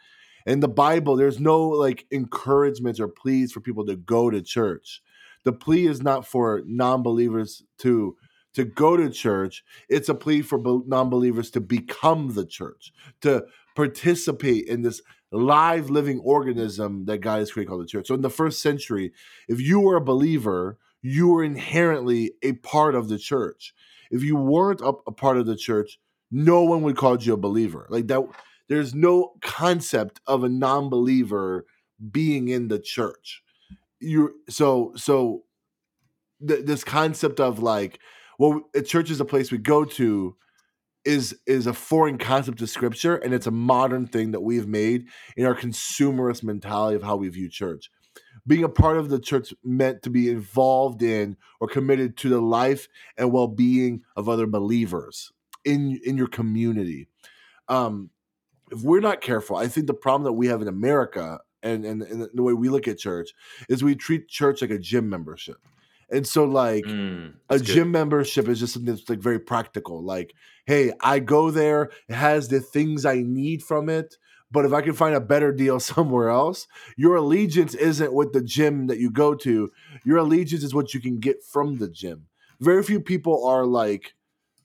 In 0.45 0.59
the 0.59 0.67
Bible, 0.67 1.15
there's 1.15 1.39
no 1.39 1.61
like 1.67 2.05
encouragement 2.11 2.99
or 2.99 3.07
pleas 3.07 3.51
for 3.51 3.61
people 3.61 3.85
to 3.87 3.95
go 3.95 4.29
to 4.29 4.41
church. 4.41 5.01
The 5.43 5.53
plea 5.53 5.87
is 5.87 6.03
not 6.03 6.25
for 6.25 6.61
non-believers 6.65 7.63
to 7.79 8.15
to 8.53 8.63
go 8.63 8.95
to 8.95 9.09
church. 9.09 9.63
It's 9.89 10.07
a 10.07 10.15
plea 10.15 10.41
for 10.41 10.61
non-believers 10.85 11.51
to 11.51 11.59
become 11.59 12.35
the 12.35 12.45
church, 12.45 12.93
to 13.21 13.45
participate 13.75 14.67
in 14.67 14.81
this 14.81 15.01
live 15.31 15.89
living 15.89 16.19
organism 16.19 17.05
that 17.05 17.17
God 17.17 17.39
has 17.39 17.51
created 17.51 17.69
called 17.69 17.81
the 17.81 17.87
church. 17.87 18.07
So 18.07 18.15
in 18.15 18.21
the 18.21 18.29
first 18.29 18.61
century, 18.61 19.11
if 19.49 19.59
you 19.59 19.81
were 19.81 19.97
a 19.97 20.01
believer, 20.01 20.77
you 21.01 21.27
were 21.27 21.43
inherently 21.43 22.33
a 22.41 22.53
part 22.53 22.95
of 22.95 23.09
the 23.09 23.17
church. 23.17 23.73
If 24.15 24.23
you 24.23 24.36
weren't 24.36 24.82
a, 24.82 24.93
a 25.08 25.12
part 25.12 25.38
of 25.38 25.45
the 25.45 25.56
church, 25.56 25.99
no 26.32 26.63
one 26.63 26.82
would 26.84 26.97
call 26.97 27.21
you 27.21 27.34
a 27.34 27.38
believer. 27.38 27.88
Like 27.89 28.08
that 28.08 28.21
there's 28.67 28.95
no 28.95 29.34
concept 29.41 30.21
of 30.25 30.43
a 30.43 30.49
non-believer 30.49 31.65
being 32.12 32.47
in 32.47 32.67
the 32.67 32.80
church. 32.80 33.43
You 33.99 34.36
so 34.49 34.93
so 34.95 35.43
th- 36.45 36.65
this 36.65 36.84
concept 36.84 37.39
of 37.39 37.60
like 37.60 37.99
well 38.39 38.62
a 38.75 38.82
church 38.82 39.10
is 39.10 39.19
a 39.19 39.25
place 39.25 39.51
we 39.51 39.58
go 39.58 39.86
to 39.86 40.36
is 41.06 41.38
is 41.45 41.67
a 41.67 41.73
foreign 41.73 42.17
concept 42.17 42.58
to 42.60 42.67
scripture 42.67 43.15
and 43.15 43.34
it's 43.34 43.47
a 43.47 43.51
modern 43.51 44.08
thing 44.08 44.32
that 44.32 44.41
we've 44.41 44.67
made 44.67 45.06
in 45.38 45.45
our 45.45 45.56
consumerist 45.56 46.43
mentality 46.43 46.95
of 46.95 47.04
how 47.04 47.15
we 47.15 47.30
view 47.30 47.49
church 47.49 47.89
being 48.47 48.63
a 48.63 48.69
part 48.69 48.97
of 48.97 49.10
the 49.10 49.19
church 49.19 49.53
meant 49.63 50.03
to 50.03 50.10
be 50.10 50.29
involved 50.29 51.01
in 51.01 51.38
or 51.60 51.67
committed 51.67 52.17
to 52.17 52.29
the 52.29 52.41
life 52.41 52.88
and 53.17 53.31
well-being 53.31 54.03
of 54.15 54.29
other 54.29 54.47
believers 54.47 55.31
in 55.63 55.99
in 56.05 56.17
your 56.17 56.27
community 56.27 57.08
um 57.67 58.10
if 58.71 58.81
we're 58.81 58.99
not 58.99 59.21
careful 59.21 59.55
i 59.55 59.67
think 59.67 59.88
the 59.88 59.93
problem 59.93 60.23
that 60.23 60.34
we 60.34 60.47
have 60.47 60.62
in 60.62 60.67
america 60.67 61.39
and 61.63 61.86
and, 61.86 62.03
and 62.03 62.29
the 62.34 62.43
way 62.43 62.53
we 62.53 62.69
look 62.69 62.88
at 62.88 62.97
church 62.97 63.31
is 63.69 63.84
we 63.84 63.95
treat 63.95 64.27
church 64.27 64.62
like 64.62 64.71
a 64.71 64.79
gym 64.79 65.10
membership 65.10 65.58
and 66.12 66.27
so 66.27 66.45
like 66.45 66.84
mm, 66.86 67.34
a 67.49 67.58
good. 67.58 67.65
gym 67.65 67.91
membership 67.91 68.47
is 68.47 68.60
just 68.60 68.73
something 68.73 68.93
that's 68.93 69.10
like 69.10 69.19
very 69.19 69.39
practical. 69.39 70.03
Like, 70.03 70.34
hey, 70.65 70.93
I 71.01 71.19
go 71.19 71.51
there, 71.51 71.89
it 72.08 72.15
has 72.15 72.47
the 72.47 72.60
things 72.60 73.05
I 73.05 73.21
need 73.21 73.63
from 73.63 73.89
it. 73.89 74.17
But 74.51 74.65
if 74.65 74.73
I 74.73 74.81
can 74.81 74.93
find 74.93 75.15
a 75.15 75.19
better 75.19 75.51
deal 75.51 75.79
somewhere 75.79 76.29
else, 76.29 76.67
your 76.95 77.15
allegiance 77.15 77.73
isn't 77.73 78.13
with 78.13 78.34
the 78.34 78.41
gym 78.41 78.88
that 78.88 78.99
you 78.99 79.12
go 79.12 79.36
to. 79.36 79.71
Your 80.03 80.17
allegiance 80.17 80.63
is 80.63 80.73
what 80.73 80.93
you 80.93 80.99
can 80.99 81.19
get 81.19 81.43
from 81.43 81.77
the 81.77 81.89
gym. 81.89 82.27
Very 82.60 82.84
few 82.84 83.01
people 83.01 83.45
are 83.45 83.65
like 83.65 84.13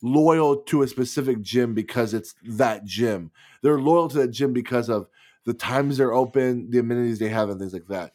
loyal 0.03 0.57
to 0.57 0.83
a 0.83 0.89
specific 0.89 1.43
gym 1.43 1.75
because 1.75 2.15
it's 2.15 2.35
that 2.45 2.85
gym. 2.85 3.31
They're 3.63 3.81
loyal 3.81 4.09
to 4.09 4.19
that 4.19 4.31
gym 4.31 4.53
because 4.53 4.89
of 4.89 5.09
the 5.45 5.55
times 5.55 5.97
they're 5.97 6.13
open, 6.13 6.71
the 6.71 6.79
amenities 6.79 7.19
they 7.19 7.29
have, 7.29 7.51
and 7.51 7.59
things 7.59 7.73
like 7.73 7.89
that. 7.89 8.13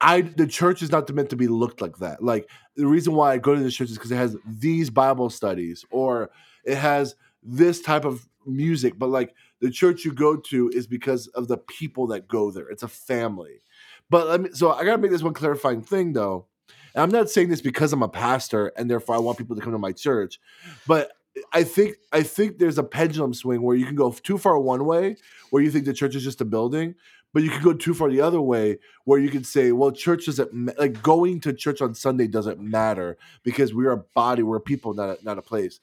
I 0.00 0.22
the 0.22 0.46
church 0.46 0.82
is 0.82 0.90
not 0.90 1.12
meant 1.12 1.30
to 1.30 1.36
be 1.36 1.48
looked 1.48 1.80
like 1.80 1.98
that. 1.98 2.22
Like 2.22 2.48
the 2.74 2.86
reason 2.86 3.14
why 3.14 3.32
I 3.32 3.38
go 3.38 3.54
to 3.54 3.62
the 3.62 3.70
church 3.70 3.90
is 3.90 3.98
because 3.98 4.10
it 4.10 4.16
has 4.16 4.36
these 4.46 4.88
Bible 4.88 5.28
studies 5.28 5.84
or 5.90 6.30
it 6.64 6.76
has 6.76 7.14
this 7.42 7.80
type 7.80 8.04
of 8.04 8.26
music. 8.46 8.98
But 8.98 9.10
like 9.10 9.34
the 9.60 9.70
church 9.70 10.04
you 10.04 10.12
go 10.12 10.36
to 10.36 10.70
is 10.70 10.86
because 10.86 11.26
of 11.28 11.48
the 11.48 11.58
people 11.58 12.06
that 12.08 12.28
go 12.28 12.50
there. 12.50 12.68
It's 12.68 12.82
a 12.82 12.88
family. 12.88 13.60
But 14.08 14.28
let 14.28 14.40
me 14.40 14.50
so 14.52 14.72
I 14.72 14.84
gotta 14.84 14.98
make 14.98 15.10
this 15.10 15.22
one 15.22 15.34
clarifying 15.34 15.82
thing 15.82 16.12
though. 16.12 16.46
And 16.94 17.02
I'm 17.02 17.10
not 17.10 17.30
saying 17.30 17.50
this 17.50 17.60
because 17.60 17.92
I'm 17.92 18.02
a 18.02 18.08
pastor 18.08 18.72
and 18.76 18.90
therefore 18.90 19.14
I 19.14 19.18
want 19.18 19.38
people 19.38 19.56
to 19.56 19.62
come 19.62 19.72
to 19.72 19.78
my 19.78 19.92
church, 19.92 20.40
but 20.86 21.12
I 21.52 21.62
think 21.62 21.96
I 22.12 22.22
think 22.22 22.58
there's 22.58 22.78
a 22.78 22.82
pendulum 22.82 23.32
swing 23.34 23.62
where 23.62 23.76
you 23.76 23.86
can 23.86 23.94
go 23.94 24.10
too 24.10 24.38
far 24.38 24.58
one 24.58 24.84
way, 24.84 25.16
where 25.50 25.62
you 25.62 25.70
think 25.70 25.84
the 25.84 25.92
church 25.92 26.16
is 26.16 26.24
just 26.24 26.40
a 26.40 26.44
building, 26.44 26.96
but 27.32 27.42
you 27.42 27.50
could 27.50 27.62
go 27.62 27.72
too 27.72 27.94
far 27.94 28.10
the 28.10 28.20
other 28.20 28.40
way 28.40 28.78
where 29.04 29.18
you 29.18 29.30
could 29.30 29.46
say 29.46 29.72
well 29.72 29.90
church 29.90 30.26
doesn't 30.26 30.78
like 30.78 31.02
going 31.02 31.40
to 31.40 31.52
church 31.52 31.80
on 31.80 31.94
sunday 31.94 32.26
doesn't 32.26 32.60
matter 32.60 33.16
because 33.42 33.74
we're 33.74 33.92
a 33.92 33.96
body 33.96 34.42
we're 34.42 34.56
a 34.56 34.60
people 34.60 34.94
not 34.94 35.18
a, 35.18 35.24
not 35.24 35.38
a 35.38 35.42
place 35.42 35.80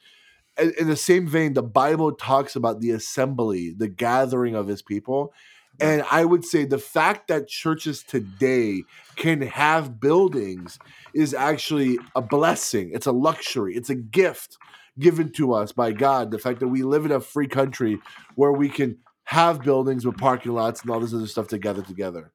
in 0.60 0.88
the 0.88 0.96
same 0.96 1.28
vein 1.28 1.54
the 1.54 1.64
bible 1.64 2.12
talks 2.12 2.56
about 2.56 2.80
the 2.82 2.92
assembly 2.92 3.74
the 3.78 3.88
gathering 3.88 4.56
of 4.56 4.68
his 4.68 4.82
people 4.82 5.34
and 5.80 6.04
i 6.12 6.26
would 6.26 6.44
say 6.44 6.66
the 6.66 6.78
fact 6.78 7.28
that 7.28 7.48
churches 7.48 8.04
today 8.04 8.82
can 9.16 9.42
have 9.42 10.00
buildings 10.00 10.80
is 11.14 11.34
actually 11.34 11.98
a 12.16 12.22
blessing 12.22 12.90
it's 12.94 13.08
a 13.08 13.12
luxury 13.12 13.76
it's 13.76 13.90
a 13.90 13.96
gift 13.96 14.58
given 15.00 15.32
to 15.32 15.54
us 15.54 15.72
by 15.72 15.92
god 15.92 16.32
the 16.32 16.40
fact 16.40 16.60
that 16.60 16.68
we 16.68 16.84
live 16.84 17.06
in 17.06 17.12
a 17.12 17.20
free 17.20 17.48
country 17.48 18.00
where 18.36 18.52
we 18.52 18.70
can 18.70 18.98
have 19.28 19.62
buildings 19.62 20.06
with 20.06 20.16
parking 20.16 20.54
lots 20.54 20.82
and 20.82 20.90
all 20.90 21.02
this 21.02 21.14
other 21.14 21.28
stuff 21.28 21.50
together 21.50 21.82
together. 21.82 22.32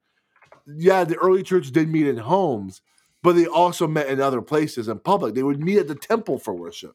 Yeah, 0.66 1.04
the 1.04 1.16
early 1.16 1.42
church 1.42 1.70
did 1.70 1.88
meet 1.88 2.06
in 2.06 2.18
homes, 2.18 2.82
but 3.22 3.32
they 3.32 3.46
also 3.46 3.88
met 3.88 4.08
in 4.08 4.20
other 4.20 4.42
places 4.42 4.88
in 4.88 4.98
public. 4.98 5.34
They 5.34 5.42
would 5.42 5.64
meet 5.64 5.78
at 5.78 5.88
the 5.88 5.94
temple 5.94 6.38
for 6.38 6.52
worship. 6.54 6.94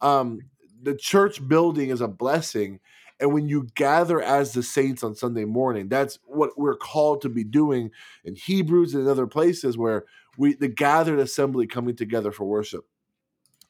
Um, 0.00 0.40
the 0.82 0.94
church 0.94 1.46
building 1.46 1.90
is 1.90 2.00
a 2.00 2.08
blessing. 2.08 2.80
And 3.18 3.32
when 3.32 3.48
you 3.48 3.68
gather 3.74 4.20
as 4.20 4.52
the 4.52 4.62
saints 4.62 5.02
on 5.02 5.14
Sunday 5.14 5.44
morning, 5.44 5.88
that's 5.88 6.18
what 6.24 6.50
we're 6.56 6.76
called 6.76 7.22
to 7.22 7.28
be 7.28 7.44
doing 7.44 7.90
in 8.24 8.34
Hebrews 8.34 8.94
and 8.94 9.08
other 9.08 9.26
places 9.26 9.78
where 9.78 10.04
we 10.36 10.54
the 10.54 10.68
gathered 10.68 11.18
assembly 11.18 11.66
coming 11.66 11.96
together 11.96 12.30
for 12.30 12.44
worship. 12.44 12.84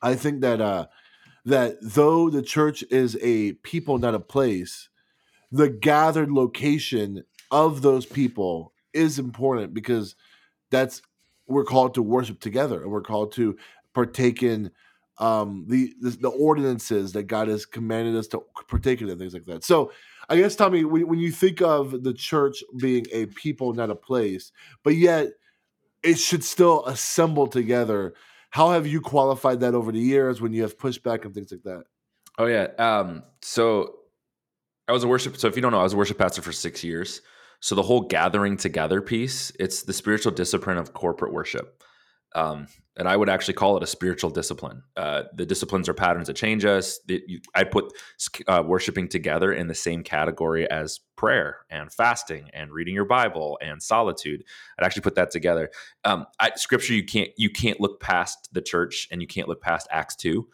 I 0.02 0.14
think 0.14 0.40
that 0.40 0.60
uh 0.60 0.86
that 1.44 1.76
though 1.80 2.28
the 2.28 2.42
church 2.42 2.82
is 2.90 3.16
a 3.22 3.52
people, 3.52 3.98
not 3.98 4.16
a 4.16 4.20
place, 4.20 4.88
the 5.52 5.68
gathered 5.68 6.30
location 6.32 7.22
of 7.50 7.82
those 7.82 8.04
people 8.04 8.72
is 8.92 9.18
important 9.18 9.72
because 9.72 10.16
that's 10.70 11.02
we're 11.46 11.64
called 11.64 11.94
to 11.94 12.02
worship 12.02 12.40
together 12.40 12.82
and 12.82 12.90
we're 12.90 13.00
called 13.00 13.32
to 13.32 13.56
partake 13.94 14.42
in 14.42 14.72
um, 15.18 15.64
the, 15.68 15.94
the, 16.00 16.10
the 16.10 16.28
ordinances 16.28 17.12
that 17.12 17.24
God 17.24 17.48
has 17.48 17.64
commanded 17.66 18.16
us 18.16 18.26
to 18.28 18.42
partake 18.68 19.00
in 19.00 19.08
and 19.08 19.18
things 19.18 19.34
like 19.34 19.46
that. 19.46 19.64
So 19.64 19.92
I 20.28 20.36
guess 20.36 20.56
Tommy, 20.56 20.84
when, 20.84 21.06
when 21.08 21.18
you 21.18 21.30
think 21.30 21.62
of 21.62 22.02
the 22.02 22.12
church 22.12 22.62
being 22.78 23.06
a 23.12 23.26
people, 23.26 23.72
not 23.72 23.90
a 23.90 23.94
place, 23.94 24.52
but 24.82 24.94
yet 24.94 25.28
it 26.02 26.18
should 26.18 26.44
still 26.44 26.84
assemble 26.86 27.46
together. 27.46 28.14
How 28.50 28.72
have 28.72 28.86
you 28.86 29.00
qualified 29.00 29.60
that 29.60 29.74
over 29.74 29.92
the 29.92 30.00
years 30.00 30.40
when 30.40 30.52
you 30.52 30.62
have 30.62 30.78
pushback 30.78 31.24
and 31.24 31.34
things 31.34 31.50
like 31.50 31.62
that? 31.64 31.84
Oh 32.38 32.46
yeah. 32.46 32.68
Um, 32.78 33.22
so 33.42 33.94
I 34.88 34.92
was 34.92 35.04
a 35.04 35.08
worship. 35.08 35.36
So 35.36 35.48
if 35.48 35.56
you 35.56 35.62
don't 35.62 35.72
know, 35.72 35.80
I 35.80 35.84
was 35.84 35.94
a 35.94 35.96
worship 35.96 36.18
pastor 36.18 36.42
for 36.42 36.52
six 36.52 36.84
years. 36.84 37.22
So 37.60 37.74
the 37.74 37.82
whole 37.82 38.02
gathering 38.02 38.56
together 38.56 39.00
piece, 39.00 39.50
it's 39.58 39.82
the 39.82 39.92
spiritual 39.92 40.32
discipline 40.32 40.76
of 40.76 40.92
corporate 40.92 41.32
worship. 41.32 41.82
Um, 42.34 42.66
and 42.98 43.08
I 43.08 43.16
would 43.16 43.28
actually 43.28 43.54
call 43.54 43.76
it 43.76 43.82
a 43.82 43.86
spiritual 43.86 44.30
discipline. 44.30 44.82
Uh, 44.96 45.24
the 45.34 45.44
disciplines 45.44 45.88
are 45.88 45.94
patterns 45.94 46.28
that 46.28 46.34
change 46.34 46.64
us. 46.64 46.98
I 47.54 47.64
put 47.64 47.92
uh, 48.46 48.62
worshiping 48.66 49.08
together 49.08 49.52
in 49.52 49.66
the 49.68 49.74
same 49.74 50.02
category 50.02 50.68
as 50.70 51.00
prayer 51.16 51.58
and 51.70 51.92
fasting 51.92 52.50
and 52.54 52.72
reading 52.72 52.94
your 52.94 53.04
Bible 53.04 53.58
and 53.62 53.82
solitude. 53.82 54.44
I'd 54.78 54.84
actually 54.84 55.02
put 55.02 55.14
that 55.16 55.30
together. 55.30 55.70
Um, 56.04 56.26
I, 56.40 56.52
scripture, 56.56 56.94
you 56.94 57.04
can't 57.04 57.30
you 57.36 57.50
can't 57.50 57.80
look 57.80 58.00
past 58.00 58.48
the 58.52 58.62
church 58.62 59.08
and 59.10 59.20
you 59.20 59.26
can't 59.26 59.48
look 59.48 59.60
past 59.60 59.86
Acts 59.90 60.16
two 60.16 60.48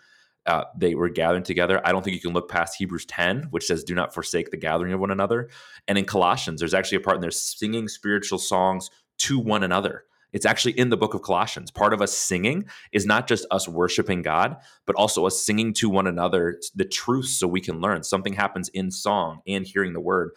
uh, 0.47 0.65
they 0.77 0.95
were 0.95 1.09
gathering 1.09 1.43
together. 1.43 1.81
I 1.85 1.93
don't 1.93 2.03
think 2.03 2.15
you 2.15 2.21
can 2.21 2.33
look 2.33 2.51
past 2.51 2.77
Hebrews 2.77 3.07
10, 3.07 3.49
which 3.51 3.67
says, 3.67 3.85
Do 3.85 3.95
not 3.95 4.13
forsake 4.13 4.51
the 4.51 4.57
gathering 4.57 4.93
of 4.93 5.01
one 5.01 5.11
another. 5.11 5.49
And 5.87 5.97
in 5.97 6.05
Colossians, 6.05 6.61
there's 6.61 6.75
actually 6.75 6.97
a 6.97 7.01
part 7.01 7.17
in 7.17 7.23
there 7.23 7.31
singing 7.31 7.89
spiritual 7.89 8.39
songs 8.39 8.91
to 9.19 9.39
one 9.39 9.63
another. 9.63 10.05
It's 10.33 10.47
actually 10.47 10.79
in 10.79 10.89
the 10.89 10.97
book 10.97 11.15
of 11.15 11.23
Colossians. 11.23 11.71
Part 11.71 11.93
of 11.93 12.01
us 12.01 12.17
singing 12.17 12.65
is 12.93 13.07
not 13.07 13.27
just 13.27 13.47
us 13.51 13.69
worshiping 13.69 14.23
God, 14.23 14.57
but 14.87 14.97
also 14.97 15.27
us 15.27 15.45
singing 15.45 15.75
to 15.75 15.89
one 15.89 16.07
another 16.07 16.59
the 16.75 16.85
truth 16.85 17.27
so 17.27 17.47
we 17.47 17.61
can 17.61 17.81
learn. 17.81 18.03
Something 18.03 18.33
happens 18.33 18.69
in 18.71 18.91
song 18.91 19.41
and 19.47 19.67
hearing 19.67 19.93
the 19.93 20.01
word. 20.01 20.31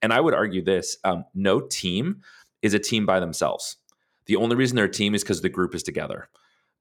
And 0.00 0.12
I 0.12 0.20
would 0.20 0.34
argue 0.34 0.64
this 0.64 0.96
um, 1.04 1.24
no 1.34 1.60
team 1.60 2.22
is 2.62 2.74
a 2.74 2.78
team 2.78 3.06
by 3.06 3.20
themselves. 3.20 3.76
The 4.26 4.36
only 4.36 4.56
reason 4.56 4.76
they're 4.76 4.86
a 4.86 4.90
team 4.90 5.14
is 5.14 5.22
because 5.22 5.42
the 5.42 5.48
group 5.48 5.74
is 5.74 5.82
together. 5.82 6.28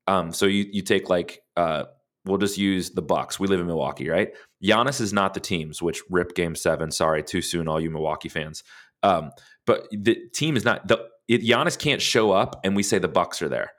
Um, 0.07 0.32
so 0.32 0.45
you, 0.45 0.67
you 0.72 0.82
take 0.82 1.09
like, 1.09 1.41
uh, 1.57 1.86
we'll 2.26 2.38
just 2.38 2.57
use 2.57 2.91
the 2.91 3.01
Bucks. 3.01 3.39
We 3.39 3.47
live 3.47 3.59
in 3.59 3.67
Milwaukee, 3.67 4.09
right? 4.09 4.30
Giannis 4.63 5.01
is 5.01 5.13
not 5.13 5.34
the 5.34 5.39
teams, 5.39 5.82
which 5.82 6.01
rip 6.09 6.36
Game 6.36 6.55
Seven. 6.55 6.91
Sorry, 6.91 7.24
too 7.24 7.41
soon, 7.41 7.67
all 7.67 7.80
you 7.80 7.89
Milwaukee 7.89 8.30
fans. 8.30 8.63
Um, 9.03 9.32
but 9.65 9.88
the 9.91 10.15
team 10.34 10.55
is 10.55 10.63
not 10.63 10.88
the 10.88 11.07
it, 11.32 11.43
Giannis 11.43 11.77
can't 11.77 12.01
show 12.01 12.32
up, 12.32 12.59
and 12.63 12.75
we 12.75 12.84
say 12.84 12.99
the 12.99 13.07
Bucks 13.07 13.41
are 13.41 13.49
there. 13.49 13.71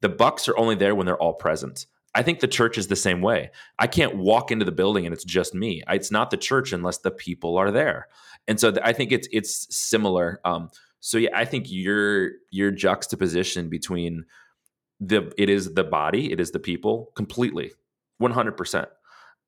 The 0.00 0.08
Bucks 0.08 0.48
are 0.48 0.56
only 0.56 0.74
there 0.74 0.94
when 0.94 1.06
they're 1.06 1.18
all 1.18 1.34
present. 1.34 1.86
I 2.14 2.22
think 2.22 2.40
the 2.40 2.48
church 2.48 2.78
is 2.78 2.88
the 2.88 2.96
same 2.96 3.20
way. 3.20 3.50
I 3.78 3.86
can't 3.86 4.16
walk 4.16 4.50
into 4.50 4.64
the 4.64 4.72
building 4.72 5.04
and 5.04 5.12
it's 5.12 5.24
just 5.24 5.52
me. 5.52 5.82
It's 5.88 6.12
not 6.12 6.30
the 6.30 6.36
church 6.36 6.72
unless 6.72 6.98
the 6.98 7.10
people 7.10 7.58
are 7.58 7.72
there. 7.72 8.06
And 8.46 8.60
so 8.60 8.72
I 8.82 8.92
think 8.92 9.10
it's 9.10 9.26
it's 9.32 9.66
similar. 9.74 10.40
Um, 10.44 10.70
so 11.00 11.18
yeah, 11.18 11.30
I 11.34 11.44
think 11.44 11.66
your 11.68 12.32
your 12.50 12.70
juxtaposition 12.70 13.68
between 13.68 14.24
the 15.00 15.32
it 15.36 15.48
is 15.48 15.74
the 15.74 15.84
body, 15.84 16.30
it 16.30 16.38
is 16.38 16.52
the 16.52 16.60
people 16.60 17.10
completely, 17.16 17.72
one 18.18 18.30
hundred 18.30 18.56
percent. 18.56 18.88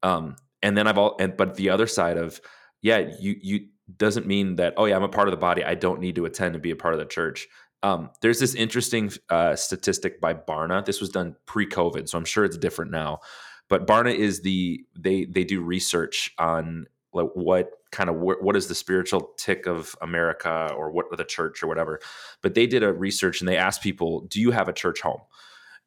Um, 0.03 0.37
and 0.63 0.77
then 0.77 0.89
I've 0.89 0.99
all 0.99 1.17
and 1.21 1.37
but 1.37 1.55
the 1.55 1.71
other 1.71 1.87
side 1.87 2.17
of 2.17 2.41
yeah, 2.83 2.99
you 3.21 3.37
you 3.41 3.69
doesn't 3.95 4.27
mean 4.27 4.57
that 4.57 4.75
oh 4.77 4.87
yeah, 4.87 4.97
I'm 4.97 5.03
a 5.03 5.09
part 5.09 5.29
of 5.29 5.33
the 5.33 5.39
body. 5.39 5.65
I 5.65 5.75
don't 5.75 6.01
need 6.01 6.17
to 6.17 6.25
attend 6.25 6.55
and 6.55 6.63
be 6.63 6.71
a 6.71 6.77
part 6.77 6.95
of 6.95 7.01
the 7.01 7.07
church. 7.07 7.49
Um, 7.83 8.11
there's 8.21 8.41
this 8.41 8.55
interesting 8.55 9.13
uh, 9.29 9.55
statistic 9.55 10.21
by 10.21 10.35
Barna. 10.35 10.85
This 10.85 11.01
was 11.01 11.11
done 11.11 11.37
pre-COVID, 11.47 12.09
so 12.09 12.19
I'm 12.19 12.25
sure 12.25 12.45
it's 12.45 12.57
different 12.57 12.91
now. 12.91 13.21
But 13.69 13.87
Barna 13.87 14.15
is 14.15 14.43
the 14.43 14.85
they 14.99 15.25
they 15.25 15.45
do 15.45 15.61
research 15.61 16.33
on 16.39 16.87
like 17.13 17.31
what 17.35 17.71
kind 17.91 18.11
of 18.11 18.17
what 18.17 18.57
is 18.57 18.67
the 18.67 18.75
spiritual 18.75 19.33
tick 19.37 19.67
of 19.67 19.97
America 20.03 20.73
or 20.77 20.91
what 20.91 21.07
the 21.17 21.25
church 21.25 21.63
or 21.63 21.67
whatever. 21.67 22.01
But 22.43 22.55
they 22.55 22.67
did 22.67 22.83
a 22.83 22.93
research 22.93 23.41
and 23.41 23.49
they 23.49 23.57
asked 23.57 23.83
people, 23.83 24.23
"Do 24.23 24.41
you 24.41 24.51
have 24.51 24.69
a 24.69 24.73
church 24.73 25.01
home?" 25.01 25.21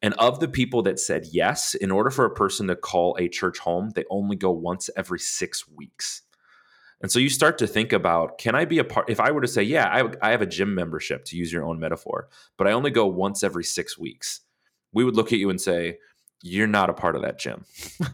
And 0.02 0.14
of 0.14 0.40
the 0.40 0.48
people 0.48 0.82
that 0.82 0.98
said 0.98 1.26
yes, 1.30 1.74
in 1.74 1.90
order 1.90 2.10
for 2.10 2.24
a 2.24 2.34
person 2.34 2.66
to 2.68 2.76
call 2.76 3.16
a 3.18 3.28
church 3.28 3.58
home, 3.58 3.90
they 3.94 4.04
only 4.10 4.36
go 4.36 4.50
once 4.50 4.88
every 4.96 5.18
six 5.18 5.68
weeks. 5.68 6.22
And 7.02 7.10
so 7.10 7.18
you 7.18 7.30
start 7.30 7.58
to 7.58 7.66
think 7.66 7.92
about 7.92 8.38
can 8.38 8.54
I 8.54 8.64
be 8.64 8.78
a 8.78 8.84
part? 8.84 9.08
If 9.08 9.20
I 9.20 9.30
were 9.30 9.40
to 9.40 9.48
say, 9.48 9.62
yeah, 9.62 9.86
I, 9.86 10.28
I 10.28 10.30
have 10.30 10.42
a 10.42 10.46
gym 10.46 10.74
membership 10.74 11.24
to 11.26 11.36
use 11.36 11.52
your 11.52 11.64
own 11.64 11.80
metaphor, 11.80 12.28
but 12.56 12.66
I 12.66 12.72
only 12.72 12.90
go 12.90 13.06
once 13.06 13.42
every 13.42 13.64
six 13.64 13.98
weeks, 13.98 14.40
we 14.92 15.04
would 15.04 15.16
look 15.16 15.32
at 15.32 15.38
you 15.38 15.50
and 15.50 15.60
say, 15.60 15.98
you're 16.42 16.66
not 16.66 16.90
a 16.90 16.94
part 16.94 17.16
of 17.16 17.22
that 17.22 17.38
gym. 17.38 17.64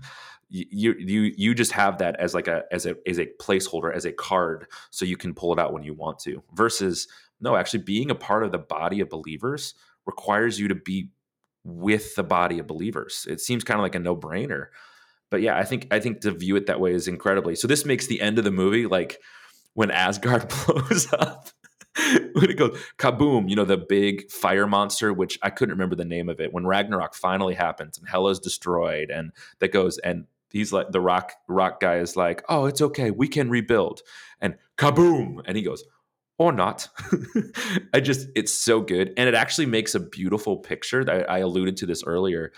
you 0.49 0.95
you 0.99 1.32
you 1.37 1.55
just 1.55 1.72
have 1.72 1.99
that 1.99 2.14
as 2.20 2.32
like 2.34 2.47
a 2.47 2.62
as 2.70 2.87
a 2.87 2.95
as 3.09 3.18
a 3.18 3.26
placeholder 3.41 3.93
as 3.93 4.05
a 4.05 4.12
card 4.12 4.66
so 4.91 5.05
you 5.05 5.16
can 5.16 5.34
pull 5.34 5.53
it 5.53 5.59
out 5.59 5.72
when 5.72 5.82
you 5.82 5.93
want 5.93 6.18
to 6.20 6.43
versus 6.55 7.09
no 7.41 7.57
actually 7.57 7.82
being 7.82 8.11
a 8.11 8.14
part 8.14 8.45
of 8.45 8.53
the 8.53 8.59
body 8.59 9.01
of 9.01 9.09
believers 9.09 9.74
requires 10.07 10.61
you 10.61 10.68
to 10.68 10.74
be 10.74 11.11
with 11.64 12.14
the 12.14 12.22
body 12.22 12.61
of 12.61 12.66
believers 12.66 13.26
it 13.28 13.41
seems 13.41 13.64
kind 13.64 13.80
of 13.80 13.82
like 13.82 13.97
a 13.97 13.99
no-brainer 13.99 14.68
but 15.31 15.41
yeah, 15.43 15.59
I 15.59 15.64
think 15.64 15.89
I 15.91 16.01
think 16.01 16.20
to 16.20 16.31
view 16.31 16.57
it 16.57 16.66
that 16.66 16.81
way 16.81 16.93
is 16.93 17.09
incredibly. 17.09 17.57
So 17.57 17.66
this 17.66 17.85
makes 17.85 18.07
the 18.07 18.20
end 18.20 18.39
of 18.39 18.45
the 18.45 18.51
movie 18.51 18.87
like 18.87 19.20
when 19.74 19.91
Asgard 19.91 20.53
blows 20.66 21.12
up. 21.12 21.49
when 22.35 22.51
it 22.51 22.59
goes 22.59 22.79
kaboom, 22.99 23.49
you 23.49 23.57
know, 23.57 23.64
the 23.64 23.77
big 23.77 24.31
fire 24.31 24.66
monster, 24.66 25.12
which 25.12 25.39
I 25.43 25.51
couldn't 25.51 25.74
remember 25.74 25.97
the 25.97 26.05
name 26.05 26.29
of 26.29 26.41
it, 26.41 26.53
when 26.53 26.66
Ragnarok 26.66 27.14
finally 27.14 27.55
happens 27.55 27.99
and 27.99 28.07
Hela's 28.07 28.39
destroyed, 28.39 29.11
and 29.11 29.33
that 29.61 29.72
goes, 29.72 29.97
and 29.99 30.27
he's 30.51 30.72
like, 30.72 30.91
the 30.91 31.01
rock 31.01 31.33
rock 31.49 31.81
guy 31.81 31.97
is 31.97 32.14
like, 32.14 32.45
oh, 32.49 32.66
it's 32.66 32.83
okay, 32.83 33.11
we 33.11 33.29
can 33.29 33.49
rebuild, 33.49 34.03
and 34.41 34.57
kaboom, 34.77 35.41
and 35.47 35.57
he 35.57 35.62
goes, 35.62 35.85
or 36.39 36.53
not. 36.53 36.89
I 37.95 38.01
just, 38.01 38.29
it's 38.37 38.53
so 38.53 38.83
good, 38.83 39.14
and 39.16 39.27
it 39.27 39.35
actually 39.35 39.66
makes 39.66 39.95
a 39.95 40.01
beautiful 40.01 40.59
picture. 40.59 41.03
That 41.03 41.31
I 41.31 41.39
alluded 41.39 41.79
to 41.79 41.87
this 41.87 42.05
earlier 42.05 42.53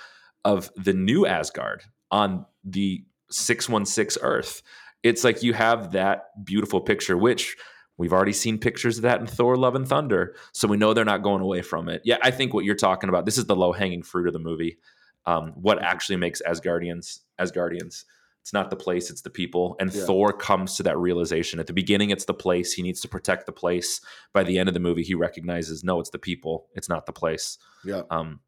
of 0.45 0.71
the 0.77 0.93
new 0.95 1.27
Asgard 1.27 1.85
on 2.11 2.47
the 2.65 3.05
616 3.31 4.23
Earth. 4.23 4.63
It's 5.03 5.25
like 5.25 5.43
you 5.43 5.53
have 5.53 5.93
that 5.93 6.45
beautiful 6.45 6.81
picture, 6.81 7.17
which 7.17 7.57
we've 7.97 8.13
already 8.13 8.33
seen 8.33 8.59
pictures 8.59 8.99
of 8.99 9.03
that 9.03 9.21
in 9.21 9.27
Thor 9.27 9.57
Love 9.57 9.75
and 9.75 9.87
Thunder. 9.87 10.35
So 10.53 10.67
we 10.69 10.77
know 10.77 10.93
they're 10.93 11.05
not 11.05 11.23
going 11.23 11.43
away 11.43 11.63
from 11.63 11.89
it. 11.89 12.03
Yeah, 12.05 12.19
I 12.23 12.31
think 12.31 12.53
what 12.53 12.65
you're 12.65 12.75
talking 12.75 13.09
about, 13.09 13.25
this 13.25 13.39
is 13.39 13.47
the 13.47 13.57
low 13.57 13.73
hanging 13.73 14.03
fruit 14.03 14.27
of 14.27 14.33
the 14.33 14.39
movie. 14.39 14.79
Um, 15.27 15.53
what 15.57 15.83
actually 15.83 16.17
makes 16.17 16.41
Asgardians 16.43 17.21
Asgardians. 17.39 18.05
It's 18.43 18.53
not 18.55 18.71
the 18.71 18.77
place, 18.77 19.11
it's 19.11 19.21
the 19.21 19.31
people. 19.31 19.77
And 19.79 19.93
yeah. 19.93 20.05
Thor 20.05 20.33
comes 20.33 20.77
to 20.77 20.83
that 20.85 20.97
realization. 20.97 21.61
At 21.61 21.67
the 21.67 21.75
beginning, 21.75 22.11
it's 22.11 22.25
the 22.25 22.33
place. 22.33 22.73
He 22.73 22.83
needs 22.83 23.01
to 23.03 23.09
protect 23.09 23.45
the 23.45 23.53
place. 23.53 24.01
By 24.33 24.43
the 24.43 24.59
end 24.59 24.69
of 24.69 24.75
the 24.75 24.81
movie, 24.81 25.03
he 25.03 25.15
recognizes, 25.15 25.85
no, 25.85 26.01
it's 26.01 26.11
the 26.11 26.19
people. 26.19 26.69
It's 26.75 26.89
not 26.89 27.05
the 27.05 27.13
place. 27.13 27.59
Yeah. 27.85 28.03
Um, 28.11 28.41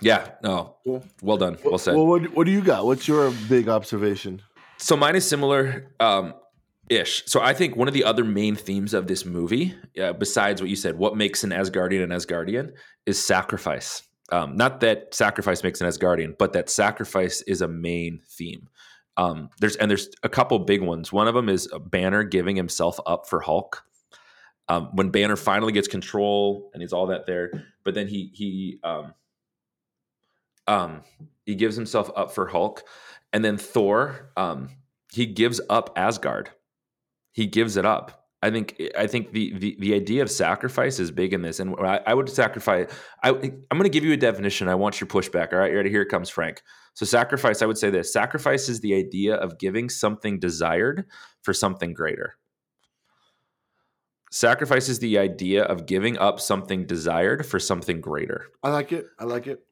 yeah. 0.00 0.30
No. 0.42 0.76
Cool. 0.84 1.04
Well 1.22 1.36
done. 1.36 1.58
Well 1.64 1.78
said. 1.78 1.94
Well, 1.94 2.06
what, 2.06 2.22
what 2.34 2.44
do 2.44 2.52
you 2.52 2.62
got? 2.62 2.84
What's 2.84 3.08
your 3.08 3.30
big 3.48 3.68
observation? 3.68 4.42
So 4.76 4.96
mine 4.96 5.16
is 5.16 5.28
similar. 5.28 5.92
Um, 5.98 6.34
ish. 6.88 7.24
So 7.26 7.40
I 7.40 7.52
think 7.52 7.76
one 7.76 7.88
of 7.88 7.94
the 7.94 8.04
other 8.04 8.24
main 8.24 8.54
themes 8.54 8.94
of 8.94 9.06
this 9.06 9.24
movie, 9.24 9.74
uh, 10.00 10.12
besides 10.12 10.60
what 10.60 10.70
you 10.70 10.76
said, 10.76 10.96
what 10.96 11.16
makes 11.16 11.44
an 11.44 11.50
Asgardian 11.50 12.02
an 12.02 12.10
Asgardian 12.10 12.72
is 13.06 13.22
sacrifice. 13.22 14.02
Um, 14.30 14.56
not 14.56 14.80
that 14.80 15.14
sacrifice 15.14 15.62
makes 15.62 15.80
an 15.80 15.88
Asgardian, 15.88 16.36
but 16.38 16.52
that 16.52 16.68
sacrifice 16.68 17.42
is 17.42 17.62
a 17.62 17.68
main 17.68 18.20
theme. 18.28 18.68
Um, 19.16 19.50
there's 19.58 19.74
and 19.76 19.90
there's 19.90 20.08
a 20.22 20.28
couple 20.28 20.58
big 20.60 20.80
ones. 20.80 21.12
One 21.12 21.26
of 21.26 21.34
them 21.34 21.48
is 21.48 21.68
Banner 21.86 22.22
giving 22.22 22.54
himself 22.54 23.00
up 23.06 23.28
for 23.28 23.40
Hulk. 23.40 23.82
Um, 24.68 24.90
when 24.92 25.08
Banner 25.08 25.36
finally 25.36 25.72
gets 25.72 25.88
control 25.88 26.70
and 26.72 26.82
he's 26.82 26.92
all 26.92 27.06
that 27.06 27.26
there, 27.26 27.50
but 27.84 27.94
then 27.94 28.06
he 28.06 28.30
he 28.34 28.78
um, 30.68 31.02
he 31.46 31.54
gives 31.54 31.74
himself 31.74 32.10
up 32.14 32.30
for 32.30 32.46
Hulk, 32.46 32.84
and 33.32 33.44
then 33.44 33.56
Thor, 33.56 34.30
um, 34.36 34.68
he 35.12 35.26
gives 35.26 35.60
up 35.68 35.90
Asgard. 35.96 36.50
He 37.32 37.46
gives 37.46 37.76
it 37.76 37.84
up. 37.84 38.26
I 38.40 38.50
think 38.50 38.80
I 38.96 39.08
think 39.08 39.32
the, 39.32 39.52
the 39.58 39.76
the 39.80 39.94
idea 39.94 40.22
of 40.22 40.30
sacrifice 40.30 41.00
is 41.00 41.10
big 41.10 41.32
in 41.32 41.42
this, 41.42 41.58
and 41.58 41.74
I, 41.80 42.00
I 42.06 42.14
would 42.14 42.28
sacrifice. 42.28 42.88
I, 43.24 43.30
I'm 43.30 43.38
going 43.40 43.82
to 43.82 43.88
give 43.88 44.04
you 44.04 44.12
a 44.12 44.16
definition. 44.16 44.68
I 44.68 44.76
want 44.76 45.00
your 45.00 45.08
pushback. 45.08 45.52
All 45.52 45.58
right, 45.58 45.74
ready? 45.74 45.90
Here 45.90 46.02
it 46.02 46.08
comes, 46.08 46.28
Frank. 46.28 46.62
So 46.94 47.04
sacrifice. 47.04 47.62
I 47.62 47.66
would 47.66 47.78
say 47.78 47.90
this: 47.90 48.12
sacrifice 48.12 48.68
is 48.68 48.80
the 48.80 48.94
idea 48.94 49.34
of 49.34 49.58
giving 49.58 49.88
something 49.88 50.38
desired 50.38 51.06
for 51.42 51.52
something 51.52 51.94
greater. 51.94 52.34
Sacrifice 54.30 54.88
is 54.88 54.98
the 55.00 55.18
idea 55.18 55.64
of 55.64 55.86
giving 55.86 56.18
up 56.18 56.38
something 56.38 56.86
desired 56.86 57.44
for 57.44 57.58
something 57.58 58.00
greater. 58.00 58.46
I 58.62 58.70
like 58.70 58.92
it. 58.92 59.06
I 59.18 59.24
like 59.24 59.46
it. 59.46 59.64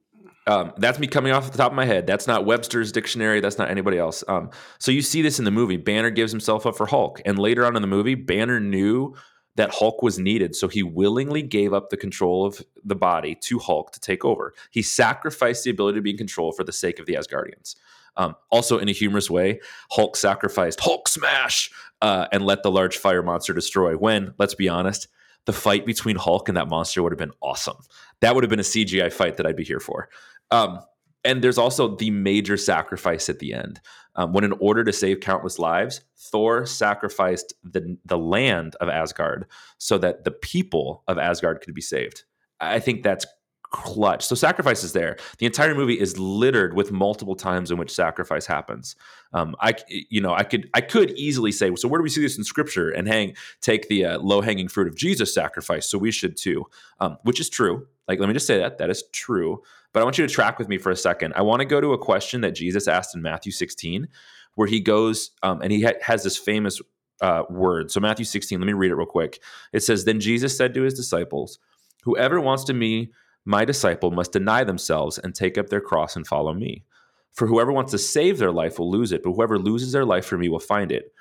Um, 0.49 0.73
that's 0.77 0.99
me 1.01 1.09
coming 1.09 1.33
off 1.33 1.51
the 1.51 1.59
top 1.59 1.73
of 1.73 1.77
my 1.77 1.85
head. 1.85 2.07
That's 2.07 2.29
not 2.29 2.45
Webster's 2.45 2.93
dictionary. 2.93 3.41
That's 3.41 3.59
not 3.59 3.69
anybody 3.69 3.99
else. 3.99 4.23
Um, 4.29 4.51
so 4.79 4.93
you 4.93 5.03
see 5.03 5.21
this 5.21 5.41
in 5.41 5.45
the 5.45 5.51
movie. 5.51 5.77
Banner 5.77 6.11
gives 6.11 6.31
himself 6.31 6.67
up 6.67 6.77
for 6.77 6.87
Hulk, 6.87 7.21
and 7.25 7.39
later 7.39 7.67
on 7.67 7.75
in 7.75 7.83
the 7.83 7.89
movie, 7.89 8.15
Banner 8.15 8.61
knew 8.61 9.15
that 9.57 9.75
Hulk 9.75 10.03
was 10.03 10.19
needed, 10.19 10.55
so 10.55 10.69
he 10.69 10.83
willingly 10.83 11.43
gave 11.43 11.73
up 11.73 11.89
the 11.89 11.97
control 11.97 12.45
of 12.45 12.63
the 12.85 12.95
body 12.95 13.35
to 13.43 13.59
Hulk 13.59 13.91
to 13.93 14.01
take 14.01 14.25
over. 14.25 14.53
He 14.71 14.83
sacrificed 14.83 15.65
the 15.65 15.71
ability 15.71 15.99
to 15.99 16.03
be 16.03 16.11
in 16.11 16.19
control 16.19 16.53
for 16.53 16.63
the 16.63 16.73
sake 16.73 16.99
of 16.99 17.07
the 17.07 17.15
Asgardians. 17.15 17.75
Um, 18.19 18.37
also, 18.51 18.79
in 18.79 18.89
a 18.89 18.93
humorous 18.93 19.31
way, 19.31 19.61
Hulk 19.91 20.17
sacrificed 20.17 20.81
Hulk 20.81 21.09
smash 21.09 21.71
uh, 22.03 22.27
and 22.33 22.45
let 22.45 22.63
the 22.63 22.71
large 22.71 22.99
fire 22.99 23.23
monster 23.23 23.53
destroy. 23.53 23.97
When, 23.97 24.35
let's 24.39 24.55
be 24.55 24.69
honest, 24.69 25.09
the 25.47 25.53
fight 25.53 25.87
between 25.87 26.17
Hulk 26.17 26.49
and 26.49 26.57
that 26.57 26.69
monster 26.69 27.03
would 27.03 27.13
have 27.13 27.19
been 27.19 27.33
awesome. 27.41 27.77
That 28.21 28.35
would 28.35 28.45
have 28.45 28.51
been 28.51 28.61
a 28.61 28.65
CGI 28.65 29.13
fight 29.13 29.37
that 29.37 29.47
I'd 29.47 29.57
be 29.57 29.65
here 29.65 29.81
for. 29.81 30.09
Um, 30.51 30.81
and 31.25 31.43
there's 31.43 31.59
also 31.59 31.97
the 31.97 32.11
major 32.11 32.57
sacrifice 32.57 33.29
at 33.29 33.41
the 33.41 33.53
end. 33.53 33.81
Um, 34.15 34.33
when, 34.33 34.45
in 34.45 34.53
order 34.61 34.83
to 34.85 34.93
save 34.93 35.21
countless 35.21 35.59
lives, 35.59 36.01
Thor 36.17 36.65
sacrificed 36.65 37.53
the 37.63 37.99
the 38.05 38.17
land 38.17 38.75
of 38.81 38.89
Asgard 38.89 39.47
so 39.79 39.99
that 39.99 40.25
the 40.25 40.31
people 40.31 41.03
of 41.07 41.19
Asgard 41.19 41.61
could 41.61 41.75
be 41.75 41.83
saved. 41.83 42.25
I 42.59 42.79
think 42.79 43.03
that's 43.03 43.27
clutch. 43.71 44.25
So 44.25 44.35
sacrifice 44.35 44.85
is 44.85 44.93
there. 44.93 45.17
The 45.39 45.47
entire 45.47 45.75
movie 45.75 45.99
is 45.99 46.19
littered 46.19 46.75
with 46.75 46.93
multiple 46.93 47.35
times 47.35 47.71
in 47.71 47.77
which 47.77 47.93
sacrifice 47.93 48.47
happens. 48.47 48.97
Um, 49.33 49.55
I, 49.61 49.75
you 49.89 50.21
know, 50.21 50.33
I 50.33 50.45
could, 50.45 50.71
I 50.73 50.81
could 50.81 51.11
easily 51.11 51.53
say, 51.53 51.75
so 51.75 51.89
where 51.89 51.99
do 51.99 52.03
we 52.03 52.09
see 52.09 52.23
this 52.23 52.39
in 52.39 52.45
Scripture? 52.45 52.91
And 52.91 53.09
hang, 53.09 53.35
take 53.61 53.89
the 53.89 54.05
uh, 54.05 54.19
low 54.21 54.41
hanging 54.41 54.69
fruit 54.69 54.89
of 54.89 54.97
Jesus' 54.97 55.35
sacrifice. 55.35 55.89
So 55.89 55.99
we 55.99 56.11
should 56.11 56.37
too, 56.37 56.65
um, 57.01 57.19
which 57.23 57.41
is 57.41 57.51
true. 57.51 57.87
Like, 58.09 58.21
let 58.21 58.29
me 58.29 58.35
just 58.35 58.47
say 58.47 58.59
that 58.59 58.79
that 58.79 58.89
is 58.89 59.05
true. 59.13 59.63
But 59.97 60.03
I 60.03 60.05
want 60.05 60.19
you 60.19 60.27
to 60.27 60.35
track 60.35 60.59
with 60.59 60.69
me 60.69 60.77
for 60.77 60.91
a 60.91 60.97
second. 60.97 61.33
I 61.37 61.41
want 61.41 61.61
to 61.61 61.65
go 61.65 61.81
to 61.81 61.95
a 61.95 61.99
question 61.99 62.43
that 62.43 62.51
Jesus 62.51 62.87
asked 62.87 63.15
in 63.15 63.23
Matthew 63.23 63.51
16, 63.51 64.07
where 64.55 64.69
he 64.69 64.79
goes 64.79 65.31
um, 65.43 65.63
and 65.63 65.73
he 65.73 65.85
ha- 65.85 65.95
has 66.03 66.23
this 66.23 66.37
famous 66.37 66.83
uh, 67.23 67.45
word. 67.49 67.91
So 67.91 68.01
Matthew 68.01 68.27
16, 68.27 68.61
let 68.61 68.67
me 68.67 68.75
read 68.75 68.91
it 68.91 68.95
real 68.95 69.07
quick. 69.07 69.41
It 69.73 69.83
says, 69.83 70.05
"Then 70.05 70.21
Jesus 70.21 70.55
said 70.55 70.75
to 70.75 70.83
his 70.83 70.93
disciples." 70.93 71.59
Whoever 72.05 72.39
wants 72.43 72.65
to 72.65 72.75
me 72.75 73.11
my 73.47 73.65
disciple 73.65 74.11
must 74.11 74.33
deny 74.33 74.65
themselves 74.65 75.17
and 75.17 75.35
take 75.35 75.57
up 75.57 75.71
their 75.71 75.81
cross 75.81 76.15
and 76.15 76.27
follow 76.27 76.53
me. 76.53 76.85
For 77.33 77.47
whoever 77.47 77.73
wants 77.73 77.93
to 77.93 77.99
save 77.99 78.37
their 78.37 78.53
life 78.53 78.79
will 78.79 78.91
lose 78.91 79.13
it, 79.13 79.23
but 79.23 79.33
whoever 79.33 79.59
loses 79.59 79.93
their 79.93 80.05
life 80.05 80.27
for 80.27 80.37
me 80.37 80.51
will 80.51 80.59
find 80.59 80.93
it. 80.93 81.15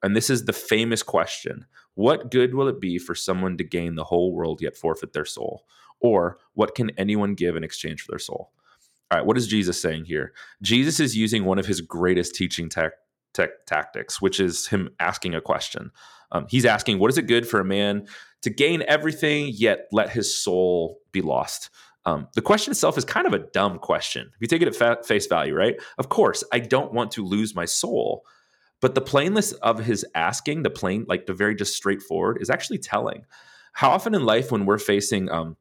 And 0.00 0.14
this 0.14 0.30
is 0.30 0.44
the 0.44 0.52
famous 0.52 1.02
question 1.02 1.66
What 1.94 2.30
good 2.30 2.54
will 2.54 2.68
it 2.68 2.80
be 2.80 2.98
for 2.98 3.16
someone 3.16 3.56
to 3.56 3.64
gain 3.64 3.96
the 3.96 4.04
whole 4.04 4.32
world 4.32 4.60
yet 4.62 4.76
forfeit 4.76 5.12
their 5.12 5.24
soul? 5.24 5.64
Or 6.02 6.38
what 6.54 6.74
can 6.74 6.90
anyone 6.98 7.34
give 7.34 7.56
in 7.56 7.64
exchange 7.64 8.02
for 8.02 8.12
their 8.12 8.18
soul? 8.18 8.52
All 9.10 9.18
right, 9.18 9.26
what 9.26 9.36
is 9.36 9.46
Jesus 9.46 9.80
saying 9.80 10.06
here? 10.06 10.32
Jesus 10.62 10.98
is 10.98 11.16
using 11.16 11.44
one 11.44 11.58
of 11.58 11.66
his 11.66 11.80
greatest 11.80 12.34
teaching 12.34 12.70
tactics, 13.34 14.22
which 14.22 14.40
is 14.40 14.66
him 14.66 14.90
asking 15.00 15.34
a 15.34 15.40
question. 15.40 15.90
Um, 16.32 16.46
he's 16.48 16.64
asking, 16.64 16.98
What 16.98 17.10
is 17.10 17.18
it 17.18 17.26
good 17.26 17.46
for 17.46 17.60
a 17.60 17.64
man 17.64 18.06
to 18.42 18.50
gain 18.50 18.82
everything 18.86 19.52
yet 19.54 19.86
let 19.92 20.10
his 20.10 20.34
soul 20.34 21.00
be 21.12 21.22
lost. 21.22 21.70
Um, 22.04 22.28
the 22.34 22.42
question 22.42 22.72
itself 22.72 22.98
is 22.98 23.04
kind 23.04 23.26
of 23.26 23.32
a 23.32 23.38
dumb 23.38 23.78
question. 23.78 24.30
If 24.34 24.40
you 24.40 24.48
take 24.48 24.62
it 24.62 24.68
at 24.68 24.74
fa- 24.76 25.04
face 25.04 25.26
value, 25.26 25.54
right? 25.54 25.76
Of 25.98 26.08
course, 26.08 26.42
I 26.52 26.58
don't 26.58 26.92
want 26.92 27.12
to 27.12 27.24
lose 27.24 27.54
my 27.54 27.64
soul. 27.64 28.24
But 28.80 28.96
the 28.96 29.00
plainness 29.00 29.52
of 29.52 29.78
his 29.78 30.04
asking, 30.16 30.64
the 30.64 30.70
plain, 30.70 31.06
like 31.08 31.26
the 31.26 31.34
very 31.34 31.54
just 31.54 31.76
straightforward, 31.76 32.38
is 32.40 32.50
actually 32.50 32.78
telling. 32.78 33.24
How 33.72 33.90
often 33.90 34.14
in 34.14 34.24
life, 34.24 34.50
when 34.50 34.66
we're 34.66 34.78
facing 34.78 35.30
um, 35.30 35.56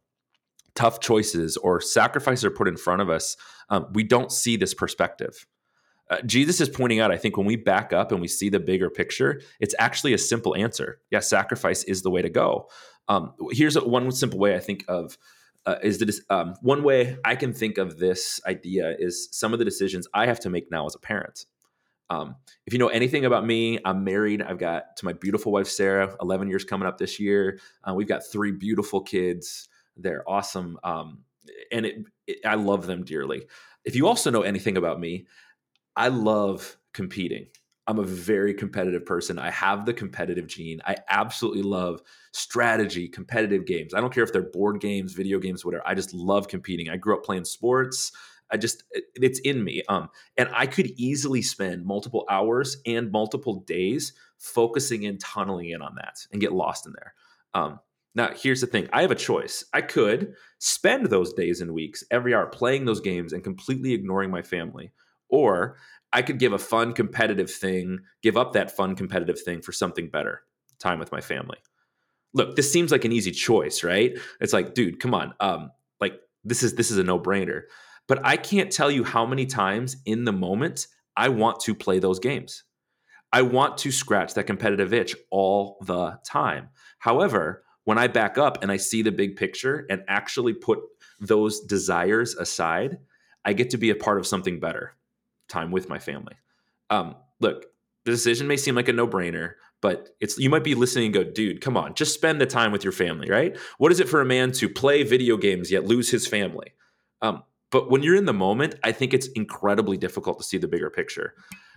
tough 0.76 1.00
choices 1.00 1.58
or 1.58 1.82
sacrifices 1.82 2.46
are 2.46 2.52
put 2.52 2.68
in 2.68 2.78
front 2.78 3.02
of 3.02 3.10
us, 3.10 3.38
um, 3.70 3.88
we 3.94 4.04
don't 4.04 4.32
see 4.32 4.58
this 4.58 4.74
perspective. 4.74 5.46
Uh, 6.10 6.22
Jesus 6.26 6.60
is 6.60 6.68
pointing 6.68 7.00
out, 7.00 7.12
I 7.12 7.18
think, 7.18 7.38
when 7.38 7.46
we 7.46 7.56
back 7.56 7.94
up 7.94 8.12
and 8.12 8.20
we 8.20 8.28
see 8.28 8.50
the 8.50 8.60
bigger 8.60 8.90
picture, 8.90 9.42
it's 9.62 9.74
actually 9.80 10.14
a 10.14 10.18
simple 10.18 10.56
answer. 10.56 11.00
Yeah, 11.10 11.20
sacrifice 11.20 11.84
is 11.86 12.02
the 12.02 12.10
way 12.10 12.22
to 12.22 12.30
go. 12.30 12.70
Um, 13.08 13.34
here's 13.52 13.78
a, 13.78 13.88
one 13.88 14.12
simple 14.12 14.38
way 14.38 14.56
I 14.56 14.60
think 14.60 14.84
of 14.90 15.18
uh, 15.66 15.76
is 15.82 16.00
that 16.00 16.14
um, 16.30 16.56
one 16.62 16.84
way 16.84 17.18
I 17.24 17.36
can 17.36 17.54
think 17.54 17.78
of 17.78 17.98
this 17.98 18.42
idea 18.46 18.96
is 19.00 19.30
some 19.32 19.54
of 19.54 19.60
the 19.60 19.66
decisions 19.66 20.08
I 20.14 20.26
have 20.26 20.40
to 20.42 20.50
make 20.50 20.70
now 20.70 20.86
as 20.86 20.96
a 20.96 21.00
parent. 21.00 21.46
Um, 22.10 22.36
if 22.66 22.74
you 22.74 22.80
know 22.80 22.90
anything 22.90 23.24
about 23.24 23.46
me, 23.46 23.80
I'm 23.86 24.04
married. 24.04 24.42
I've 24.42 24.58
got 24.58 24.98
to 24.98 25.06
my 25.06 25.14
beautiful 25.14 25.54
wife 25.54 25.68
Sarah, 25.68 26.14
11 26.22 26.50
years 26.50 26.66
coming 26.66 26.88
up 26.88 26.98
this 26.98 27.22
year. 27.22 27.60
Uh, 27.88 27.94
we've 27.94 28.08
got 28.08 28.22
three 28.30 28.52
beautiful 28.52 29.02
kids. 29.02 29.70
They're 29.98 30.28
awesome, 30.30 30.78
um, 30.84 31.20
and 31.72 31.86
it, 31.86 31.96
it, 32.28 32.38
I 32.46 32.56
love 32.56 32.86
them 32.88 33.04
dearly. 33.04 33.48
If 33.84 33.96
you 33.96 34.08
also 34.08 34.30
know 34.30 34.42
anything 34.42 34.78
about 34.78 35.00
me, 35.00 35.28
I 35.96 36.08
love 36.08 36.78
competing. 36.94 37.48
I'm 37.88 38.00
a 38.00 38.04
very 38.04 38.54
competitive 38.54 39.06
person. 39.06 39.40
I 39.40 39.50
have 39.50 39.86
the 39.86 39.94
competitive 39.94 40.48
gene. 40.48 40.82
I 40.86 40.98
absolutely 41.10 41.64
love 41.64 42.02
strategy, 42.32 43.08
competitive 43.08 43.66
games. 43.66 43.94
I 43.94 44.00
don't 44.00 44.14
care 44.14 44.24
if 44.24 44.32
they're 44.32 44.44
board 44.44 44.80
games, 44.80 45.14
video 45.14 45.40
games, 45.40 45.66
whatever. 45.66 45.86
I 45.86 45.96
just 45.96 46.14
love 46.14 46.48
competing. 46.48 46.90
I 46.90 46.98
grew 46.98 47.18
up 47.18 47.24
playing 47.24 47.46
sports. 47.46 48.12
I 48.52 48.58
just 48.58 48.84
it's 49.16 49.40
in 49.40 49.64
me. 49.64 49.82
Um, 49.90 50.10
and 50.38 50.50
I 50.54 50.68
could 50.68 50.92
easily 50.98 51.42
spend 51.42 51.86
multiple 51.86 52.26
hours 52.30 52.78
and 52.86 53.12
multiple 53.12 53.62
days 53.62 54.14
focusing 54.38 55.06
and 55.06 55.20
tunneling 55.20 55.70
in 55.70 55.82
on 55.82 55.96
that 55.96 56.18
and 56.32 56.42
get 56.42 56.52
lost 56.54 56.86
in 56.86 56.94
there. 56.94 57.14
Um, 57.54 57.80
now, 58.14 58.32
here's 58.36 58.62
the 58.62 58.68
thing 58.68 58.90
I 58.92 59.02
have 59.02 59.12
a 59.12 59.16
choice. 59.16 59.64
I 59.74 59.82
could 59.82 60.34
spend 60.60 61.08
those 61.08 61.34
days 61.34 61.62
and 61.62 61.74
weeks 61.74 62.04
every 62.12 62.34
hour 62.34 62.46
playing 62.48 62.86
those 62.86 63.00
games 63.00 63.34
and 63.34 63.44
completely 63.44 63.94
ignoring 63.94 64.30
my 64.30 64.42
family. 64.42 64.92
Or 65.30 65.78
I 66.12 66.22
could 66.22 66.40
give 66.40 66.52
a 66.52 66.60
fun 66.60 66.94
competitive 66.94 67.50
thing, 67.50 68.00
give 68.22 68.36
up 68.36 68.54
that 68.54 68.76
fun 68.76 68.96
competitive 68.96 69.40
thing 69.40 69.62
for 69.62 69.72
something 69.72 70.10
better 70.10 70.42
time 70.80 71.00
with 71.00 71.12
my 71.12 71.22
family. 71.22 71.58
Look, 72.34 72.56
this 72.56 72.72
seems 72.72 72.92
like 72.92 73.06
an 73.06 73.12
easy 73.12 73.32
choice, 73.32 73.84
right? 73.84 74.18
It's 74.40 74.54
like, 74.54 74.74
dude, 74.74 75.00
come 75.00 75.14
on. 75.14 75.34
Um, 75.40 75.72
like 76.02 76.20
this 76.44 76.64
is 76.64 76.76
this 76.76 76.92
is 76.92 76.98
a 76.98 77.04
no-brainer. 77.04 77.64
But 78.08 78.20
I 78.26 78.36
can't 78.36 78.72
tell 78.72 78.92
you 78.92 79.04
how 79.04 79.26
many 79.26 79.46
times 79.46 79.98
in 80.06 80.26
the 80.26 80.34
moment 80.34 80.88
I 81.16 81.30
want 81.30 81.62
to 81.62 81.76
play 81.76 82.00
those 82.00 82.20
games. 82.20 82.64
I 83.32 83.44
want 83.44 83.78
to 83.80 83.92
scratch 83.92 84.34
that 84.34 84.48
competitive 84.48 84.94
itch 84.94 85.16
all 85.30 85.78
the 85.86 86.20
time. 86.26 86.70
However, 87.00 87.64
when 87.86 87.98
I 87.98 88.08
back 88.08 88.38
up 88.38 88.62
and 88.62 88.72
I 88.72 88.78
see 88.78 89.02
the 89.02 89.12
big 89.12 89.36
picture 89.36 89.86
and 89.90 90.04
actually 90.08 90.54
put 90.54 90.80
those 91.20 91.62
desires 91.62 92.36
aside, 92.36 93.00
I 93.44 93.54
get 93.54 93.72
to 93.72 93.78
be 93.78 93.90
a 93.90 93.96
part 93.96 94.20
of 94.20 94.28
something 94.28 94.60
better 94.60 94.96
time 95.48 95.72
with 95.72 95.90
my 95.90 96.00
family. 96.00 96.36
Um, 96.90 97.16
look, 97.40 97.66
the 98.06 98.12
decision 98.12 98.48
may 98.48 98.58
seem 98.58 98.76
like 98.76 98.88
a 98.88 98.94
no 98.94 99.08
brainer, 99.08 99.54
but 99.82 100.10
it's 100.20 100.38
you 100.38 100.50
might 100.50 100.64
be 100.64 100.76
listening 100.76 101.06
and 101.06 101.14
go, 101.14 101.24
dude, 101.24 101.62
come 101.62 101.78
on, 101.78 101.94
just 101.94 102.14
spend 102.14 102.40
the 102.40 102.46
time 102.46 102.72
with 102.72 102.84
your 102.84 102.94
family, 102.94 103.30
right? 103.30 103.58
What 103.78 103.92
is 103.92 104.00
it 104.00 104.10
for 104.10 104.22
a 104.22 104.26
man 104.26 104.52
to 104.54 104.70
play 104.70 105.04
video 105.04 105.38
games 105.38 105.72
yet 105.72 105.86
lose 105.86 106.10
his 106.10 106.28
family? 106.28 106.74
Um, 107.22 107.44
but 107.72 107.90
when 107.90 108.04
you're 108.04 108.16
in 108.16 108.26
the 108.26 108.34
moment, 108.34 108.76
I 108.84 108.92
think 108.92 109.14
it's 109.14 109.28
incredibly 109.28 109.98
difficult 109.98 110.38
to 110.40 110.44
see 110.44 110.58
the 110.58 110.68
bigger 110.68 110.90
picture. 110.90 111.34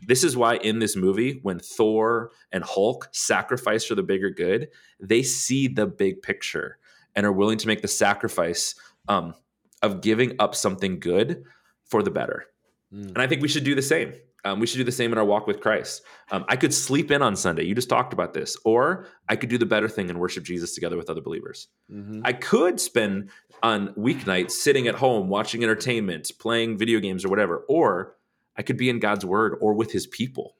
This 0.06 0.24
is 0.24 0.36
why 0.36 0.56
in 0.56 0.80
this 0.80 0.96
movie, 0.96 1.38
when 1.42 1.60
Thor 1.60 2.32
and 2.52 2.64
Hulk 2.64 3.08
sacrifice 3.12 3.84
for 3.84 3.94
the 3.94 4.02
bigger 4.02 4.30
good, 4.30 4.68
they 5.00 5.22
see 5.22 5.68
the 5.68 5.86
big 5.86 6.20
picture 6.20 6.78
and 7.14 7.24
are 7.24 7.32
willing 7.32 7.58
to 7.58 7.68
make 7.68 7.80
the 7.80 7.88
sacrifice 7.88 8.74
um, 9.08 9.34
of 9.82 10.00
giving 10.00 10.34
up 10.40 10.54
something 10.54 10.98
good 10.98 11.44
for 11.84 12.02
the 12.02 12.10
better. 12.10 12.46
Mm. 12.92 13.08
And 13.08 13.18
I 13.18 13.26
think 13.28 13.40
we 13.40 13.48
should 13.48 13.64
do 13.64 13.74
the 13.74 13.82
same. 13.82 14.14
Um, 14.44 14.60
we 14.60 14.66
should 14.66 14.76
do 14.76 14.84
the 14.84 14.92
same 14.92 15.10
in 15.10 15.18
our 15.18 15.24
walk 15.24 15.46
with 15.46 15.60
Christ. 15.60 16.02
Um, 16.30 16.44
I 16.48 16.56
could 16.56 16.74
sleep 16.74 17.10
in 17.10 17.22
on 17.22 17.34
Sunday. 17.34 17.64
You 17.64 17.74
just 17.74 17.88
talked 17.88 18.12
about 18.12 18.34
this. 18.34 18.56
Or 18.64 19.06
I 19.28 19.36
could 19.36 19.48
do 19.48 19.56
the 19.56 19.66
better 19.66 19.88
thing 19.88 20.10
and 20.10 20.20
worship 20.20 20.44
Jesus 20.44 20.74
together 20.74 20.96
with 20.96 21.08
other 21.08 21.22
believers. 21.22 21.68
Mm-hmm. 21.90 22.20
I 22.24 22.34
could 22.34 22.78
spend 22.78 23.30
on 23.62 23.88
weeknights 23.94 24.52
sitting 24.52 24.86
at 24.86 24.94
home 24.94 25.28
watching 25.28 25.62
entertainment, 25.62 26.30
playing 26.38 26.76
video 26.76 27.00
games 27.00 27.24
or 27.24 27.28
whatever. 27.28 27.64
Or 27.68 28.16
I 28.56 28.62
could 28.62 28.76
be 28.76 28.90
in 28.90 28.98
God's 28.98 29.24
word 29.24 29.56
or 29.60 29.72
with 29.72 29.90
his 29.90 30.06
people. 30.06 30.56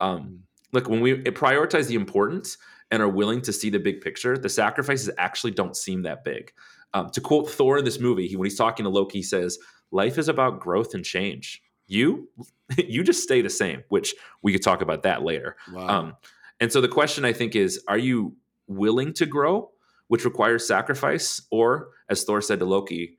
Um, 0.00 0.20
mm. 0.20 0.38
look, 0.72 0.88
when 0.88 1.00
we 1.00 1.22
prioritize 1.24 1.88
the 1.88 1.94
importance 1.94 2.56
and 2.90 3.02
are 3.02 3.08
willing 3.08 3.42
to 3.42 3.52
see 3.52 3.68
the 3.68 3.78
big 3.78 4.00
picture, 4.00 4.38
the 4.38 4.48
sacrifices 4.48 5.10
actually 5.18 5.52
don't 5.52 5.76
seem 5.76 6.02
that 6.02 6.24
big. 6.24 6.52
Um, 6.94 7.10
to 7.10 7.20
quote 7.20 7.50
Thor 7.50 7.78
in 7.78 7.84
this 7.84 8.00
movie, 8.00 8.28
he, 8.28 8.36
when 8.36 8.46
he's 8.46 8.56
talking 8.56 8.84
to 8.84 8.90
Loki, 8.90 9.18
he 9.18 9.22
says, 9.22 9.58
Life 9.92 10.18
is 10.18 10.28
about 10.28 10.60
growth 10.60 10.94
and 10.94 11.04
change 11.04 11.62
you 11.86 12.28
you 12.76 13.02
just 13.02 13.22
stay 13.22 13.42
the 13.42 13.50
same 13.50 13.82
which 13.88 14.14
we 14.42 14.52
could 14.52 14.62
talk 14.62 14.82
about 14.82 15.02
that 15.02 15.22
later. 15.22 15.56
Wow. 15.72 15.88
um, 15.88 16.16
and 16.60 16.72
so 16.72 16.80
the 16.80 16.88
question 16.88 17.24
i 17.24 17.32
think 17.32 17.54
is 17.54 17.80
are 17.88 17.98
you 17.98 18.34
willing 18.66 19.12
to 19.14 19.26
grow 19.26 19.70
which 20.08 20.24
requires 20.24 20.66
sacrifice? 20.66 21.42
Or 21.50 21.88
as 22.08 22.24
thor 22.24 22.40
said 22.40 22.60
to 22.60 22.64
loki 22.64 23.18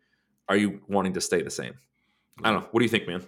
are 0.49 0.55
you 0.55 0.81
wanting 0.87 1.13
to 1.13 1.21
stay 1.21 1.41
the 1.41 1.51
same? 1.51 1.73
I 2.41 2.51
don't 2.51 2.61
know. 2.61 2.67
What 2.71 2.79
do 2.79 2.85
you 2.85 2.89
think 2.89 3.07
man? 3.07 3.23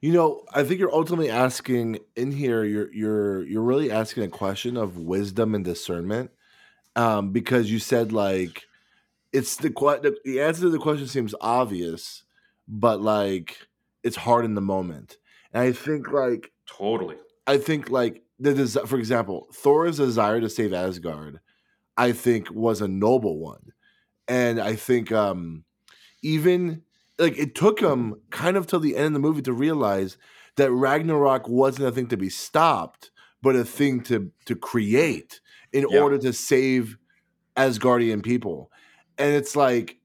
You 0.00 0.12
know 0.12 0.44
i 0.54 0.64
think 0.64 0.80
you're 0.80 0.94
ultimately 0.94 1.28
asking 1.30 1.98
in 2.16 2.32
here 2.32 2.64
you're 2.64 2.92
you're 2.92 3.44
you're 3.44 3.62
really 3.62 3.90
asking 3.90 4.22
a 4.22 4.28
question 4.28 4.78
of 4.78 4.96
wisdom 4.96 5.54
and 5.54 5.62
discernment 5.62 6.30
um, 6.96 7.32
because 7.32 7.70
you 7.70 7.78
said 7.78 8.10
like 8.10 8.62
it's 9.32 9.56
the 9.56 9.68
the 10.24 10.40
answer 10.40 10.62
to 10.62 10.70
the 10.70 10.78
question 10.78 11.06
seems 11.06 11.34
obvious 11.40 12.22
but 12.66 13.02
like 13.02 13.58
it's 14.02 14.16
hard 14.16 14.44
in 14.44 14.54
the 14.54 14.60
moment. 14.60 15.18
And 15.52 15.62
I 15.62 15.72
think 15.72 16.10
like 16.10 16.52
totally. 16.66 17.16
I 17.46 17.58
think 17.58 17.90
like 17.90 18.22
the 18.38 18.54
des- 18.54 18.86
for 18.86 18.98
example, 18.98 19.48
Thor's 19.52 19.98
desire 19.98 20.40
to 20.40 20.48
save 20.48 20.72
Asgard, 20.72 21.40
I 21.96 22.12
think 22.12 22.50
was 22.50 22.80
a 22.80 22.88
noble 22.88 23.38
one. 23.38 23.72
And 24.28 24.60
I 24.60 24.76
think 24.76 25.12
um 25.12 25.64
even 26.22 26.82
like 27.18 27.36
it 27.38 27.54
took 27.54 27.80
him 27.80 28.16
kind 28.30 28.56
of 28.56 28.66
till 28.66 28.80
the 28.80 28.96
end 28.96 29.08
of 29.08 29.12
the 29.14 29.18
movie 29.20 29.42
to 29.42 29.52
realize 29.52 30.16
that 30.56 30.70
Ragnarok 30.70 31.48
wasn't 31.48 31.88
a 31.88 31.92
thing 31.92 32.08
to 32.08 32.16
be 32.16 32.28
stopped, 32.28 33.10
but 33.42 33.56
a 33.56 33.64
thing 33.64 34.02
to 34.04 34.30
to 34.46 34.54
create 34.54 35.40
in 35.72 35.86
yeah. 35.88 36.00
order 36.00 36.18
to 36.18 36.32
save 36.32 36.96
Asgardian 37.56 38.22
people. 38.22 38.70
And 39.18 39.34
it's 39.34 39.54
like 39.54 39.99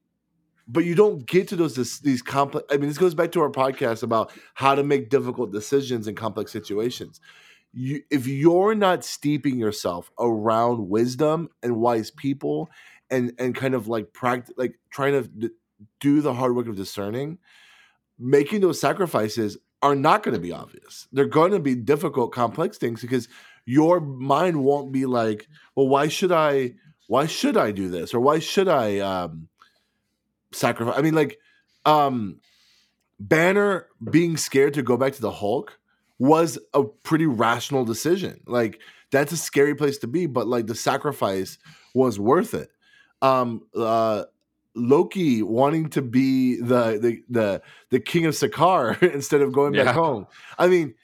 but 0.68 0.84
you 0.84 0.94
don't 0.94 1.26
get 1.26 1.48
to 1.48 1.56
those 1.56 1.98
these 2.00 2.22
complex 2.22 2.66
i 2.70 2.76
mean 2.76 2.88
this 2.88 2.98
goes 2.98 3.14
back 3.14 3.32
to 3.32 3.40
our 3.40 3.50
podcast 3.50 4.02
about 4.02 4.32
how 4.54 4.74
to 4.74 4.82
make 4.82 5.10
difficult 5.10 5.52
decisions 5.52 6.08
in 6.08 6.14
complex 6.14 6.52
situations. 6.52 7.20
You, 7.72 8.02
if 8.10 8.26
you're 8.26 8.74
not 8.74 9.04
steeping 9.04 9.58
yourself 9.58 10.10
around 10.18 10.88
wisdom 10.88 11.50
and 11.62 11.76
wise 11.76 12.10
people 12.10 12.70
and 13.10 13.32
and 13.38 13.54
kind 13.54 13.74
of 13.74 13.86
like 13.86 14.12
practice 14.12 14.54
like 14.56 14.78
trying 14.90 15.12
to 15.12 15.28
d- 15.28 15.50
do 16.00 16.20
the 16.22 16.32
hard 16.32 16.56
work 16.56 16.68
of 16.68 16.76
discerning 16.76 17.38
making 18.18 18.60
those 18.60 18.80
sacrifices 18.80 19.58
are 19.82 19.94
not 19.94 20.22
going 20.22 20.34
to 20.34 20.40
be 20.40 20.52
obvious. 20.52 21.06
They're 21.12 21.26
going 21.26 21.52
to 21.52 21.60
be 21.60 21.74
difficult 21.74 22.32
complex 22.32 22.78
things 22.78 23.02
because 23.02 23.28
your 23.66 24.00
mind 24.00 24.64
won't 24.64 24.92
be 24.92 25.06
like 25.06 25.48
well 25.74 25.88
why 25.88 26.08
should 26.08 26.32
i 26.32 26.72
why 27.08 27.26
should 27.26 27.56
i 27.56 27.72
do 27.72 27.88
this? 27.88 28.14
or 28.14 28.20
why 28.20 28.38
should 28.38 28.68
i 28.68 28.98
um 29.00 29.48
sacrifice. 30.56 30.94
I 30.96 31.02
mean, 31.02 31.14
like, 31.14 31.38
um, 31.84 32.40
Banner 33.18 33.86
being 34.10 34.36
scared 34.36 34.74
to 34.74 34.82
go 34.82 34.96
back 34.96 35.14
to 35.14 35.22
the 35.22 35.30
Hulk 35.30 35.78
was 36.18 36.58
a 36.74 36.84
pretty 36.84 37.26
rational 37.26 37.84
decision. 37.84 38.40
Like, 38.46 38.80
that's 39.10 39.32
a 39.32 39.36
scary 39.36 39.74
place 39.74 39.98
to 39.98 40.06
be, 40.06 40.26
but 40.26 40.46
like 40.46 40.66
the 40.66 40.74
sacrifice 40.74 41.58
was 41.94 42.18
worth 42.18 42.54
it. 42.54 42.70
Um, 43.22 43.62
uh, 43.74 44.24
Loki 44.74 45.42
wanting 45.42 45.88
to 45.90 46.02
be 46.02 46.56
the 46.56 46.98
the 46.98 47.22
the, 47.30 47.62
the 47.90 48.00
king 48.00 48.26
of 48.26 48.34
Sakaar 48.34 49.02
instead 49.14 49.40
of 49.40 49.52
going 49.52 49.72
back 49.72 49.94
home. 49.94 50.26
I 50.58 50.68
mean, 50.68 50.94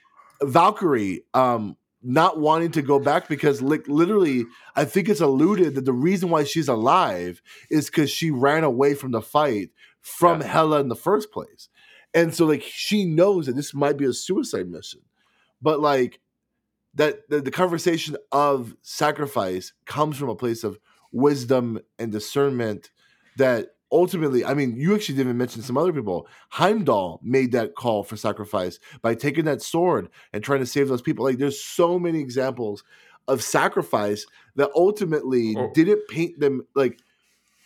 Valkyrie 0.42 1.24
um, 1.32 1.76
not 2.02 2.38
wanting 2.38 2.70
to 2.72 2.82
go 2.82 2.98
back 2.98 3.28
because 3.28 3.62
like 3.62 3.86
literally 3.86 4.44
i 4.76 4.84
think 4.84 5.08
it's 5.08 5.20
alluded 5.20 5.74
that 5.74 5.84
the 5.84 5.92
reason 5.92 6.30
why 6.30 6.44
she's 6.44 6.68
alive 6.68 7.40
is 7.70 7.86
because 7.86 8.10
she 8.10 8.30
ran 8.30 8.64
away 8.64 8.94
from 8.94 9.12
the 9.12 9.22
fight 9.22 9.70
from 10.00 10.40
yeah. 10.40 10.46
hela 10.48 10.80
in 10.80 10.88
the 10.88 10.96
first 10.96 11.30
place 11.32 11.68
and 12.14 12.34
so 12.34 12.44
like 12.46 12.62
she 12.62 13.04
knows 13.04 13.46
that 13.46 13.56
this 13.56 13.72
might 13.72 13.96
be 13.96 14.04
a 14.04 14.12
suicide 14.12 14.68
mission 14.68 15.00
but 15.60 15.80
like 15.80 16.20
that 16.94 17.28
the, 17.28 17.40
the 17.40 17.50
conversation 17.50 18.16
of 18.32 18.76
sacrifice 18.82 19.72
comes 19.86 20.16
from 20.16 20.28
a 20.28 20.36
place 20.36 20.64
of 20.64 20.78
wisdom 21.12 21.78
and 21.98 22.10
discernment 22.10 22.90
that 23.36 23.68
ultimately, 23.92 24.44
I 24.44 24.54
mean, 24.54 24.74
you 24.76 24.94
actually 24.94 25.16
didn't 25.16 25.36
mention 25.36 25.62
some 25.62 25.76
other 25.78 25.92
people. 25.92 26.26
Heimdall 26.48 27.20
made 27.22 27.52
that 27.52 27.74
call 27.74 28.02
for 28.02 28.16
sacrifice 28.16 28.78
by 29.02 29.14
taking 29.14 29.44
that 29.44 29.62
sword 29.62 30.08
and 30.32 30.42
trying 30.42 30.60
to 30.60 30.66
save 30.66 30.88
those 30.88 31.02
people. 31.02 31.24
Like, 31.24 31.38
there's 31.38 31.60
so 31.62 31.98
many 31.98 32.18
examples 32.20 32.82
of 33.28 33.42
sacrifice 33.42 34.26
that 34.56 34.70
ultimately 34.74 35.54
Oh. 35.56 35.70
didn't 35.74 36.08
paint 36.08 36.40
them 36.40 36.66
like 36.74 36.98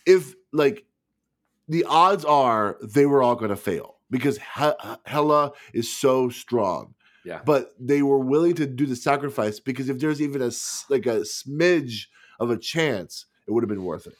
if 0.05 0.35
like 0.53 0.85
the 1.67 1.83
odds 1.85 2.23
are 2.25 2.77
they 2.81 3.05
were 3.05 3.23
all 3.23 3.35
going 3.35 3.49
to 3.49 3.55
fail 3.57 3.95
because 4.11 4.37
He- 4.37 4.93
Hela 5.05 5.53
is 5.73 5.91
so 5.93 6.29
strong. 6.29 6.93
Yeah. 7.25 7.41
But 7.43 7.71
they 7.79 8.03
were 8.03 8.19
willing 8.19 8.53
to 8.55 8.65
do 8.67 8.85
the 8.85 8.95
sacrifice 8.95 9.59
because 9.59 9.89
if 9.89 9.99
there's 9.99 10.21
even 10.21 10.41
a 10.41 10.51
like 10.89 11.05
a 11.07 11.21
smidge 11.21 12.05
of 12.39 12.51
a 12.51 12.57
chance, 12.57 13.25
it 13.47 13.51
would 13.51 13.63
have 13.63 13.69
been 13.69 13.83
worth 13.83 14.07
it. 14.07 14.15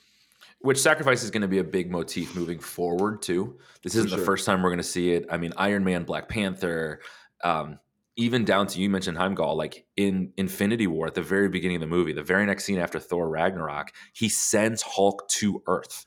Which 0.60 0.80
sacrifice 0.80 1.24
is 1.24 1.32
going 1.32 1.44
to 1.44 1.48
be 1.48 1.60
a 1.60 1.64
big 1.64 1.92
motif 1.92 2.36
moving 2.36 2.60
forward 2.60 3.22
too. 3.22 3.60
This 3.84 3.96
isn't 3.96 4.10
sure. 4.10 4.20
the 4.20 4.26
first 4.26 4.46
time 4.46 4.64
we're 4.64 4.70
going 4.70 4.80
to 4.80 4.84
see 4.84 5.12
it. 5.12 5.28
I 5.30 5.38
mean, 5.38 5.54
Iron 5.56 5.84
Man, 5.84 6.04
Black 6.04 6.28
Panther, 6.28 7.02
um, 7.44 7.80
even 8.16 8.44
down 8.44 8.66
to 8.68 8.82
you 8.82 8.90
mentioned 8.90 9.18
Heimdall. 9.18 9.56
Like 9.56 9.86
in 9.96 10.34
Infinity 10.38 10.88
War, 10.88 11.08
at 11.08 11.14
the 11.14 11.22
very 11.22 11.48
beginning 11.48 11.78
of 11.78 11.82
the 11.82 11.88
movie, 11.88 12.12
the 12.12 12.24
very 12.24 12.46
next 12.46 12.66
scene 12.66 12.80
after 12.80 13.00
Thor 13.00 13.30
Ragnarok, 13.30 13.92
he 14.14 14.30
sends 14.30 14.82
Hulk 14.82 15.28
to 15.30 15.62
Earth 15.68 16.06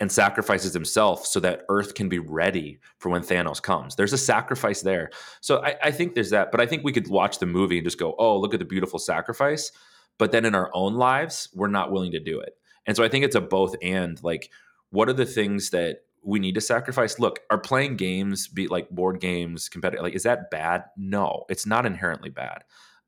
and 0.00 0.10
sacrifices 0.10 0.74
himself 0.74 1.24
so 1.24 1.38
that 1.40 1.62
Earth 1.68 1.94
can 1.94 2.08
be 2.08 2.18
ready 2.18 2.80
for 2.98 3.10
when 3.10 3.22
Thanos 3.22 3.62
comes. 3.62 3.94
There's 3.94 4.12
a 4.12 4.18
sacrifice 4.18 4.82
there. 4.82 5.10
So 5.40 5.64
I, 5.64 5.76
I 5.84 5.90
think 5.92 6.14
there's 6.14 6.30
that. 6.30 6.50
But 6.50 6.60
I 6.60 6.66
think 6.66 6.82
we 6.84 6.92
could 6.92 7.08
watch 7.08 7.38
the 7.38 7.46
movie 7.46 7.78
and 7.78 7.86
just 7.86 7.98
go, 7.98 8.14
"Oh, 8.18 8.38
look 8.38 8.54
at 8.54 8.58
the 8.58 8.66
beautiful 8.66 8.98
sacrifice." 8.98 9.70
But 10.18 10.32
then 10.32 10.44
in 10.44 10.54
our 10.54 10.70
own 10.74 10.94
lives, 10.94 11.48
we're 11.54 11.68
not 11.68 11.90
willing 11.90 12.12
to 12.12 12.20
do 12.20 12.40
it. 12.40 12.56
And 12.86 12.96
so 12.96 13.04
I 13.04 13.08
think 13.08 13.24
it's 13.24 13.36
a 13.36 13.40
both 13.40 13.74
and 13.82 14.22
like 14.22 14.50
what 14.90 15.08
are 15.08 15.14
the 15.14 15.26
things 15.26 15.70
that 15.70 15.98
we 16.22 16.38
need 16.38 16.54
to 16.54 16.60
sacrifice? 16.60 17.18
Look, 17.18 17.40
are 17.50 17.58
playing 17.58 17.96
games 17.96 18.48
be 18.48 18.68
like 18.68 18.88
board 18.90 19.20
games, 19.20 19.68
competitive 19.68 20.02
like 20.02 20.14
is 20.14 20.22
that 20.22 20.50
bad? 20.50 20.84
No, 20.96 21.44
it's 21.48 21.66
not 21.66 21.86
inherently 21.86 22.30
bad. 22.30 22.64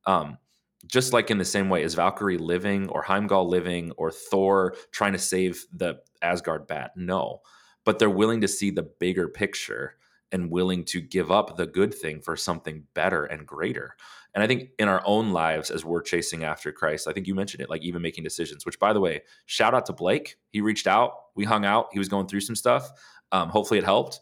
Um 0.06 0.38
just 0.86 1.12
like 1.12 1.30
in 1.30 1.38
the 1.38 1.44
same 1.44 1.68
way 1.68 1.82
as 1.82 1.94
Valkyrie 1.94 2.38
living 2.38 2.88
or 2.90 3.02
Heimdall 3.02 3.48
living 3.48 3.92
or 3.96 4.10
Thor 4.10 4.76
trying 4.92 5.12
to 5.12 5.18
save 5.18 5.64
the 5.72 5.96
Asgard 6.22 6.66
bat. 6.66 6.92
No. 6.96 7.40
But 7.84 7.98
they're 7.98 8.10
willing 8.10 8.40
to 8.42 8.48
see 8.48 8.70
the 8.70 8.82
bigger 8.82 9.28
picture 9.28 9.96
and 10.32 10.50
willing 10.50 10.84
to 10.84 11.00
give 11.00 11.30
up 11.30 11.56
the 11.56 11.66
good 11.66 11.94
thing 11.94 12.20
for 12.20 12.36
something 12.36 12.84
better 12.94 13.24
and 13.24 13.46
greater. 13.46 13.96
And 14.36 14.42
I 14.42 14.46
think 14.46 14.68
in 14.78 14.86
our 14.86 15.02
own 15.06 15.32
lives, 15.32 15.70
as 15.70 15.82
we're 15.82 16.02
chasing 16.02 16.44
after 16.44 16.70
Christ, 16.70 17.08
I 17.08 17.14
think 17.14 17.26
you 17.26 17.34
mentioned 17.34 17.62
it, 17.62 17.70
like 17.70 17.82
even 17.82 18.02
making 18.02 18.22
decisions, 18.22 18.66
which 18.66 18.78
by 18.78 18.92
the 18.92 19.00
way, 19.00 19.22
shout 19.46 19.72
out 19.72 19.86
to 19.86 19.94
Blake. 19.94 20.36
He 20.50 20.60
reached 20.60 20.86
out, 20.86 21.14
we 21.34 21.46
hung 21.46 21.64
out, 21.64 21.88
he 21.90 21.98
was 21.98 22.10
going 22.10 22.26
through 22.26 22.42
some 22.42 22.54
stuff. 22.54 22.90
Um, 23.32 23.48
hopefully 23.48 23.78
it 23.78 23.84
helped 23.84 24.20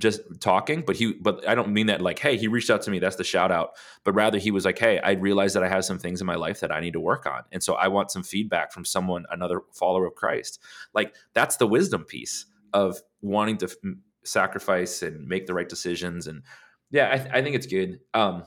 just 0.00 0.22
talking, 0.40 0.82
but 0.84 0.96
he, 0.96 1.12
but 1.12 1.46
I 1.46 1.54
don't 1.54 1.68
mean 1.68 1.86
that 1.86 2.00
like, 2.00 2.18
hey, 2.18 2.36
he 2.36 2.48
reached 2.48 2.68
out 2.68 2.82
to 2.82 2.90
me. 2.90 2.98
That's 2.98 3.14
the 3.14 3.22
shout 3.22 3.52
out. 3.52 3.76
But 4.02 4.14
rather 4.14 4.38
he 4.38 4.50
was 4.50 4.64
like, 4.64 4.76
hey, 4.76 4.98
I 4.98 5.12
realized 5.12 5.54
that 5.54 5.62
I 5.62 5.68
have 5.68 5.84
some 5.84 6.00
things 6.00 6.20
in 6.20 6.26
my 6.26 6.34
life 6.34 6.58
that 6.58 6.72
I 6.72 6.80
need 6.80 6.94
to 6.94 7.00
work 7.00 7.24
on. 7.24 7.42
And 7.52 7.62
so 7.62 7.74
I 7.74 7.86
want 7.86 8.10
some 8.10 8.24
feedback 8.24 8.72
from 8.72 8.84
someone, 8.84 9.24
another 9.30 9.60
follower 9.72 10.06
of 10.06 10.16
Christ. 10.16 10.60
Like 10.94 11.14
that's 11.32 11.58
the 11.58 11.68
wisdom 11.68 12.02
piece 12.02 12.46
of 12.72 12.98
wanting 13.22 13.58
to 13.58 13.66
f- 13.66 13.94
sacrifice 14.24 15.02
and 15.02 15.28
make 15.28 15.46
the 15.46 15.54
right 15.54 15.68
decisions. 15.68 16.26
And 16.26 16.42
yeah, 16.90 17.10
I, 17.12 17.18
th- 17.18 17.30
I 17.32 17.42
think 17.42 17.54
it's 17.54 17.66
good. 17.66 18.00
Um, 18.14 18.44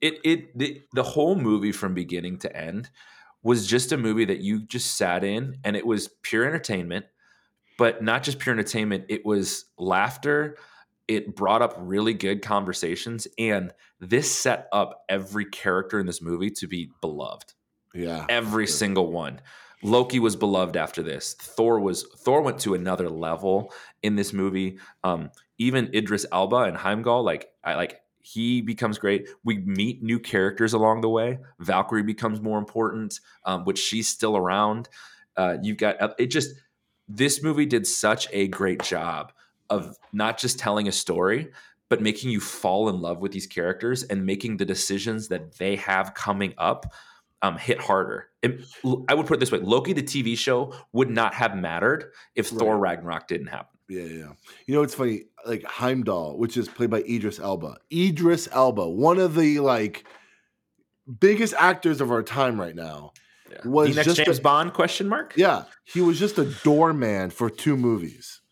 it 0.00 0.18
it 0.24 0.58
the, 0.58 0.82
the 0.92 1.02
whole 1.02 1.34
movie 1.36 1.72
from 1.72 1.94
beginning 1.94 2.38
to 2.38 2.56
end 2.56 2.90
was 3.42 3.66
just 3.66 3.92
a 3.92 3.96
movie 3.96 4.24
that 4.24 4.40
you 4.40 4.60
just 4.66 4.96
sat 4.96 5.24
in 5.24 5.58
and 5.64 5.76
it 5.76 5.86
was 5.86 6.08
pure 6.22 6.44
entertainment 6.44 7.06
but 7.78 8.02
not 8.02 8.22
just 8.22 8.38
pure 8.38 8.52
entertainment 8.52 9.04
it 9.08 9.24
was 9.24 9.66
laughter 9.78 10.56
it 11.06 11.34
brought 11.34 11.62
up 11.62 11.74
really 11.78 12.12
good 12.12 12.42
conversations 12.42 13.26
and 13.38 13.72
this 14.00 14.30
set 14.34 14.68
up 14.72 15.02
every 15.08 15.44
character 15.46 15.98
in 15.98 16.06
this 16.06 16.20
movie 16.20 16.50
to 16.50 16.66
be 16.66 16.90
beloved 17.00 17.54
Yeah. 17.94 18.26
every 18.28 18.66
sure. 18.66 18.76
single 18.76 19.10
one 19.12 19.40
loki 19.82 20.18
was 20.18 20.34
beloved 20.36 20.76
after 20.76 21.02
this 21.02 21.34
thor 21.34 21.78
was 21.78 22.02
thor 22.18 22.42
went 22.42 22.58
to 22.58 22.74
another 22.74 23.08
level 23.08 23.72
in 24.02 24.16
this 24.16 24.32
movie 24.32 24.78
um 25.04 25.30
even 25.58 25.88
idris 25.94 26.26
elba 26.32 26.56
and 26.64 26.76
heimdall 26.76 27.22
like 27.22 27.48
i 27.62 27.74
like 27.74 28.00
he 28.20 28.60
becomes 28.60 28.98
great 28.98 29.28
we 29.44 29.58
meet 29.58 30.02
new 30.02 30.18
characters 30.18 30.72
along 30.72 31.00
the 31.00 31.08
way 31.08 31.38
valkyrie 31.60 32.02
becomes 32.02 32.40
more 32.40 32.58
important 32.58 33.20
um, 33.44 33.64
which 33.64 33.78
she's 33.78 34.08
still 34.08 34.36
around 34.36 34.88
uh, 35.36 35.56
you've 35.62 35.76
got 35.78 36.00
uh, 36.00 36.12
it 36.18 36.26
just 36.26 36.54
this 37.08 37.42
movie 37.42 37.66
did 37.66 37.86
such 37.86 38.28
a 38.32 38.48
great 38.48 38.82
job 38.82 39.32
of 39.70 39.96
not 40.12 40.38
just 40.38 40.58
telling 40.58 40.88
a 40.88 40.92
story 40.92 41.50
but 41.88 42.02
making 42.02 42.30
you 42.30 42.40
fall 42.40 42.88
in 42.88 43.00
love 43.00 43.20
with 43.20 43.32
these 43.32 43.46
characters 43.46 44.02
and 44.02 44.26
making 44.26 44.58
the 44.58 44.64
decisions 44.64 45.28
that 45.28 45.54
they 45.56 45.76
have 45.76 46.12
coming 46.14 46.52
up 46.58 46.92
um, 47.40 47.56
hit 47.56 47.80
harder. 47.80 48.26
It- 48.42 48.60
I 49.08 49.14
would 49.14 49.26
put 49.26 49.34
it 49.36 49.40
this 49.40 49.52
way: 49.52 49.60
Loki, 49.60 49.92
the 49.92 50.02
TV 50.02 50.36
show, 50.36 50.74
would 50.92 51.08
not 51.08 51.34
have 51.34 51.56
mattered 51.56 52.12
if 52.34 52.48
Thor 52.48 52.76
Ragnarok 52.76 53.28
didn't 53.28 53.46
happen. 53.46 53.78
Yeah, 53.88 54.02
yeah. 54.02 54.32
You 54.66 54.74
know, 54.74 54.82
it's 54.82 54.94
funny. 54.94 55.24
Like 55.46 55.64
Heimdall, 55.64 56.36
which 56.38 56.56
is 56.56 56.68
played 56.68 56.90
by 56.90 57.02
Idris 57.02 57.38
Elba. 57.38 57.76
Idris 57.92 58.48
Elba, 58.52 58.88
one 58.88 59.18
of 59.18 59.34
the 59.34 59.60
like 59.60 60.04
biggest 61.20 61.54
actors 61.58 62.00
of 62.00 62.10
our 62.10 62.22
time 62.22 62.60
right 62.60 62.74
now. 62.74 63.12
Was 63.64 63.90
the 63.90 63.94
next 63.96 64.06
just 64.08 64.18
a- 64.20 64.24
James 64.24 64.40
Bond? 64.40 64.74
Question 64.74 65.08
mark. 65.08 65.32
Yeah, 65.36 65.64
he 65.84 66.00
was 66.00 66.18
just 66.18 66.38
a 66.38 66.44
doorman 66.64 67.30
for 67.30 67.48
two 67.50 67.76
movies. 67.76 68.40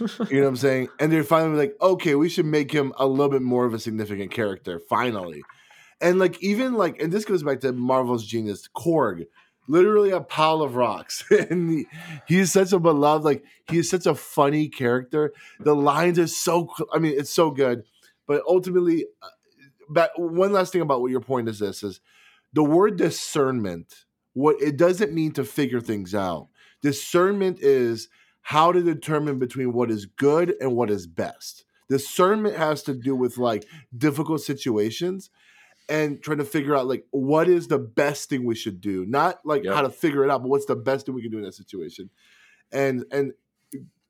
You 0.00 0.08
know 0.38 0.42
what 0.42 0.48
I'm 0.48 0.56
saying? 0.56 0.88
And 0.98 1.12
they're 1.12 1.22
finally 1.22 1.56
like, 1.56 1.76
okay, 1.80 2.16
we 2.16 2.28
should 2.28 2.46
make 2.46 2.72
him 2.72 2.92
a 2.96 3.06
little 3.06 3.28
bit 3.28 3.42
more 3.42 3.64
of 3.64 3.74
a 3.74 3.78
significant 3.78 4.32
character, 4.32 4.80
finally. 4.88 5.40
And 6.00 6.18
like, 6.18 6.42
even 6.42 6.74
like, 6.74 7.00
and 7.00 7.12
this 7.12 7.24
goes 7.24 7.44
back 7.44 7.60
to 7.60 7.72
Marvel's 7.72 8.26
genius, 8.26 8.68
Korg, 8.76 9.26
literally 9.66 10.10
a 10.10 10.20
pile 10.20 10.62
of 10.62 10.76
rocks. 10.76 11.24
and 11.50 11.70
he, 11.70 11.86
he's 12.26 12.52
such 12.52 12.72
a 12.72 12.78
beloved, 12.78 13.24
like, 13.24 13.44
he's 13.68 13.90
such 13.90 14.06
a 14.06 14.14
funny 14.14 14.68
character. 14.68 15.32
The 15.60 15.74
lines 15.74 16.18
are 16.18 16.26
so, 16.26 16.72
I 16.92 16.98
mean, 16.98 17.14
it's 17.16 17.30
so 17.30 17.50
good. 17.50 17.84
But 18.26 18.42
ultimately, 18.48 19.06
uh, 19.22 19.28
but 19.88 20.10
one 20.16 20.52
last 20.52 20.72
thing 20.72 20.80
about 20.80 21.00
what 21.00 21.10
your 21.10 21.20
point 21.20 21.48
is 21.48 21.58
this 21.58 21.82
is 21.82 22.00
the 22.52 22.64
word 22.64 22.96
discernment, 22.96 24.04
what 24.32 24.60
it 24.60 24.76
doesn't 24.76 25.12
mean 25.12 25.32
to 25.32 25.44
figure 25.44 25.80
things 25.80 26.14
out. 26.14 26.48
Discernment 26.82 27.58
is 27.60 28.08
how 28.42 28.72
to 28.72 28.82
determine 28.82 29.38
between 29.38 29.72
what 29.72 29.90
is 29.90 30.06
good 30.06 30.54
and 30.60 30.74
what 30.74 30.90
is 30.90 31.06
best. 31.06 31.64
Discernment 31.88 32.56
has 32.56 32.82
to 32.84 32.94
do 32.94 33.14
with 33.14 33.38
like 33.38 33.66
difficult 33.96 34.40
situations 34.40 35.30
and 35.88 36.22
trying 36.22 36.38
to 36.38 36.44
figure 36.44 36.74
out 36.74 36.86
like 36.86 37.04
what 37.10 37.48
is 37.48 37.68
the 37.68 37.78
best 37.78 38.28
thing 38.28 38.44
we 38.44 38.54
should 38.54 38.80
do. 38.80 39.04
Not 39.06 39.40
like 39.44 39.64
Yep. 39.64 39.74
how 39.74 39.82
to 39.82 39.90
figure 39.90 40.24
it 40.24 40.30
out, 40.30 40.42
but 40.42 40.48
what's 40.48 40.66
the 40.66 40.76
best 40.76 41.06
thing 41.06 41.14
we 41.14 41.22
can 41.22 41.30
do 41.30 41.38
in 41.38 41.44
that 41.44 41.54
situation. 41.54 42.10
And 42.72 43.04
and 43.10 43.32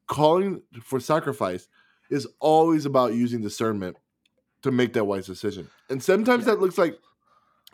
calling 0.07 0.63
for 0.83 1.01
sacrifice 1.01 1.69
is 2.11 2.27
always 2.41 2.85
about 2.87 3.15
using 3.15 3.41
discernment 3.41 3.97
to 4.63 4.71
make 4.71 4.93
that 4.93 5.05
wise 5.05 5.27
decision. 5.27 5.69
And 5.91 6.03
sometimes 6.03 6.45
that 6.47 6.61
looks 6.61 6.79
like 6.79 6.99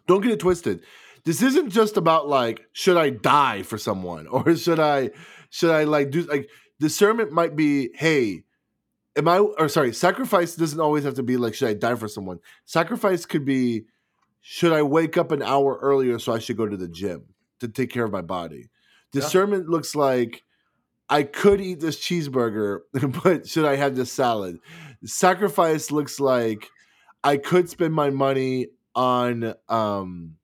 don't 0.06 0.22
get 0.22 0.32
it 0.32 0.40
twisted. 0.40 0.82
This 1.24 1.42
isn't 1.42 1.70
just 1.70 1.96
about 1.96 2.28
like 2.28 2.62
should 2.72 2.96
I 2.96 3.10
die 3.10 3.62
for 3.62 3.78
someone 3.78 4.26
or 4.28 4.56
should 4.56 4.80
I 4.80 5.10
should 5.50 5.70
I 5.70 5.84
like 5.84 6.10
do 6.10 6.22
like 6.22 6.48
discernment 6.78 7.32
might 7.32 7.54
be 7.56 7.90
hey 7.94 8.44
am 9.16 9.28
I 9.28 9.38
or 9.38 9.68
sorry 9.68 9.92
sacrifice 9.92 10.56
doesn't 10.56 10.80
always 10.80 11.04
have 11.04 11.14
to 11.14 11.22
be 11.22 11.36
like 11.36 11.54
should 11.54 11.68
I 11.68 11.74
die 11.74 11.94
for 11.94 12.08
someone. 12.08 12.38
Sacrifice 12.64 13.26
could 13.26 13.44
be 13.44 13.84
should 14.40 14.72
I 14.72 14.82
wake 14.82 15.16
up 15.16 15.32
an 15.32 15.42
hour 15.42 15.78
earlier 15.82 16.18
so 16.18 16.32
I 16.32 16.38
should 16.38 16.56
go 16.56 16.66
to 16.66 16.76
the 16.76 16.88
gym 16.88 17.24
to 17.60 17.68
take 17.68 17.90
care 17.90 18.04
of 18.04 18.12
my 18.12 18.22
body. 18.22 18.70
Yeah. 19.12 19.20
Discernment 19.20 19.68
looks 19.68 19.94
like 19.94 20.42
I 21.08 21.24
could 21.24 21.60
eat 21.60 21.80
this 21.80 21.98
cheeseburger, 21.98 22.80
but 23.24 23.48
should 23.48 23.64
I 23.64 23.76
have 23.76 23.96
this 23.96 24.12
salad? 24.12 24.60
Sacrifice 25.04 25.90
looks 25.90 26.20
like 26.20 26.68
I 27.22 27.36
could 27.36 27.68
spend 27.68 27.94
my 27.94 28.10
money 28.10 28.68
on 28.94 29.54
um, 29.68 30.36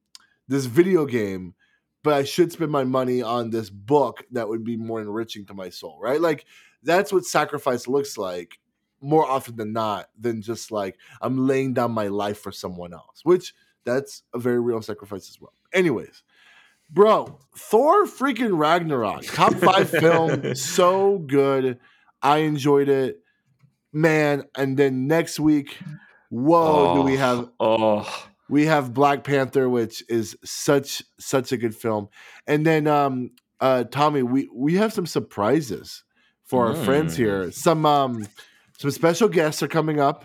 this 0.48 0.66
video 0.66 1.06
game, 1.06 1.54
but 2.02 2.14
I 2.14 2.24
should 2.24 2.52
spend 2.52 2.70
my 2.70 2.84
money 2.84 3.22
on 3.22 3.50
this 3.50 3.70
book 3.70 4.24
that 4.32 4.48
would 4.48 4.64
be 4.64 4.76
more 4.76 5.00
enriching 5.00 5.46
to 5.46 5.54
my 5.54 5.70
soul, 5.70 5.98
right? 6.00 6.20
Like 6.20 6.44
that's 6.86 7.12
what 7.12 7.24
sacrifice 7.24 7.86
looks 7.86 8.16
like 8.16 8.58
more 9.00 9.28
often 9.28 9.56
than 9.56 9.72
not 9.72 10.08
than 10.18 10.40
just 10.40 10.70
like 10.70 10.96
I'm 11.20 11.46
laying 11.46 11.74
down 11.74 11.92
my 11.92 12.08
life 12.08 12.38
for 12.38 12.52
someone 12.52 12.94
else, 12.94 13.20
which 13.24 13.52
that's 13.84 14.22
a 14.32 14.38
very 14.38 14.60
real 14.60 14.80
sacrifice 14.82 15.28
as 15.28 15.40
well. 15.40 15.52
Anyways, 15.72 16.22
bro, 16.88 17.38
Thor 17.56 18.06
freaking 18.06 18.56
Ragnarok, 18.58 19.24
top 19.24 19.54
five 19.54 19.90
film, 19.90 20.54
so 20.54 21.18
good. 21.18 21.78
I 22.22 22.38
enjoyed 22.38 22.88
it, 22.88 23.20
man. 23.92 24.44
And 24.56 24.76
then 24.76 25.06
next 25.06 25.38
week, 25.38 25.76
whoa, 26.30 26.94
do 26.96 27.02
we 27.02 27.16
have 27.16 27.50
Oh, 27.60 28.28
we 28.48 28.66
have 28.66 28.94
Black 28.94 29.24
Panther, 29.24 29.68
which 29.68 30.02
is 30.08 30.36
such 30.44 31.02
such 31.18 31.52
a 31.52 31.56
good 31.56 31.74
film, 31.74 32.08
and 32.46 32.64
then 32.64 32.86
um 32.86 33.32
uh 33.60 33.84
Tommy, 33.84 34.22
we 34.22 34.48
we 34.54 34.74
have 34.74 34.92
some 34.92 35.06
surprises 35.06 36.02
for 36.46 36.66
our 36.68 36.74
friends 36.74 37.14
Mm. 37.14 37.16
here. 37.18 37.50
Some 37.52 37.84
um 37.86 38.26
some 38.78 38.90
special 38.90 39.28
guests 39.28 39.62
are 39.62 39.68
coming 39.68 40.00
up. 40.00 40.24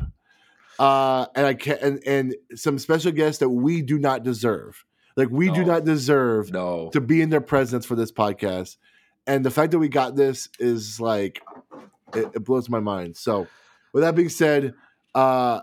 Uh 0.80 1.26
and 1.36 1.45
I 1.45 1.53
can 1.53 1.78
and, 1.82 2.03
and 2.07 2.36
some 2.55 2.80
special 2.80 3.11
guests 3.11 3.39
that 3.39 3.49
we 3.49 3.82
do 3.82 3.99
not 3.99 4.24
deserve. 4.24 4.84
Like 5.17 5.30
we 5.30 5.51
do 5.51 5.65
not 5.65 5.84
deserve 5.84 6.51
No. 6.51 6.89
to 6.93 7.01
be 7.01 7.22
in 7.22 7.30
their 7.30 7.41
presence 7.41 7.86
for 7.86 7.95
this 7.95 8.11
podcast. 8.11 8.78
And 9.28 9.45
the 9.45 9.51
fact 9.51 9.72
that 9.72 9.80
we 9.80 9.89
got 9.89 10.15
this 10.15 10.47
is 10.59 10.99
like 10.99 11.41
it, 12.15 12.30
it 12.36 12.43
blows 12.43 12.69
my 12.69 12.80
mind. 12.80 13.17
So 13.17 13.47
with 13.93 14.03
that 14.03 14.15
being 14.15 14.30
said, 14.30 14.74
uh 15.13 15.61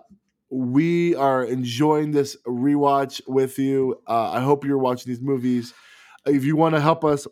we 0.50 1.14
are 1.14 1.44
enjoying 1.44 2.12
this 2.12 2.34
rewatch 2.46 3.20
with 3.26 3.58
you. 3.58 4.00
Uh, 4.06 4.30
I 4.30 4.40
hope 4.40 4.64
you're 4.64 4.78
watching 4.78 5.12
these 5.12 5.20
movies. 5.20 5.74
If 6.24 6.42
you 6.42 6.56
want 6.56 6.74
to 6.74 6.80
help 6.80 7.04
us, 7.04 7.26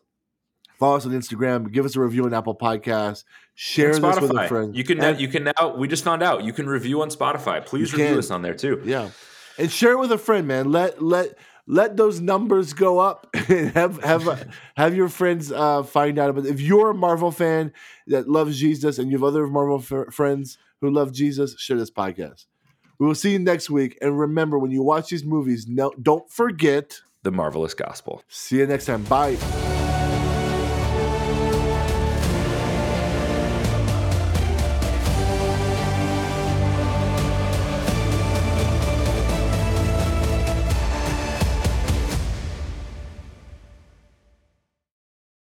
follow 0.78 0.96
us 0.96 1.06
on 1.06 1.12
Instagram, 1.12 1.70
give 1.72 1.84
us 1.84 1.96
a 1.96 2.00
review 2.00 2.24
on 2.24 2.34
Apple 2.34 2.54
Podcasts, 2.54 3.24
share 3.54 3.92
this 3.98 4.20
with 4.20 4.36
a 4.36 4.48
friend. 4.48 4.76
You 4.76 4.84
can 4.84 4.98
now, 4.98 5.08
And- 5.10 5.20
you 5.20 5.28
can 5.28 5.44
now. 5.44 5.74
We 5.76 5.88
just 5.88 6.04
found 6.04 6.22
out 6.22 6.44
you 6.44 6.52
can 6.52 6.66
review 6.68 7.02
on 7.02 7.08
Spotify. 7.10 7.64
Please 7.64 7.92
review 7.92 8.08
can. 8.08 8.18
us 8.18 8.30
on 8.30 8.42
there 8.42 8.54
too. 8.54 8.80
Yeah, 8.84 9.10
and 9.58 9.70
share 9.70 9.92
it 9.92 9.98
with 9.98 10.12
a 10.12 10.18
friend, 10.18 10.46
man. 10.46 10.70
Let 10.70 11.02
let 11.02 11.36
let 11.66 11.96
those 11.96 12.20
numbers 12.20 12.72
go 12.72 12.98
up 12.98 13.28
and 13.48 13.70
have 13.74 14.02
have 14.02 14.48
have 14.76 14.94
your 14.94 15.08
friends 15.08 15.50
uh, 15.52 15.82
find 15.82 16.18
out 16.18 16.30
about. 16.30 16.46
If 16.46 16.60
you're 16.60 16.90
a 16.90 16.94
Marvel 16.94 17.30
fan 17.32 17.72
that 18.06 18.28
loves 18.28 18.58
Jesus 18.58 18.98
and 18.98 19.10
you 19.10 19.16
have 19.16 19.24
other 19.24 19.46
Marvel 19.46 19.78
f- 19.78 20.14
friends 20.14 20.58
who 20.80 20.90
love 20.90 21.12
Jesus, 21.12 21.58
share 21.58 21.76
this 21.78 21.90
podcast. 21.90 22.46
We 22.98 23.06
will 23.06 23.14
see 23.14 23.32
you 23.32 23.38
next 23.38 23.68
week. 23.68 23.98
And 24.00 24.18
remember, 24.18 24.58
when 24.58 24.70
you 24.70 24.82
watch 24.82 25.10
these 25.10 25.24
movies, 25.24 25.66
no, 25.68 25.92
don't 26.00 26.30
forget. 26.30 27.00
The 27.24 27.30
marvelous 27.30 27.74
gospel. 27.74 28.22
See 28.28 28.58
you 28.58 28.66
next 28.66 28.86
time. 28.86 29.02
Bye. 29.04 29.65